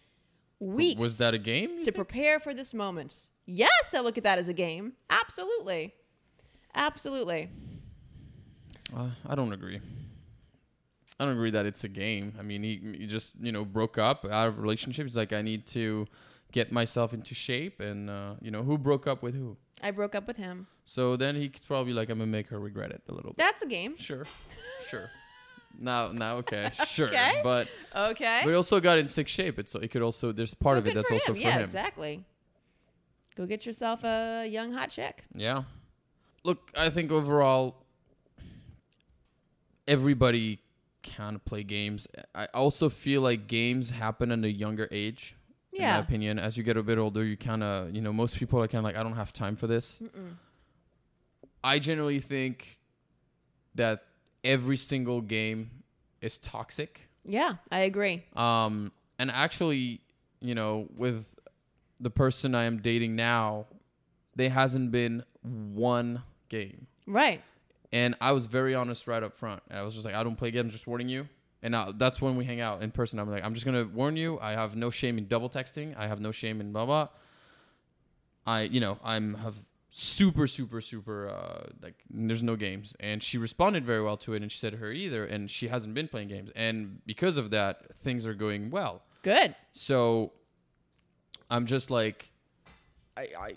weeks 0.61 1.01
Was 1.01 1.17
that 1.19 1.33
a 1.33 1.39
game? 1.39 1.79
to 1.79 1.85
think? 1.85 1.97
prepare 1.97 2.39
for 2.39 2.53
this 2.53 2.75
moment. 2.75 3.17
Yes, 3.47 3.95
I 3.95 4.01
look 4.01 4.19
at 4.19 4.25
that 4.25 4.39
as 4.39 4.49
a 4.49 4.53
game. 4.53 4.93
Absolutely. 5.11 5.95
Absolutely. 6.75 7.49
Uh, 8.95 9.09
I 9.27 9.35
don't 9.35 9.53
agree. 9.53 9.81
I 11.21 11.25
don't 11.25 11.35
agree 11.35 11.51
that 11.53 11.67
it's 11.67 11.85
a 11.85 11.89
game. 11.89 12.35
I 12.39 12.43
mean, 12.43 12.63
he, 12.63 12.81
he 12.99 13.07
just 13.07 13.35
you 13.41 13.53
know 13.53 13.65
broke 13.65 13.99
up 13.99 14.25
out 14.25 14.49
of 14.49 14.59
a 14.59 14.61
relationship. 14.61 15.07
He's 15.07 15.17
like, 15.17 15.33
I 15.33 15.43
need 15.43 15.67
to 15.69 16.07
get 16.53 16.73
myself 16.73 17.15
into 17.15 17.35
shape, 17.35 17.81
and 17.81 18.11
uh, 18.11 18.35
you 18.41 18.51
know 18.51 18.63
who 18.63 18.77
broke 18.79 19.07
up 19.07 19.23
with 19.23 19.35
who. 19.35 19.57
I 19.83 19.91
broke 19.91 20.15
up 20.15 20.27
with 20.27 20.37
him. 20.37 20.67
So 20.85 21.17
then 21.17 21.35
he's 21.37 21.51
probably 21.67 21.93
like, 21.93 22.09
I'm 22.11 22.19
gonna 22.19 22.27
make 22.31 22.49
her 22.49 22.59
regret 22.59 22.91
it 22.91 23.03
a 23.09 23.13
little 23.13 23.31
bit. 23.31 23.37
That's 23.37 23.63
a 23.63 23.67
game. 23.67 23.97
Sure, 23.99 24.27
sure. 24.89 25.11
Now, 25.79 26.13
now, 26.13 26.37
okay, 26.39 26.71
sure. 26.87 27.07
Okay. 27.09 27.41
But 27.43 27.69
Okay. 27.97 28.41
but 28.45 28.51
he 28.51 28.55
also 28.57 28.79
got 28.81 28.99
in 28.99 29.09
sick 29.09 29.29
shape. 29.29 29.59
It's 29.59 29.71
so 29.73 29.79
it 29.81 29.91
could 29.91 30.03
also 30.03 30.33
there's 30.33 30.55
part 30.55 30.75
So 30.77 30.79
of 30.81 30.87
it 30.89 30.95
that's 30.95 31.09
for 31.09 31.15
also 31.15 31.29
him. 31.29 31.35
for 31.37 31.41
yeah, 31.41 31.57
him. 31.59 31.63
exactly. 31.63 32.25
Go 33.37 33.47
get 33.47 33.65
yourself 33.65 34.05
a 34.05 34.47
young 34.47 34.73
hot 34.73 34.91
chick. 34.91 35.25
Yeah. 35.35 35.63
Look, 36.45 36.71
I 36.77 36.91
think 36.91 37.11
overall, 37.11 37.82
everybody 39.87 40.61
can 41.03 41.41
play 41.45 41.63
games. 41.65 42.07
I 42.35 42.47
also 42.55 42.89
feel 42.89 43.23
like 43.23 43.47
games 43.47 43.91
happen 43.91 44.31
at 44.31 44.39
a 44.45 44.51
younger 44.51 44.89
age. 44.91 45.35
In 45.73 45.81
my 45.83 45.89
Yeah. 45.89 45.99
opinion, 45.99 46.39
as 46.39 46.57
you 46.57 46.63
get 46.63 46.77
a 46.77 46.83
bit 46.83 46.99
older, 46.99 47.25
you 47.25 47.37
kind 47.37 47.63
of, 47.63 47.95
you 47.95 48.01
know, 48.03 48.13
most 48.13 48.37
people 48.37 48.63
are 48.63 48.69
kind 48.69 48.79
of 48.81 48.85
like, 48.85 48.97
I 48.97 49.03
don't 49.03 49.17
have 49.17 49.33
time 49.33 49.57
for 49.57 49.67
this. 49.67 50.03
I 51.65 51.79
generally 51.79 52.21
think 52.21 52.79
that 53.75 54.05
every 54.45 54.77
single 54.77 55.21
game 55.21 55.71
is 56.21 56.39
toxic. 56.39 57.09
Yeah, 57.25 57.55
I 57.71 57.81
agree. 57.81 58.25
Um, 58.37 58.93
and 59.19 59.31
actually, 59.31 60.01
you 60.41 60.55
know, 60.55 60.89
with 60.97 61.27
the 62.01 62.11
person 62.11 62.55
I 62.55 62.65
am 62.65 62.79
dating 62.83 63.17
now, 63.17 63.67
there 64.35 64.51
hasn't 64.51 64.91
been 64.91 65.25
one 65.43 66.23
game. 66.49 66.87
Right. 67.07 67.43
And 67.93 68.17
I 68.21 68.33
was 68.33 68.47
very 68.47 68.75
honest 68.75 69.07
right 69.07 69.23
up 69.23 69.37
front. 69.37 69.63
I 69.71 69.83
was 69.83 69.95
just 69.95 70.07
like, 70.07 70.15
I 70.15 70.23
don't 70.23 70.37
play 70.37 70.51
games, 70.51 70.67
I'm 70.67 70.71
just 70.71 70.87
warning 70.87 71.09
you. 71.09 71.29
And 71.63 71.73
now 71.73 71.93
that's 71.93 72.21
when 72.21 72.37
we 72.37 72.45
hang 72.45 72.61
out 72.61 72.83
in 72.83 72.91
person. 72.91 73.19
I'm 73.19 73.31
like, 73.31 73.45
I'm 73.45 73.55
just 73.55 73.67
gonna 73.67 73.85
warn 73.85 74.17
you. 74.17 74.39
I 74.41 74.53
have 74.53 74.75
no 74.75 74.91
shame 74.91 75.19
in 75.19 75.29
double 75.29 75.49
texting. 75.49 75.97
I 75.97 76.09
have 76.09 76.21
no 76.21 76.33
shame 76.33 76.61
in 76.61 76.73
blah 76.73 76.87
blah. 76.87 77.09
I, 78.47 78.63
you 78.63 78.81
know, 78.81 78.99
I'm 79.05 79.35
have 79.35 79.55
super 79.95 80.47
super 80.47 80.81
super 80.81 81.29
uh 81.29 81.67
like 81.83 81.95
there's 82.09 82.43
no 82.43 82.57
games 82.57 82.95
and 82.99 83.23
she 83.23 83.37
responded 83.37 83.85
very 83.85 84.03
well 84.03 84.17
to 84.17 84.33
it 84.33 84.41
and 84.41 84.51
she 84.51 84.57
said 84.57 84.73
her 84.73 84.91
either 84.91 85.27
and 85.27 85.51
she 85.51 85.69
hasn't 85.69 85.93
been 85.93 86.09
playing 86.09 86.29
games 86.29 86.51
and 86.57 87.03
because 87.05 87.37
of 87.37 87.51
that 87.51 87.95
things 87.97 88.25
are 88.25 88.33
going 88.33 88.71
well 88.71 89.03
Good. 89.23 89.55
so 89.75 90.33
I'm 91.53 91.67
just 91.67 91.91
like, 91.91 92.33
I, 93.15 93.29
I, 93.39 93.55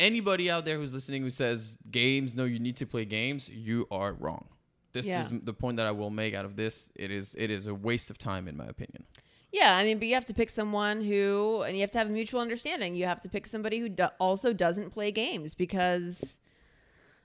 anybody 0.00 0.50
out 0.50 0.64
there 0.64 0.76
who's 0.78 0.92
listening 0.92 1.22
who 1.22 1.30
says 1.30 1.78
games, 1.90 2.34
no, 2.34 2.44
you 2.44 2.58
need 2.58 2.76
to 2.78 2.86
play 2.86 3.04
games, 3.04 3.48
you 3.48 3.86
are 3.90 4.12
wrong. 4.14 4.46
This 4.92 5.06
Yeah. 5.06 5.22
is 5.24 5.30
the 5.44 5.52
point 5.52 5.76
that 5.76 5.86
I 5.86 5.92
will 5.92 6.10
make 6.10 6.34
out 6.34 6.44
of 6.44 6.56
this. 6.56 6.90
It 6.96 7.10
is, 7.12 7.36
it 7.38 7.50
is 7.50 7.66
a 7.68 7.74
waste 7.74 8.10
of 8.10 8.18
time, 8.18 8.48
in 8.48 8.56
my 8.56 8.66
opinion. 8.66 9.04
Yeah, 9.52 9.76
I 9.76 9.84
mean, 9.84 9.98
but 9.98 10.08
you 10.08 10.14
have 10.14 10.24
to 10.26 10.34
pick 10.34 10.50
someone 10.50 11.00
who, 11.04 11.62
and 11.62 11.76
you 11.76 11.80
have 11.82 11.90
to 11.92 11.98
have 11.98 12.08
a 12.08 12.12
mutual 12.12 12.40
understanding. 12.40 12.94
You 12.94 13.04
have 13.06 13.20
to 13.22 13.28
pick 13.28 13.46
somebody 13.46 13.78
who 13.78 13.88
do- 13.88 14.08
also 14.18 14.52
doesn't 14.52 14.90
play 14.90 15.10
games 15.12 15.54
because 15.54 16.38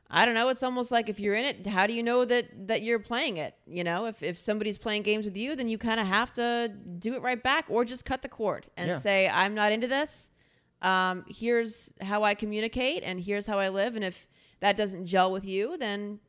I 0.10 0.26
don't 0.26 0.36
know. 0.36 0.50
It's 0.50 0.62
almost 0.64 0.92
like 0.92 1.10
if 1.10 1.20
you're 1.20 1.34
in 1.36 1.46
it, 1.46 1.66
how 1.68 1.88
do 1.88 1.94
you 1.94 2.04
know 2.04 2.26
that 2.26 2.68
that 2.68 2.84
you're 2.84 3.00
playing 3.00 3.38
it? 3.38 3.56
You 3.68 3.84
know, 3.84 4.06
if 4.06 4.22
if 4.22 4.38
somebody's 4.38 4.78
playing 4.78 5.02
games 5.02 5.26
with 5.26 5.36
you, 5.36 5.56
then 5.56 5.68
you 5.68 5.78
kind 5.80 6.00
of 6.00 6.06
have 6.06 6.32
to 6.34 6.72
do 7.00 7.16
it 7.16 7.22
right 7.24 7.42
back, 7.42 7.66
or 7.70 7.84
just 7.86 8.06
cut 8.06 8.22
the 8.22 8.30
cord 8.30 8.68
and 8.78 8.88
Yeah. 8.88 9.00
say, 9.00 9.28
"I'm 9.28 9.56
not 9.56 9.72
into 9.72 9.88
this. 9.88 10.30
Um, 10.86 11.26
here's 11.28 11.94
how 12.02 12.24
I 12.24 12.36
communicate, 12.36 13.04
and 13.04 13.20
here's 13.20 13.48
how 13.48 13.58
I 13.60 13.70
live. 13.70 13.96
And 13.96 14.06
if 14.06 14.28
that 14.60 14.78
doesn't 14.78 15.06
gel 15.08 15.32
with 15.32 15.44
you, 15.46 15.78
then 15.78 16.20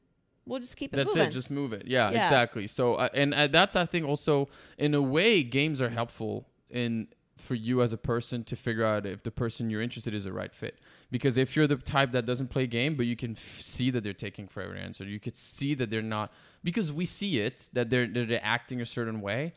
we'll 0.46 0.60
just 0.60 0.76
keep 0.76 0.92
it 0.92 0.96
That's 0.96 1.08
moving." 1.14 1.28
it. 1.28 1.32
Just 1.32 1.50
move 1.50 1.72
it. 1.72 1.86
Yeah, 1.86 2.10
Yeah. 2.10 2.22
exactly. 2.24 2.66
So, 2.66 2.94
uh, 2.94 3.08
and 3.14 3.34
uh, 3.34 3.46
that's 3.48 3.76
I 3.76 3.84
think 3.86 4.06
also 4.06 4.48
in 4.78 4.94
a 4.94 5.02
way, 5.02 5.42
games 5.42 5.80
are 5.82 5.90
helpful 5.90 6.46
in 6.70 7.08
for 7.36 7.54
you 7.54 7.82
as 7.82 7.92
a 7.92 7.98
person 7.98 8.42
to 8.44 8.56
figure 8.56 8.82
out 8.82 9.04
if 9.04 9.22
the 9.22 9.30
person 9.30 9.68
you're 9.68 9.82
interested 9.82 10.14
is 10.14 10.24
a 10.24 10.32
right 10.32 10.54
fit. 10.54 10.78
Because 11.10 11.36
if 11.36 11.54
you're 11.54 11.66
the 11.66 11.76
type 11.76 12.12
that 12.12 12.24
doesn't 12.24 12.48
play 12.48 12.66
game, 12.66 12.96
but 12.96 13.04
you 13.04 13.14
can 13.14 13.32
f- 13.32 13.60
see 13.60 13.90
that 13.90 14.02
they're 14.02 14.14
taking 14.14 14.48
forever 14.48 14.72
to 14.74 14.80
answer, 14.80 15.04
you 15.04 15.20
could 15.20 15.36
see 15.36 15.74
that 15.74 15.90
they're 15.90 16.00
not 16.00 16.32
because 16.64 16.90
we 16.90 17.04
see 17.04 17.38
it 17.40 17.68
that 17.74 17.90
they're 17.90 18.06
that 18.06 18.28
they're 18.28 18.40
acting 18.42 18.80
a 18.80 18.86
certain 18.86 19.20
way. 19.20 19.52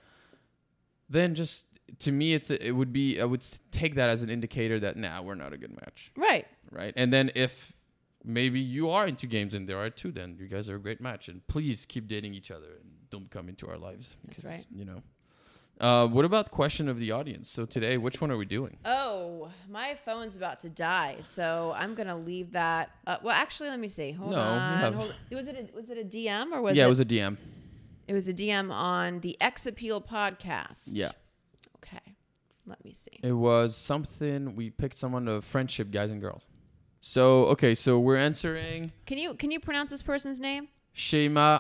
Then 1.10 1.34
just 1.36 1.66
to 2.00 2.12
me, 2.12 2.34
it's 2.34 2.50
a, 2.50 2.68
it 2.68 2.72
would 2.72 2.94
be 2.94 3.20
I 3.20 3.26
would 3.26 3.44
take 3.72 3.96
that 3.96 4.10
as 4.10 4.22
an 4.22 4.30
indicator 4.30 4.80
that 4.80 4.98
nah, 4.98 5.22
we're 5.22 5.36
not 5.36 5.54
a 5.54 5.58
good 5.58 5.76
match 5.76 6.12
right. 6.16 6.46
right? 6.72 6.94
And 6.96 7.12
then 7.14 7.32
if 7.36 7.74
maybe 8.24 8.60
you 8.60 8.90
are 8.90 9.08
into 9.08 9.28
games 9.28 9.54
and 9.54 9.68
there 9.68 9.78
are 9.78 9.90
too, 9.90 10.12
then 10.12 10.38
you 10.40 10.48
guys 10.48 10.70
are 10.70 10.76
a 10.76 10.80
great 10.80 11.02
match. 11.02 11.28
And 11.28 11.46
please 11.48 11.86
keep 11.86 12.08
dating 12.08 12.34
each 12.34 12.52
other 12.52 12.68
and 12.82 12.92
don't 13.10 13.30
come 13.32 13.50
into 13.50 13.68
our 13.70 13.78
lives. 13.78 14.16
That's 14.28 14.44
right. 14.44 14.66
You 14.74 14.86
know. 14.86 15.02
Uh, 15.80 16.06
what 16.08 16.26
about 16.26 16.52
question 16.52 16.90
of 16.90 17.00
the 17.00 17.10
audience? 17.12 17.50
So 17.50 17.64
today, 17.66 17.98
which 17.98 18.20
one 18.20 18.32
are 18.32 18.36
we 18.38 18.44
doing? 18.44 18.76
Oh, 18.84 19.50
my 19.70 19.98
phone's 20.04 20.36
about 20.36 20.60
to 20.60 20.70
die, 20.70 21.20
so 21.22 21.74
I'm 21.74 21.96
gonna 21.96 22.18
leave 22.18 22.52
that. 22.52 22.92
Uh, 23.08 23.16
well, 23.24 23.34
actually, 23.34 23.70
let 23.70 23.80
me 23.80 23.88
see. 23.88 24.12
Hold 24.12 24.32
No, 24.32 24.40
on. 24.42 24.94
Hold, 24.94 25.16
was 25.32 25.48
it 25.48 25.56
a, 25.56 25.74
was 25.76 25.90
it 25.90 25.98
a 25.98 26.04
DM 26.04 26.52
or 26.52 26.62
was 26.62 26.76
yeah, 26.76 26.84
it? 26.84 26.88
it 26.88 26.90
was 26.90 27.00
a 27.00 27.06
DM. 27.06 27.38
it 28.10 28.14
was 28.14 28.28
a 28.28 28.34
DM 28.34 28.74
on 28.74 29.22
the 29.22 29.38
ExAppeal 29.40 30.06
podcast. 30.06 30.90
Yeah. 30.90 31.12
Let 32.70 32.84
me 32.86 32.93
see. 32.93 33.20
it 33.24 33.34
was 33.34 33.76
something 33.76 34.55
we 34.55 34.70
picked 34.70 34.95
someone 34.95 35.28
of 35.28 35.43
friendship, 35.43 35.91
guys 35.91 36.11
and 36.11 36.22
girls. 36.22 36.47
So 37.01 37.45
okay, 37.47 37.76
so 37.76 37.99
we're 37.99 38.17
answering 38.17 38.91
Can 39.05 39.17
you 39.17 39.34
can 39.34 39.51
you 39.51 39.59
pronounce 39.59 39.89
this 39.89 40.01
person's 40.03 40.39
name? 40.39 40.67
Shema 40.93 41.59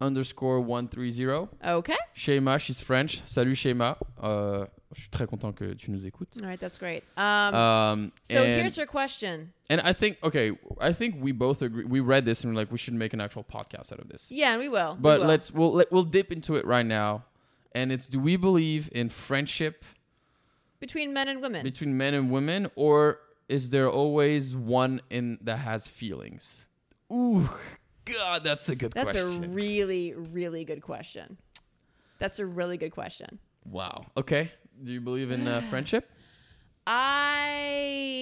underscore 0.00 0.60
one 0.60 0.88
three 0.88 1.10
zero. 1.10 1.48
Okay. 1.64 1.96
Shema, 2.14 2.58
she's 2.58 2.80
French. 2.80 3.22
Salut 3.26 3.54
Shema. 3.54 3.94
Euh, 4.22 4.66
je 4.94 5.00
suis 5.02 5.08
très 5.10 5.26
content 5.26 5.52
que 5.54 5.74
tu 5.74 5.90
nous 5.90 6.04
écoutes. 6.04 6.36
All 6.42 6.48
right, 6.48 6.60
that's 6.60 6.76
great. 6.78 7.02
Um, 7.16 7.54
Um, 7.54 8.12
so 8.24 8.42
and- 8.42 8.60
here's 8.60 8.76
her 8.76 8.86
question. 8.86 9.52
And 9.70 9.80
I 9.82 9.92
think 9.92 10.18
okay, 10.22 10.52
I 10.80 10.92
think 10.92 11.16
we 11.20 11.32
both 11.32 11.62
agree. 11.62 11.84
We 11.84 12.00
read 12.00 12.24
this 12.24 12.44
and 12.44 12.52
we're 12.54 12.60
like, 12.60 12.70
we 12.72 12.78
should 12.78 12.94
make 12.94 13.14
an 13.14 13.20
actual 13.20 13.44
podcast 13.44 13.92
out 13.92 14.00
of 14.00 14.08
this. 14.08 14.26
Yeah, 14.28 14.50
and 14.52 14.60
we 14.60 14.68
will. 14.68 14.94
we 14.96 15.00
But 15.00 15.20
will. 15.20 15.26
let's 15.28 15.50
we'll 15.50 15.72
let, 15.72 15.90
we'll 15.90 16.04
dip 16.04 16.30
into 16.32 16.56
it 16.56 16.64
right 16.66 16.86
now. 16.86 17.24
And 17.74 17.90
it's 17.90 18.06
do 18.06 18.20
we 18.20 18.36
believe 18.36 18.90
in 18.92 19.08
friendship 19.08 19.82
between 20.82 21.12
men 21.14 21.28
and 21.28 21.40
women. 21.40 21.62
between 21.62 21.96
men 21.96 22.12
and 22.12 22.30
women, 22.30 22.70
or 22.74 23.20
is 23.48 23.70
there 23.70 23.88
always 23.88 24.54
one 24.54 25.00
in 25.10 25.38
that 25.40 25.58
has 25.58 25.86
feelings? 25.88 26.66
Ooh, 27.10 27.48
God, 28.04 28.42
that's 28.44 28.68
a 28.68 28.74
good 28.74 28.92
that's 28.92 29.12
question. 29.12 29.44
a 29.44 29.48
really 29.48 30.12
really 30.14 30.64
good 30.64 30.82
question. 30.82 31.38
That's 32.18 32.38
a 32.40 32.46
really 32.46 32.76
good 32.76 32.90
question. 32.92 33.38
wow. 33.64 34.04
Okay. 34.16 34.50
Do 34.82 34.90
you 34.92 35.00
believe 35.00 35.30
in 35.30 35.46
uh, 35.46 35.62
friendship? 35.70 36.10
I 36.86 38.20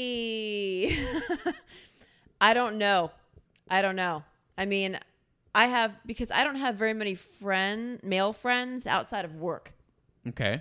I 2.40 2.52
don't 2.54 2.76
know. 2.76 3.10
I 3.68 3.80
don't 3.82 3.96
know. 3.96 4.22
I 4.58 4.66
mean, 4.66 4.98
I 5.54 5.66
have 5.66 5.96
because 6.04 6.30
I 6.30 6.44
don't 6.44 6.56
have 6.56 6.74
very 6.74 6.92
many 6.92 7.14
friend 7.14 7.98
male 8.02 8.34
friends 8.34 8.86
outside 8.86 9.24
of 9.24 9.36
work. 9.36 9.72
Okay. 10.28 10.60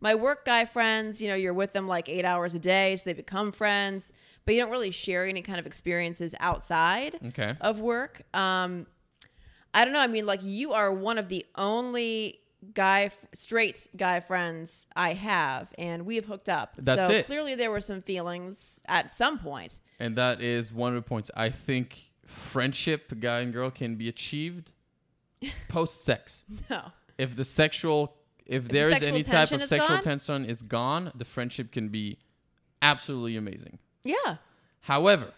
My 0.00 0.14
work 0.14 0.44
guy 0.44 0.64
friends, 0.64 1.20
you 1.20 1.28
know, 1.28 1.34
you're 1.34 1.54
with 1.54 1.72
them 1.72 1.86
like 1.86 2.08
eight 2.08 2.24
hours 2.24 2.54
a 2.54 2.58
day, 2.58 2.96
so 2.96 3.02
they 3.08 3.12
become 3.14 3.52
friends, 3.52 4.12
but 4.46 4.54
you 4.54 4.60
don't 4.60 4.70
really 4.70 4.90
share 4.90 5.26
any 5.26 5.42
kind 5.42 5.58
of 5.58 5.66
experiences 5.66 6.34
outside 6.40 7.18
Okay. 7.28 7.54
of 7.60 7.80
work. 7.80 8.22
Um, 8.34 8.86
I 9.74 9.84
don't 9.84 9.92
know. 9.94 10.00
I 10.00 10.06
mean, 10.08 10.26
like 10.26 10.42
you 10.42 10.72
are 10.72 10.92
one 10.92 11.18
of 11.18 11.28
the 11.28 11.46
only 11.54 12.40
guy, 12.74 13.10
straight 13.32 13.86
guy 13.96 14.20
friends 14.20 14.86
I 14.96 15.12
have, 15.14 15.68
and 15.78 16.04
we 16.06 16.16
have 16.16 16.24
hooked 16.26 16.48
up. 16.48 16.74
That's 16.78 17.06
so 17.06 17.12
it. 17.12 17.26
clearly 17.26 17.54
there 17.54 17.70
were 17.70 17.80
some 17.80 18.02
feelings 18.02 18.80
at 18.86 19.12
some 19.12 19.38
point. 19.38 19.80
And 19.98 20.16
that 20.16 20.40
is 20.40 20.72
one 20.72 20.96
of 20.96 21.02
the 21.04 21.08
points. 21.08 21.30
I 21.36 21.50
think 21.50 22.10
friendship, 22.26 23.12
guy 23.20 23.40
and 23.40 23.52
girl, 23.52 23.70
can 23.70 23.96
be 23.96 24.08
achieved 24.08 24.72
post 25.68 26.04
sex. 26.04 26.44
No. 26.68 26.92
If 27.18 27.36
the 27.36 27.44
sexual, 27.44 28.14
if, 28.50 28.66
there 28.66 28.90
is 28.90 29.02
any 29.02 29.22
type 29.22 29.52
of 29.52 29.62
sexual 29.62 29.96
gone? 29.96 30.02
tension 30.02 30.44
is 30.44 30.62
gone, 30.62 31.12
the 31.14 31.24
friendship 31.24 31.70
can 31.70 31.88
be 31.88 32.18
absolutely 32.82 33.36
amazing. 33.36 33.78
Yeah. 34.02 34.36
However, 34.80 35.32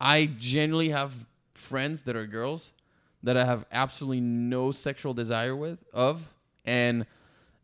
I 0.00 0.26
genuinely 0.26 0.90
have 0.90 1.26
friends 1.54 2.02
that 2.04 2.14
are 2.14 2.26
girls 2.26 2.70
that 3.24 3.36
I 3.36 3.44
have 3.44 3.66
absolutely 3.72 4.20
no 4.20 4.70
sexual 4.70 5.12
desire 5.12 5.56
with 5.56 5.80
of, 5.92 6.28
and 6.64 7.04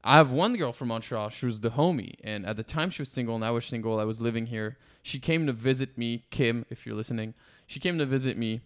I 0.02 0.16
have 0.16 0.32
one 0.32 0.56
girl 0.56 0.72
from 0.72 0.88
Montreal. 0.88 1.30
She 1.30 1.46
was 1.46 1.60
the 1.60 1.70
homie, 1.70 2.16
and 2.24 2.44
at 2.44 2.56
the 2.56 2.64
time 2.64 2.90
she 2.90 3.02
was 3.02 3.10
single, 3.10 3.36
and 3.36 3.44
I 3.44 3.52
was 3.52 3.64
single. 3.64 4.00
I 4.00 4.04
was 4.04 4.20
living 4.20 4.46
here. 4.46 4.78
She 5.04 5.20
came 5.20 5.46
to 5.46 5.52
visit 5.52 5.96
me, 5.96 6.24
Kim, 6.30 6.66
if 6.70 6.84
you're 6.84 6.96
listening. 6.96 7.34
She 7.68 7.78
came 7.78 7.98
to 7.98 8.06
visit 8.06 8.36
me. 8.36 8.62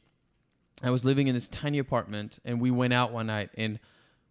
I 0.83 0.91
was 0.91 1.05
living 1.05 1.27
in 1.27 1.35
this 1.35 1.47
tiny 1.49 1.79
apartment, 1.79 2.39
and 2.43 2.59
we 2.59 2.71
went 2.71 2.95
out 2.95 3.13
one 3.13 3.27
night, 3.27 3.51
and 3.55 3.79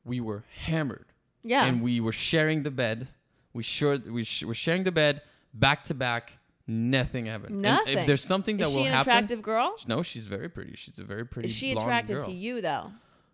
we 0.03 0.19
were 0.19 0.45
hammered 0.65 1.05
Yeah. 1.48 1.66
and 1.66 1.82
we 1.82 2.00
were 2.00 2.12
sharing 2.12 2.64
the 2.64 2.72
bed. 2.72 3.08
We 3.54 3.64
sure 3.64 3.98
we 3.98 4.24
sh- 4.24 4.43
were 4.43 4.54
sharing 4.54 4.84
the 4.84 4.91
bed 4.91 5.22
back 5.54 5.84
to 5.86 5.93
back. 5.93 6.34
Nothing 6.68 7.28
happened. 7.28 7.54
And 7.54 7.62
Nothing. 7.62 7.98
if 7.98 8.06
there's 8.06 8.24
something 8.24 8.58
that 8.58 8.68
is 8.68 8.74
will 8.76 8.84
happen, 8.84 8.84
she 8.84 8.88
an 8.89 8.93
happen, 8.93 9.10
attractive 9.14 9.41
girl? 9.41 9.76
no, 9.88 10.04
she's 10.04 10.26
very 10.26 10.50
pretty. 10.50 10.76
She's 10.76 11.00
a 11.00 11.04
very 11.04 11.26
pretty. 11.26 11.48
Is 11.50 11.56
she 11.56 11.72
attracted 11.72 12.18
girl. 12.18 12.26
to 12.26 12.32
you 12.32 12.62
though? 12.62 12.91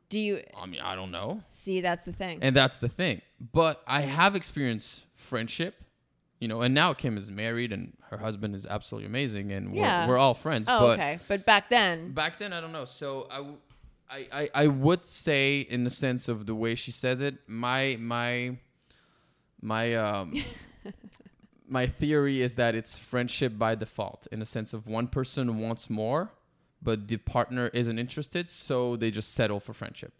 Do 0.09 0.19
you 0.19 0.41
I 0.55 0.67
mean, 0.67 0.81
I 0.81 0.93
don't 0.95 1.09
know, 1.11 1.41
see? 1.49 1.81
That's 1.81 2.05
the 2.05 2.13
thing. 2.13 2.39
and 2.43 2.55
that's 2.55 2.77
the 2.77 2.89
thing. 2.89 3.21
But 3.51 3.81
I 3.87 4.01
have 4.01 4.35
experienced 4.35 5.01
friendship, 5.15 5.73
you 6.39 6.47
know, 6.47 6.61
and 6.61 6.75
now 6.75 6.93
Kim 6.93 7.17
is 7.17 7.31
married 7.31 7.73
and 7.73 7.93
her 8.11 8.17
husband 8.17 8.55
is 8.55 8.67
absolutely 8.67 9.07
amazing, 9.07 9.51
and 9.51 9.75
Yeah. 9.75 10.05
we're, 10.05 10.13
we're 10.13 10.17
all 10.19 10.35
friends. 10.35 10.67
oh, 10.69 10.79
but 10.81 10.99
okay. 10.99 11.19
But 11.27 11.45
back 11.47 11.69
then, 11.69 12.11
back 12.11 12.37
then, 12.37 12.53
I 12.53 12.61
don't 12.61 12.71
know. 12.71 12.85
So 12.85 13.27
I, 13.31 13.37
w- 13.37 13.57
I, 14.09 14.27
I, 14.31 14.49
I 14.53 14.67
would 14.67 15.05
say, 15.05 15.61
in 15.61 15.83
the 15.83 15.89
sense 15.89 16.27
of 16.27 16.45
the 16.45 16.55
way 16.55 16.75
she 16.75 16.91
says 16.91 17.21
it, 17.21 17.35
my 17.47 17.97
my 17.99 18.57
my 19.61 19.95
um 19.95 20.33
my 21.67 21.87
theory 21.87 22.41
is 22.41 22.55
that 22.55 22.75
it's 22.75 22.97
friendship 22.97 23.57
by 23.57 23.75
default, 23.75 24.27
in 24.31 24.39
the 24.39 24.45
sense 24.45 24.73
of 24.73 24.85
one 24.87 25.07
person 25.07 25.59
wants 25.59 25.89
more, 25.89 26.31
but 26.81 27.07
the 27.07 27.17
partner 27.17 27.67
isn't 27.73 27.97
interested, 27.97 28.47
so 28.47 28.95
they 28.95 29.09
just 29.09 29.33
settle 29.33 29.59
for 29.59 29.73
friendship. 29.73 30.13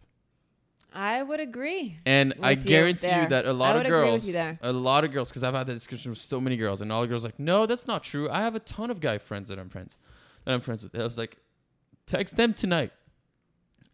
I 0.96 1.22
would 1.24 1.40
agree. 1.40 1.96
And 2.06 2.34
I 2.40 2.50
With 2.50 2.64
you 2.66 2.70
guarantee 2.70 3.06
you 3.08 3.28
that 3.28 3.46
a 3.46 3.52
lot 3.52 3.74
of 3.74 3.80
would 3.80 3.86
agree 3.86 4.12
with 4.12 4.32
girls, 4.32 4.58
a 4.62 4.72
lot 4.72 5.04
of 5.04 5.12
girls, 5.12 5.28
because 5.28 5.42
I've 5.42 5.54
had 5.54 5.66
that 5.66 5.74
discussion 5.74 6.10
with 6.10 6.20
so 6.20 6.40
many 6.40 6.56
girls, 6.56 6.80
and 6.80 6.92
all 6.92 7.02
the 7.02 7.08
girls 7.08 7.24
are 7.24 7.28
like, 7.28 7.40
no, 7.40 7.66
that's 7.66 7.86
not 7.86 8.04
true. 8.04 8.30
I 8.30 8.42
have 8.42 8.54
a 8.54 8.60
ton 8.60 8.90
of 8.90 9.00
guy 9.00 9.18
friends 9.18 9.48
that 9.48 9.58
I'm 9.58 9.68
friends, 9.68 9.96
that 10.44 10.54
I'm 10.54 10.60
friends 10.60 10.84
with. 10.84 10.96
I 10.98 11.02
was 11.02 11.18
like, 11.18 11.36
text 12.06 12.36
them 12.36 12.54
tonight, 12.54 12.92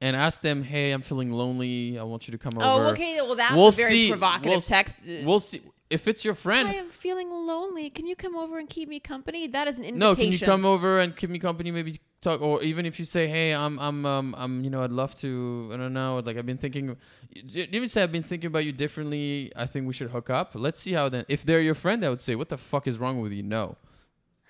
and 0.01 0.17
ask 0.17 0.41
them, 0.41 0.63
hey, 0.63 0.93
I'm 0.93 1.03
feeling 1.03 1.31
lonely. 1.33 1.99
I 1.99 2.03
want 2.05 2.27
you 2.27 2.33
to 2.33 2.39
come 2.39 2.55
over. 2.57 2.65
Oh, 2.89 2.91
okay. 2.93 3.21
Well, 3.21 3.35
that's 3.35 3.55
We'll 3.55 3.69
a 3.69 3.73
very 3.73 3.91
see. 3.91 4.09
provocative 4.09 4.51
We'll 4.51 4.61
text. 4.61 5.05
We'll 5.07 5.41
see 5.41 5.63
if 5.91 6.07
it's 6.07 6.25
your 6.25 6.35
friend. 6.35 6.69
I 6.69 6.75
am 6.75 6.89
feeling 6.89 7.31
lonely. 7.31 7.91
Can 7.91 8.07
you 8.07 8.15
come 8.17 8.37
over 8.37 8.59
and 8.59 8.69
keep 8.69 8.89
me 8.89 9.01
company? 9.01 9.47
That 9.49 9.69
is 9.69 9.79
an 9.79 9.85
invitation. 9.85 9.99
No, 9.99 10.15
can 10.15 10.33
you 10.33 10.39
come 10.39 10.65
over 10.65 11.01
and 11.01 11.15
keep 11.17 11.31
me 11.31 11.39
company? 11.39 11.71
Maybe 11.71 12.01
talk, 12.23 12.41
or 12.41 12.63
even 12.63 12.87
if 12.87 12.99
you 12.99 13.05
say, 13.05 13.27
"Hey, 13.27 13.53
I'm, 13.53 13.79
I'm, 13.79 14.07
um, 14.07 14.35
I'm, 14.39 14.63
you 14.65 14.71
know, 14.71 14.83
I'd 14.85 14.93
love 14.93 15.15
to. 15.17 15.71
I 15.73 15.77
don't 15.77 15.93
know. 15.93 16.23
Like 16.25 16.37
I've 16.37 16.47
been 16.47 16.59
thinking. 16.59 16.97
You 17.35 17.67
even 17.71 17.89
say 17.89 18.03
I've 18.03 18.13
been 18.13 18.23
thinking 18.23 18.47
about 18.49 18.65
you 18.65 18.73
differently. 18.73 19.53
I 19.57 19.67
think 19.67 19.87
we 19.87 19.93
should 19.93 20.11
hook 20.11 20.31
up. 20.31 20.53
Let's 20.55 20.81
see 20.81 20.93
how 20.93 21.09
then. 21.09 21.25
If 21.29 21.45
they're 21.45 21.61
your 21.61 21.75
friend, 21.75 22.05
I 22.05 22.09
would 22.09 22.21
say, 22.21 22.37
"What 22.37 22.49
the 22.49 22.59
fuck 22.59 22.87
is 22.87 22.97
wrong 22.99 23.21
with 23.21 23.33
you?" 23.33 23.43
No, 23.43 23.77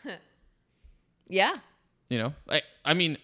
Yeah. 1.28 1.56
you 2.08 2.18
know. 2.18 2.34
I, 2.48 2.62
I 2.84 2.94
mean, 2.94 3.16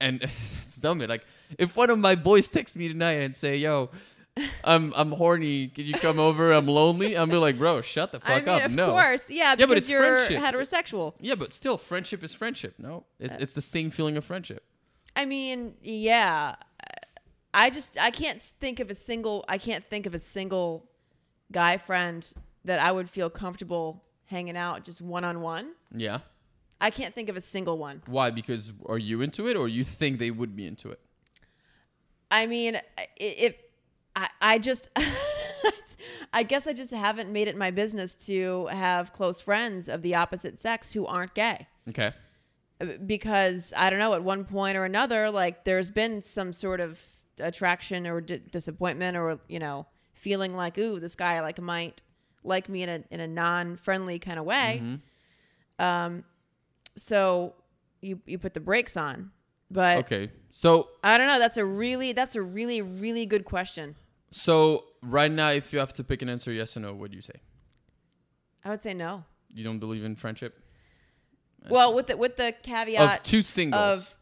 and 0.00 0.22
it's 0.62 0.76
dumb. 0.76 1.00
It 1.00 1.08
like 1.08 1.24
if 1.58 1.76
one 1.76 1.90
of 1.90 1.98
my 1.98 2.14
boys 2.14 2.48
texts 2.48 2.76
me 2.76 2.88
tonight 2.88 3.12
and 3.22 3.36
say, 3.36 3.56
"Yo." 3.56 3.90
I'm 4.64 4.94
I'm 4.96 5.12
horny. 5.12 5.68
Can 5.68 5.84
you 5.84 5.92
come 5.92 6.18
over? 6.18 6.52
I'm 6.52 6.66
lonely. 6.66 7.18
I'm 7.18 7.28
be 7.28 7.36
like, 7.36 7.58
bro, 7.58 7.82
shut 7.82 8.12
the 8.12 8.20
fuck 8.28 8.30
I 8.30 8.38
mean, 8.40 8.48
up. 8.48 8.62
of 8.64 8.72
no. 8.72 8.90
course. 8.90 9.28
Yeah, 9.28 9.50
Yeah, 9.50 9.54
because 9.56 9.68
but 9.68 9.76
it's 9.76 9.90
you're 9.90 10.00
friendship. 10.26 10.40
heterosexual. 10.42 11.12
Yeah, 11.20 11.34
but 11.34 11.52
still, 11.52 11.76
friendship 11.76 12.24
is 12.24 12.32
friendship. 12.32 12.76
No, 12.78 13.04
it's, 13.20 13.34
Uh, 13.34 13.36
it's 13.40 13.52
the 13.52 13.60
same 13.60 13.90
feeling 13.90 14.16
of 14.16 14.24
friendship. 14.24 14.64
I 15.14 15.26
mean, 15.26 15.74
yeah. 15.82 16.54
I 17.52 17.68
just 17.68 17.98
I 18.00 18.10
can't 18.10 18.40
think 18.40 18.80
of 18.80 18.90
a 18.90 18.94
single 18.94 19.44
I 19.50 19.58
can't 19.58 19.84
think 19.84 20.06
of 20.06 20.14
a 20.14 20.18
single 20.18 20.88
guy 21.52 21.76
friend 21.76 22.26
that 22.64 22.78
I 22.78 22.90
would 22.90 23.10
feel 23.10 23.28
comfortable 23.28 24.02
hanging 24.24 24.56
out 24.56 24.86
just 24.86 25.02
one 25.02 25.24
on 25.24 25.42
one. 25.42 25.72
Yeah. 25.94 26.20
I 26.80 26.88
can't 26.90 27.14
think 27.14 27.28
of 27.28 27.36
a 27.36 27.42
single 27.42 27.76
one. 27.76 28.00
Why? 28.06 28.30
Because 28.30 28.72
are 28.86 28.96
you 28.98 29.20
into 29.20 29.46
it, 29.46 29.56
or 29.58 29.68
you 29.68 29.84
think 29.84 30.18
they 30.18 30.30
would 30.30 30.56
be 30.56 30.66
into 30.66 30.88
it? 30.90 31.00
I 32.32 32.46
mean, 32.46 32.76
i- 32.98 33.06
if 33.18 33.54
I, 34.16 34.28
I 34.40 34.58
just, 34.58 34.88
I 36.32 36.42
guess 36.42 36.66
I 36.66 36.72
just 36.72 36.92
haven't 36.92 37.30
made 37.30 37.46
it 37.46 37.56
my 37.56 37.70
business 37.70 38.14
to 38.26 38.66
have 38.66 39.12
close 39.12 39.40
friends 39.40 39.88
of 39.88 40.02
the 40.02 40.14
opposite 40.14 40.58
sex 40.58 40.92
who 40.92 41.06
aren't 41.06 41.34
gay. 41.34 41.66
Okay. 41.88 42.12
Because 43.06 43.72
I 43.76 43.90
don't 43.90 43.98
know, 44.00 44.14
at 44.14 44.24
one 44.24 44.44
point 44.44 44.76
or 44.76 44.84
another, 44.84 45.30
like 45.30 45.64
there's 45.64 45.90
been 45.90 46.20
some 46.20 46.52
sort 46.52 46.80
of 46.80 47.00
attraction 47.38 48.06
or 48.06 48.20
d- 48.20 48.40
disappointment 48.50 49.16
or, 49.16 49.38
you 49.48 49.58
know, 49.58 49.86
feeling 50.14 50.54
like, 50.56 50.76
ooh, 50.78 50.98
this 50.98 51.14
guy 51.14 51.40
like 51.40 51.60
might 51.60 52.02
like 52.44 52.68
me 52.68 52.82
in 52.82 52.88
a, 52.88 53.04
in 53.10 53.20
a 53.20 53.26
non-friendly 53.28 54.18
kind 54.18 54.38
of 54.38 54.44
way. 54.44 54.82
Um, 55.78 56.24
so 56.96 57.54
you, 58.00 58.20
you 58.26 58.38
put 58.38 58.54
the 58.54 58.60
brakes 58.60 58.96
on, 58.96 59.30
but 59.72 59.98
Okay. 59.98 60.30
So 60.50 60.88
I 61.02 61.16
don't 61.18 61.26
know. 61.26 61.38
That's 61.38 61.56
a 61.56 61.64
really 61.64 62.12
that's 62.12 62.36
a 62.36 62.42
really 62.42 62.82
really 62.82 63.24
good 63.26 63.44
question. 63.44 63.96
so 64.30 64.84
right 65.02 65.30
now, 65.30 65.50
if 65.50 65.72
you 65.72 65.78
have 65.78 65.92
to 65.94 66.04
pick 66.04 66.22
an 66.22 66.28
answer, 66.28 66.52
yes 66.52 66.76
or 66.76 66.80
no, 66.80 66.92
what 66.94 67.10
do 67.10 67.16
you 67.16 67.22
say? 67.22 67.38
I 68.64 68.70
would 68.70 68.82
say 68.82 68.94
no. 68.94 69.24
You 69.48 69.64
don't 69.64 69.78
believe 69.80 70.04
in 70.04 70.14
friendship 70.16 70.52
Well, 71.68 71.94
with 71.94 72.06
the 72.08 72.16
with 72.16 72.36
the 72.36 72.54
caveat 72.62 73.18
of 73.18 73.22
two 73.24 73.42
singles. 73.42 73.80
of 73.82 74.16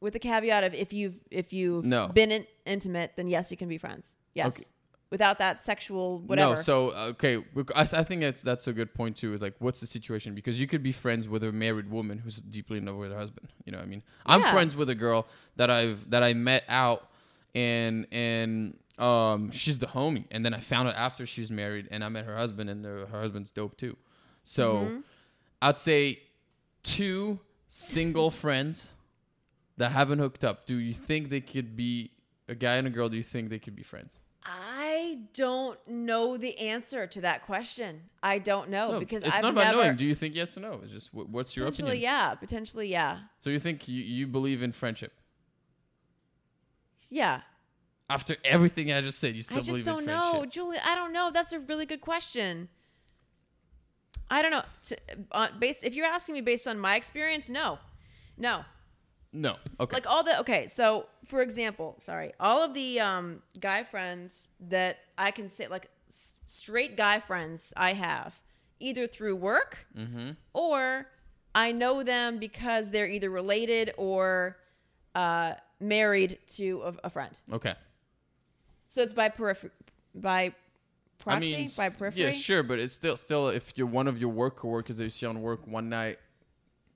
with 0.00 0.12
the 0.14 0.18
caveat 0.18 0.64
of 0.64 0.74
if 0.74 0.92
you've 0.92 1.18
if 1.30 1.52
you've 1.52 1.84
No. 1.84 2.08
been 2.08 2.30
in, 2.32 2.46
intimate, 2.66 3.12
then 3.16 3.28
yes, 3.28 3.50
you 3.50 3.56
can 3.56 3.68
be 3.68 3.78
friends. 3.78 4.14
Yes. 4.34 4.48
Okay. 4.48 4.64
Without 5.12 5.38
that 5.38 5.62
sexual 5.62 6.20
whatever. 6.20 6.56
No, 6.56 6.62
so 6.62 6.90
okay, 7.12 7.36
I, 7.76 7.82
I 7.82 8.02
think 8.02 8.22
that's 8.22 8.42
that's 8.42 8.66
a 8.66 8.72
good 8.72 8.94
point 8.94 9.16
too. 9.16 9.36
Like, 9.36 9.54
what's 9.60 9.78
the 9.78 9.86
situation? 9.86 10.34
Because 10.34 10.58
you 10.58 10.66
could 10.66 10.82
be 10.82 10.90
friends 10.90 11.28
with 11.28 11.44
a 11.44 11.52
married 11.52 11.88
woman 11.90 12.18
who's 12.18 12.36
deeply 12.38 12.78
in 12.78 12.86
love 12.86 12.96
with 12.96 13.12
her 13.12 13.18
husband. 13.18 13.48
You 13.64 13.72
know, 13.72 13.78
what 13.78 13.86
I 13.86 13.90
mean, 13.90 14.02
I'm 14.26 14.40
Yeah. 14.40 14.52
friends 14.52 14.74
with 14.74 14.88
a 14.88 14.94
girl 14.96 15.26
that 15.56 15.68
I've 15.70 16.08
that 16.10 16.22
I 16.22 16.32
met 16.32 16.64
out, 16.66 17.06
and 17.54 18.06
and 18.10 18.78
um, 18.98 19.50
she's 19.50 19.78
the 19.78 19.86
homie. 19.86 20.24
And 20.30 20.44
then 20.44 20.54
I 20.54 20.60
found 20.60 20.88
out 20.88 20.94
after 20.96 21.26
she 21.26 21.42
was 21.42 21.50
married, 21.50 21.88
and 21.90 22.02
I 22.02 22.08
met 22.08 22.24
her 22.24 22.36
husband, 22.36 22.70
and 22.70 22.84
her 22.84 23.06
her 23.06 23.20
husband's 23.20 23.50
dope 23.50 23.76
too. 23.76 23.96
So, 24.44 24.74
Mm-hmm. 24.76 25.00
I'd 25.60 25.76
say 25.78 26.20
two 26.82 27.38
single 27.68 28.30
friends 28.30 28.88
that 29.76 29.92
haven't 29.92 30.18
hooked 30.20 30.42
up. 30.42 30.66
Do 30.66 30.76
you 30.76 30.94
think 30.94 31.28
they 31.30 31.40
could 31.40 31.76
be 31.76 32.12
a 32.48 32.54
guy 32.54 32.74
and 32.76 32.86
a 32.86 32.90
girl? 32.90 33.08
Do 33.08 33.16
you 33.16 33.22
think 33.22 33.50
they 33.50 33.58
could 33.58 33.76
be 33.76 33.82
friends? 33.82 34.12
Don't 35.34 35.78
know 35.88 36.36
the 36.36 36.58
answer 36.58 37.06
to 37.06 37.20
that 37.22 37.46
question. 37.46 38.02
I 38.22 38.38
don't 38.38 38.68
know 38.68 38.92
No, 38.92 38.98
because 38.98 39.22
it's 39.22 39.34
I've 39.34 39.42
not 39.42 39.52
about 39.52 39.74
knowing. 39.74 39.96
Do 39.96 40.04
you 40.04 40.14
think 40.14 40.34
yes 40.34 40.56
or 40.56 40.60
no? 40.60 40.80
It's 40.82 40.92
just 40.92 41.08
wh- 41.08 41.28
what's 41.32 41.56
your 41.56 41.66
potentially 41.66 41.90
opinion? 41.92 42.02
yeah, 42.02 42.34
potentially 42.34 42.88
yeah. 42.88 43.18
So 43.38 43.48
you 43.50 43.58
think 43.58 43.88
you, 43.88 44.02
you 44.02 44.26
believe 44.26 44.62
in 44.62 44.72
friendship 44.72 45.12
Yeah. 47.08 47.40
after 48.10 48.36
everything 48.44 48.92
I 48.92 49.00
just 49.00 49.18
said? 49.18 49.34
You 49.36 49.42
still 49.42 49.62
believe 49.62 49.86
in 49.88 49.94
the 49.96 50.02
brother. 50.02 50.02
I 50.12 50.14
just 50.16 50.32
don't 50.32 50.40
know. 50.40 50.46
Julie. 50.46 50.78
I 50.84 50.94
don't 50.94 51.12
know. 51.12 51.30
That's 51.32 51.52
a 51.52 51.60
really 51.60 51.86
good 51.86 52.00
question. 52.00 52.68
I 54.30 54.42
don't 54.42 54.50
know. 54.50 54.62
To, 54.88 54.96
uh, 55.32 55.48
based, 55.58 55.84
if 55.84 55.94
you're 55.94 56.06
asking 56.06 56.34
me 56.34 56.40
based 56.40 56.66
on 56.66 56.78
my 56.78 56.96
experience, 56.96 57.48
no, 57.50 57.78
no. 58.38 58.64
No. 59.32 59.56
Okay. 59.80 59.96
Like 59.96 60.06
all 60.06 60.22
the 60.22 60.38
okay. 60.40 60.66
So 60.66 61.06
for 61.26 61.40
example, 61.40 61.96
sorry, 61.98 62.32
all 62.38 62.62
of 62.62 62.74
the 62.74 63.00
um, 63.00 63.42
guy 63.58 63.82
friends 63.82 64.50
that 64.68 64.98
I 65.16 65.30
can 65.30 65.48
say, 65.48 65.68
like 65.68 65.88
s- 66.10 66.34
straight 66.46 66.96
guy 66.96 67.20
friends 67.20 67.72
I 67.76 67.94
have, 67.94 68.40
either 68.78 69.06
through 69.06 69.36
work 69.36 69.86
mm-hmm. 69.96 70.32
or 70.52 71.06
I 71.54 71.72
know 71.72 72.02
them 72.02 72.38
because 72.38 72.90
they're 72.90 73.08
either 73.08 73.30
related 73.30 73.92
or 73.96 74.58
uh, 75.14 75.54
married 75.80 76.38
to 76.48 76.82
a, 76.84 76.94
a 77.04 77.10
friend. 77.10 77.32
Okay. 77.52 77.74
So 78.88 79.00
it's 79.00 79.14
by 79.14 79.30
peripher- 79.30 79.70
by 80.14 80.54
proxy 81.18 81.54
I 81.54 81.58
mean, 81.58 81.70
by 81.76 81.88
periphery. 81.88 82.24
Yeah, 82.24 82.30
sure, 82.32 82.62
but 82.62 82.78
it's 82.78 82.92
still 82.92 83.16
still 83.16 83.48
if 83.48 83.72
you're 83.76 83.86
one 83.86 84.08
of 84.08 84.18
your 84.18 84.30
work 84.30 84.56
coworkers 84.56 84.98
that 84.98 85.04
you 85.04 85.10
see 85.10 85.24
on 85.24 85.40
work 85.40 85.66
one 85.66 85.88
night, 85.88 86.18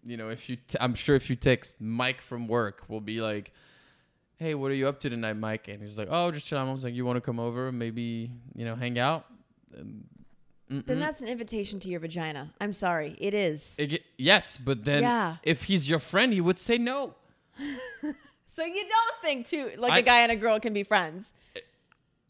you 0.07 0.17
know, 0.17 0.29
if 0.31 0.49
you 0.49 0.57
t- 0.57 0.79
I'm 0.81 0.95
sure 0.95 1.17
if 1.17 1.29
you 1.31 1.37
text 1.37 1.81
Mike 1.81 2.21
from 2.21 2.47
work, 2.49 2.85
we'll 2.89 3.01
be 3.01 3.21
like, 3.21 3.53
"Hey, 4.37 4.55
what 4.55 4.71
are 4.71 4.75
you 4.75 4.89
up 4.89 5.01
to 5.01 5.11
tonight, 5.11 5.35
Mike?" 5.37 5.69
And 5.69 5.83
he's 5.83 5.99
like, 5.99 6.09
"Oh, 6.11 6.31
just 6.31 6.47
chilling." 6.47 6.69
I 6.69 6.73
was 6.73 6.85
like, 6.85 6.95
"You 6.95 7.05
want 7.05 7.17
to 7.17 7.21
come 7.21 7.41
over? 7.41 7.73
Maybe 7.73 8.31
you 8.55 8.65
know, 8.65 8.75
hang 8.77 8.99
out." 8.99 9.27
And, 9.77 10.05
Then 10.69 10.83
mm-mm. 10.83 10.99
that's 11.01 11.21
an 11.21 11.29
invitation 11.29 11.79
to 11.81 11.89
your 11.89 12.01
vagina. 12.01 12.53
I'm 12.61 12.73
sorry, 12.73 13.17
it 13.19 13.35
is. 13.35 13.75
It 13.79 14.03
yes, 14.17 14.57
but 14.59 14.85
then 14.85 15.03
Yeah. 15.03 15.37
if 15.43 15.65
he's 15.65 15.89
your 15.89 15.99
friend, 16.01 16.33
he 16.33 16.41
would 16.41 16.59
say 16.59 16.79
no. 16.79 17.15
So 18.49 18.65
you 18.65 18.85
don't 18.89 19.23
think 19.23 19.47
two 19.47 19.73
like 19.77 19.93
I- 19.93 19.99
a 19.99 20.03
guy 20.03 20.21
and 20.21 20.33
a 20.33 20.37
girl 20.37 20.59
can 20.61 20.73
be 20.73 20.83
friends? 20.83 21.31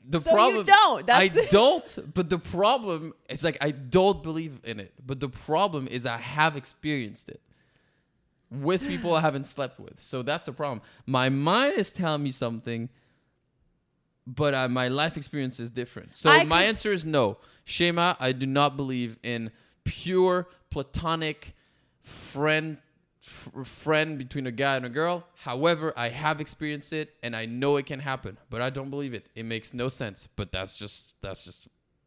The 0.08 0.20
So 0.20 0.30
you 0.30 0.34
problem 0.34 0.64
don't. 0.64 1.06
That's 1.06 1.20
I 1.24 1.28
the- 1.28 1.46
don't. 1.50 2.14
But 2.14 2.30
the 2.30 2.38
problem 2.38 3.14
is 3.28 3.44
like 3.44 3.58
I 3.60 3.70
don't 3.70 4.22
believe 4.24 4.58
in 4.64 4.80
it. 4.80 4.92
But 5.06 5.20
the 5.20 5.28
problem 5.28 5.86
is 5.86 6.04
I 6.04 6.16
have 6.18 6.56
experienced 6.56 7.28
it 7.28 7.40
with 8.50 8.82
people 8.86 9.14
I 9.14 9.20
haven't 9.20 9.44
slept 9.46 9.78
with. 9.80 10.02
So 10.02 10.22
that's 10.22 10.44
the 10.46 10.52
problem. 10.52 10.82
My 11.06 11.28
mind 11.28 11.74
is 11.78 11.90
telling 11.90 12.22
me 12.22 12.30
something, 12.30 12.88
but 14.26 14.54
uh, 14.54 14.68
my 14.68 14.88
life 14.88 15.16
experience 15.16 15.60
is 15.60 15.70
different. 15.70 16.14
So 16.16 16.30
I 16.30 16.44
my 16.44 16.62
could- 16.62 16.68
answer 16.68 16.92
is 16.92 17.04
no. 17.04 17.38
Shema, 17.64 18.14
I 18.20 18.32
do 18.32 18.46
not 18.46 18.76
believe 18.76 19.18
in 19.22 19.50
pure 19.84 20.46
platonic 20.70 21.54
friend 22.02 22.78
f- 23.22 23.50
friend 23.66 24.18
between 24.18 24.46
a 24.46 24.52
guy 24.52 24.76
and 24.76 24.86
a 24.86 24.88
girl. 24.88 25.24
However, 25.36 25.92
I 25.96 26.10
have 26.10 26.40
experienced 26.40 26.92
it 26.92 27.14
and 27.24 27.34
I 27.34 27.46
know 27.46 27.76
it 27.76 27.86
can 27.86 27.98
happen, 27.98 28.38
but 28.50 28.62
I 28.62 28.70
don't 28.70 28.90
believe 28.90 29.14
it. 29.14 29.26
It 29.34 29.44
makes 29.44 29.74
no 29.74 29.88
sense, 29.88 30.28
but 30.36 30.52
that's 30.52 30.76
just 30.76 31.20
that's 31.22 31.44
just 31.44 31.66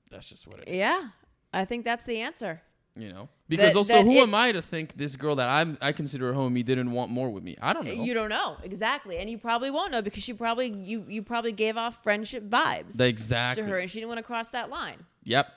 that's 0.10 0.28
just 0.28 0.48
what 0.48 0.60
it 0.60 0.70
is, 0.70 0.76
Yeah, 0.76 1.10
I 1.54 1.66
think 1.66 1.84
that's 1.84 2.06
the 2.06 2.22
answer. 2.22 2.62
You 2.96 3.10
know. 3.12 3.30
Because 3.48 3.74
That- 3.74 3.78
also 3.78 3.94
that 3.94 4.06
who 4.06 4.14
it- 4.14 4.24
am 4.24 4.36
I 4.36 4.52
to 4.52 4.62
think 4.62 4.98
this 4.98 5.16
girl 5.16 5.36
that 5.36 5.48
I'm 5.48 5.78
I 5.82 5.92
consider 5.92 6.30
a 6.32 6.34
homie 6.34 6.66
didn't 6.66 6.92
want 6.92 7.12
more 7.12 7.30
with 7.30 7.44
me? 7.44 7.58
I 7.62 7.74
don't 7.74 7.86
know. 7.86 7.92
You 7.92 8.14
don't 8.14 8.30
know 8.30 8.58
exactly, 8.64 9.18
and 9.18 9.30
you 9.30 9.38
probably 9.38 9.72
won't 9.72 9.92
know 9.92 10.02
because 10.02 10.24
she 10.24 10.34
probably 10.34 10.70
you 10.70 11.06
you 11.08 11.24
probably 11.24 11.52
gave 11.52 11.78
off 11.78 12.04
friendship 12.04 12.50
vibes 12.50 13.00
exactly. 13.00 13.64
to 13.64 13.70
her, 13.70 13.80
and 13.80 13.90
she 13.90 14.00
didn't 14.00 14.10
want 14.10 14.20
to 14.20 14.24
cross 14.24 14.50
that 14.50 14.70
line. 14.70 15.06
Yep. 15.24 15.48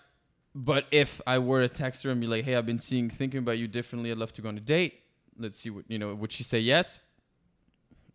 But 0.55 0.85
if 0.91 1.21
I 1.27 1.39
were 1.39 1.67
to 1.67 1.75
text 1.75 2.03
her 2.03 2.11
and 2.11 2.21
be 2.21 2.27
like, 2.27 2.45
"Hey, 2.45 2.55
I've 2.57 2.67
been 2.67 2.79
seeing, 2.79 3.09
thinking 3.09 3.39
about 3.39 3.59
you 3.59 3.67
differently. 3.69 4.11
I'd 4.11 4.19
love 4.19 4.33
to 4.35 4.43
go 4.43 4.49
on 4.49 4.57
a 4.57 4.61
date. 4.61 5.01
Let's 5.39 5.59
see 5.59 5.71
what 5.71 5.85
you 5.89 5.99
know." 5.99 6.15
Would 6.15 6.31
she 6.33 6.43
say 6.43 6.59
yes? 6.61 6.99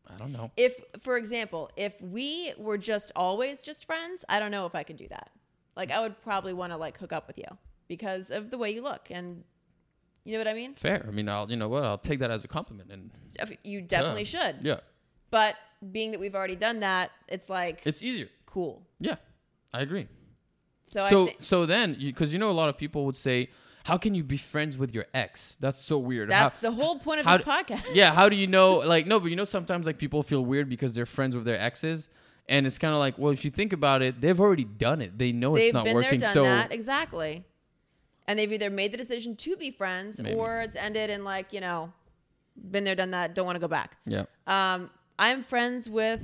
I 0.10 0.16
don't 0.16 0.32
know. 0.32 0.52
If, 0.56 0.74
for 1.02 1.18
example, 1.18 1.70
if 1.76 2.00
we 2.02 2.54
were 2.58 2.78
just 2.78 3.12
always 3.16 3.62
just 3.62 3.86
friends, 3.86 4.24
I 4.30 4.40
don't 4.40 4.52
know 4.52 4.66
if 4.66 4.74
I 4.74 4.84
could 4.84 4.96
do 4.98 5.08
that. 5.10 5.32
Like, 5.76 5.92
I 5.92 6.00
would 6.00 6.22
probably 6.22 6.54
want 6.54 6.72
to 6.72 6.78
like 6.78 6.98
hook 6.98 7.12
up 7.12 7.28
with 7.28 7.38
you 7.38 7.58
because 7.88 8.32
of 8.32 8.50
the 8.52 8.58
way 8.58 8.72
you 8.72 8.82
look, 8.82 9.08
and 9.10 9.44
you 10.24 10.34
know 10.34 10.40
what 10.40 10.48
I 10.48 10.54
mean. 10.54 10.76
Fair. 10.76 11.06
I 11.08 11.12
mean, 11.12 11.30
I'll 11.30 11.50
you 11.50 11.56
know 11.58 11.70
what? 11.70 11.84
I'll 11.84 11.98
take 11.98 12.20
that 12.20 12.32
as 12.32 12.44
a 12.44 12.48
compliment. 12.48 12.92
And 12.92 13.12
You 13.64 13.82
definitely 13.82 14.24
should. 14.26 14.58
yeah, 14.62 14.80
But 15.32 15.56
being 15.92 16.12
that 16.12 16.20
we've 16.20 16.36
already 16.36 16.56
done 16.56 16.80
that, 16.82 17.12
it's 17.28 17.50
like 17.50 17.82
it's 17.86 18.02
easier. 18.04 18.30
cool. 18.46 18.84
Yeah, 19.00 19.16
I 19.74 19.82
agree. 19.82 20.08
So, 20.86 21.00
So 21.10 21.24
I 21.24 21.26
think 21.28 21.42
so 21.42 21.66
then, 21.66 21.98
because 22.00 22.32
you, 22.34 22.40
know, 22.40 22.50
a 22.50 22.54
lot 22.62 22.70
of 22.70 22.78
people 22.78 23.06
would 23.06 23.16
say, 23.18 23.50
"How 23.84 23.98
can 23.98 24.16
you 24.16 24.24
be 24.24 24.38
friends 24.38 24.78
with 24.78 24.94
your 24.94 25.06
ex?" 25.14 25.54
That's 25.60 25.80
so 25.80 25.98
weird. 25.98 26.32
How- 26.32 26.44
that's 26.44 26.58
the 26.60 26.72
whole 26.72 26.98
point 27.00 27.20
of 27.20 27.26
how 27.26 27.38
this 27.38 27.46
podcast. 27.46 27.84
yeah 27.94 28.14
how 28.14 28.30
do 28.30 28.36
you 28.36 28.48
know 28.48 28.78
like 28.94 29.06
no 29.06 29.20
but 29.20 29.28
you 29.30 29.36
know 29.36 29.44
sometimes 29.46 29.86
like 29.86 29.98
people 29.98 30.24
feel 30.24 30.44
weird 30.46 30.68
because 30.70 30.94
they're 30.94 31.06
friends 31.06 31.36
with 31.36 31.44
their 31.46 31.60
exes 31.60 32.08
and 32.50 32.66
it's 32.66 32.78
kind 32.78 32.94
of 32.94 33.00
like 33.00 33.18
well 33.18 33.32
if 33.34 33.44
you 33.46 33.52
think 33.52 33.74
about 33.74 34.02
it 34.02 34.22
they've 34.22 34.40
already 34.40 34.64
done 34.64 35.02
it 35.02 35.18
they 35.18 35.32
know 35.34 35.54
They've 35.56 35.66
it's 35.68 35.74
not 35.74 35.84
been 35.86 35.96
working 35.96 36.20
there, 36.20 36.28
done 36.28 36.34
so 36.34 36.44
that 36.44 36.72
exactly, 36.72 37.44
and 38.28 38.38
they've 38.38 38.52
either 38.52 38.70
made 38.70 38.92
the 38.92 38.98
decision 38.98 39.36
to 39.38 39.56
be 39.58 39.72
friends 39.72 40.20
Maybe. 40.20 40.36
or 40.38 40.62
it's 40.62 40.76
ended 40.76 41.10
in 41.10 41.24
like 41.24 41.54
you 41.54 41.62
know, 41.62 41.92
been 42.72 42.84
there, 42.84 42.96
done 42.96 43.12
that. 43.12 43.34
Don't 43.36 43.46
want 43.46 43.56
to 43.56 43.60
go 43.60 43.68
back. 43.68 43.98
yeah 44.06 44.26
Um, 44.48 44.90
I'm 45.20 45.44
friends 45.44 45.90
with 45.90 46.24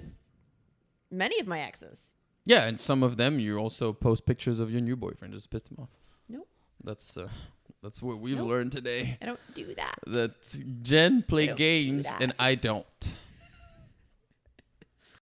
many 1.11 1.39
of 1.39 1.47
my 1.47 1.59
exes. 1.61 2.15
yeah 2.45 2.63
and 2.67 2.79
some 2.79 3.03
of 3.03 3.17
them 3.17 3.39
you 3.39 3.57
also 3.57 3.93
post 3.93 4.25
pictures 4.25 4.59
of 4.59 4.71
your 4.71 4.81
new 4.81 4.95
boyfriend 4.95 5.33
just 5.33 5.49
pissed 5.49 5.69
him 5.69 5.77
off 5.79 5.89
Nope, 6.29 6.47
that's 6.83 7.17
uh, 7.17 7.27
that's 7.83 8.01
what 8.01 8.19
we've 8.19 8.37
Nope. 8.37 8.47
learned 8.49 8.71
today 8.71 9.17
I 9.21 9.25
don't 9.25 9.39
do 9.55 9.73
that. 9.75 9.95
that 10.07 10.33
jen 10.81 11.21
play 11.23 11.47
games 11.53 12.05
and 12.19 12.33
i 12.39 12.55
don't 12.55 12.85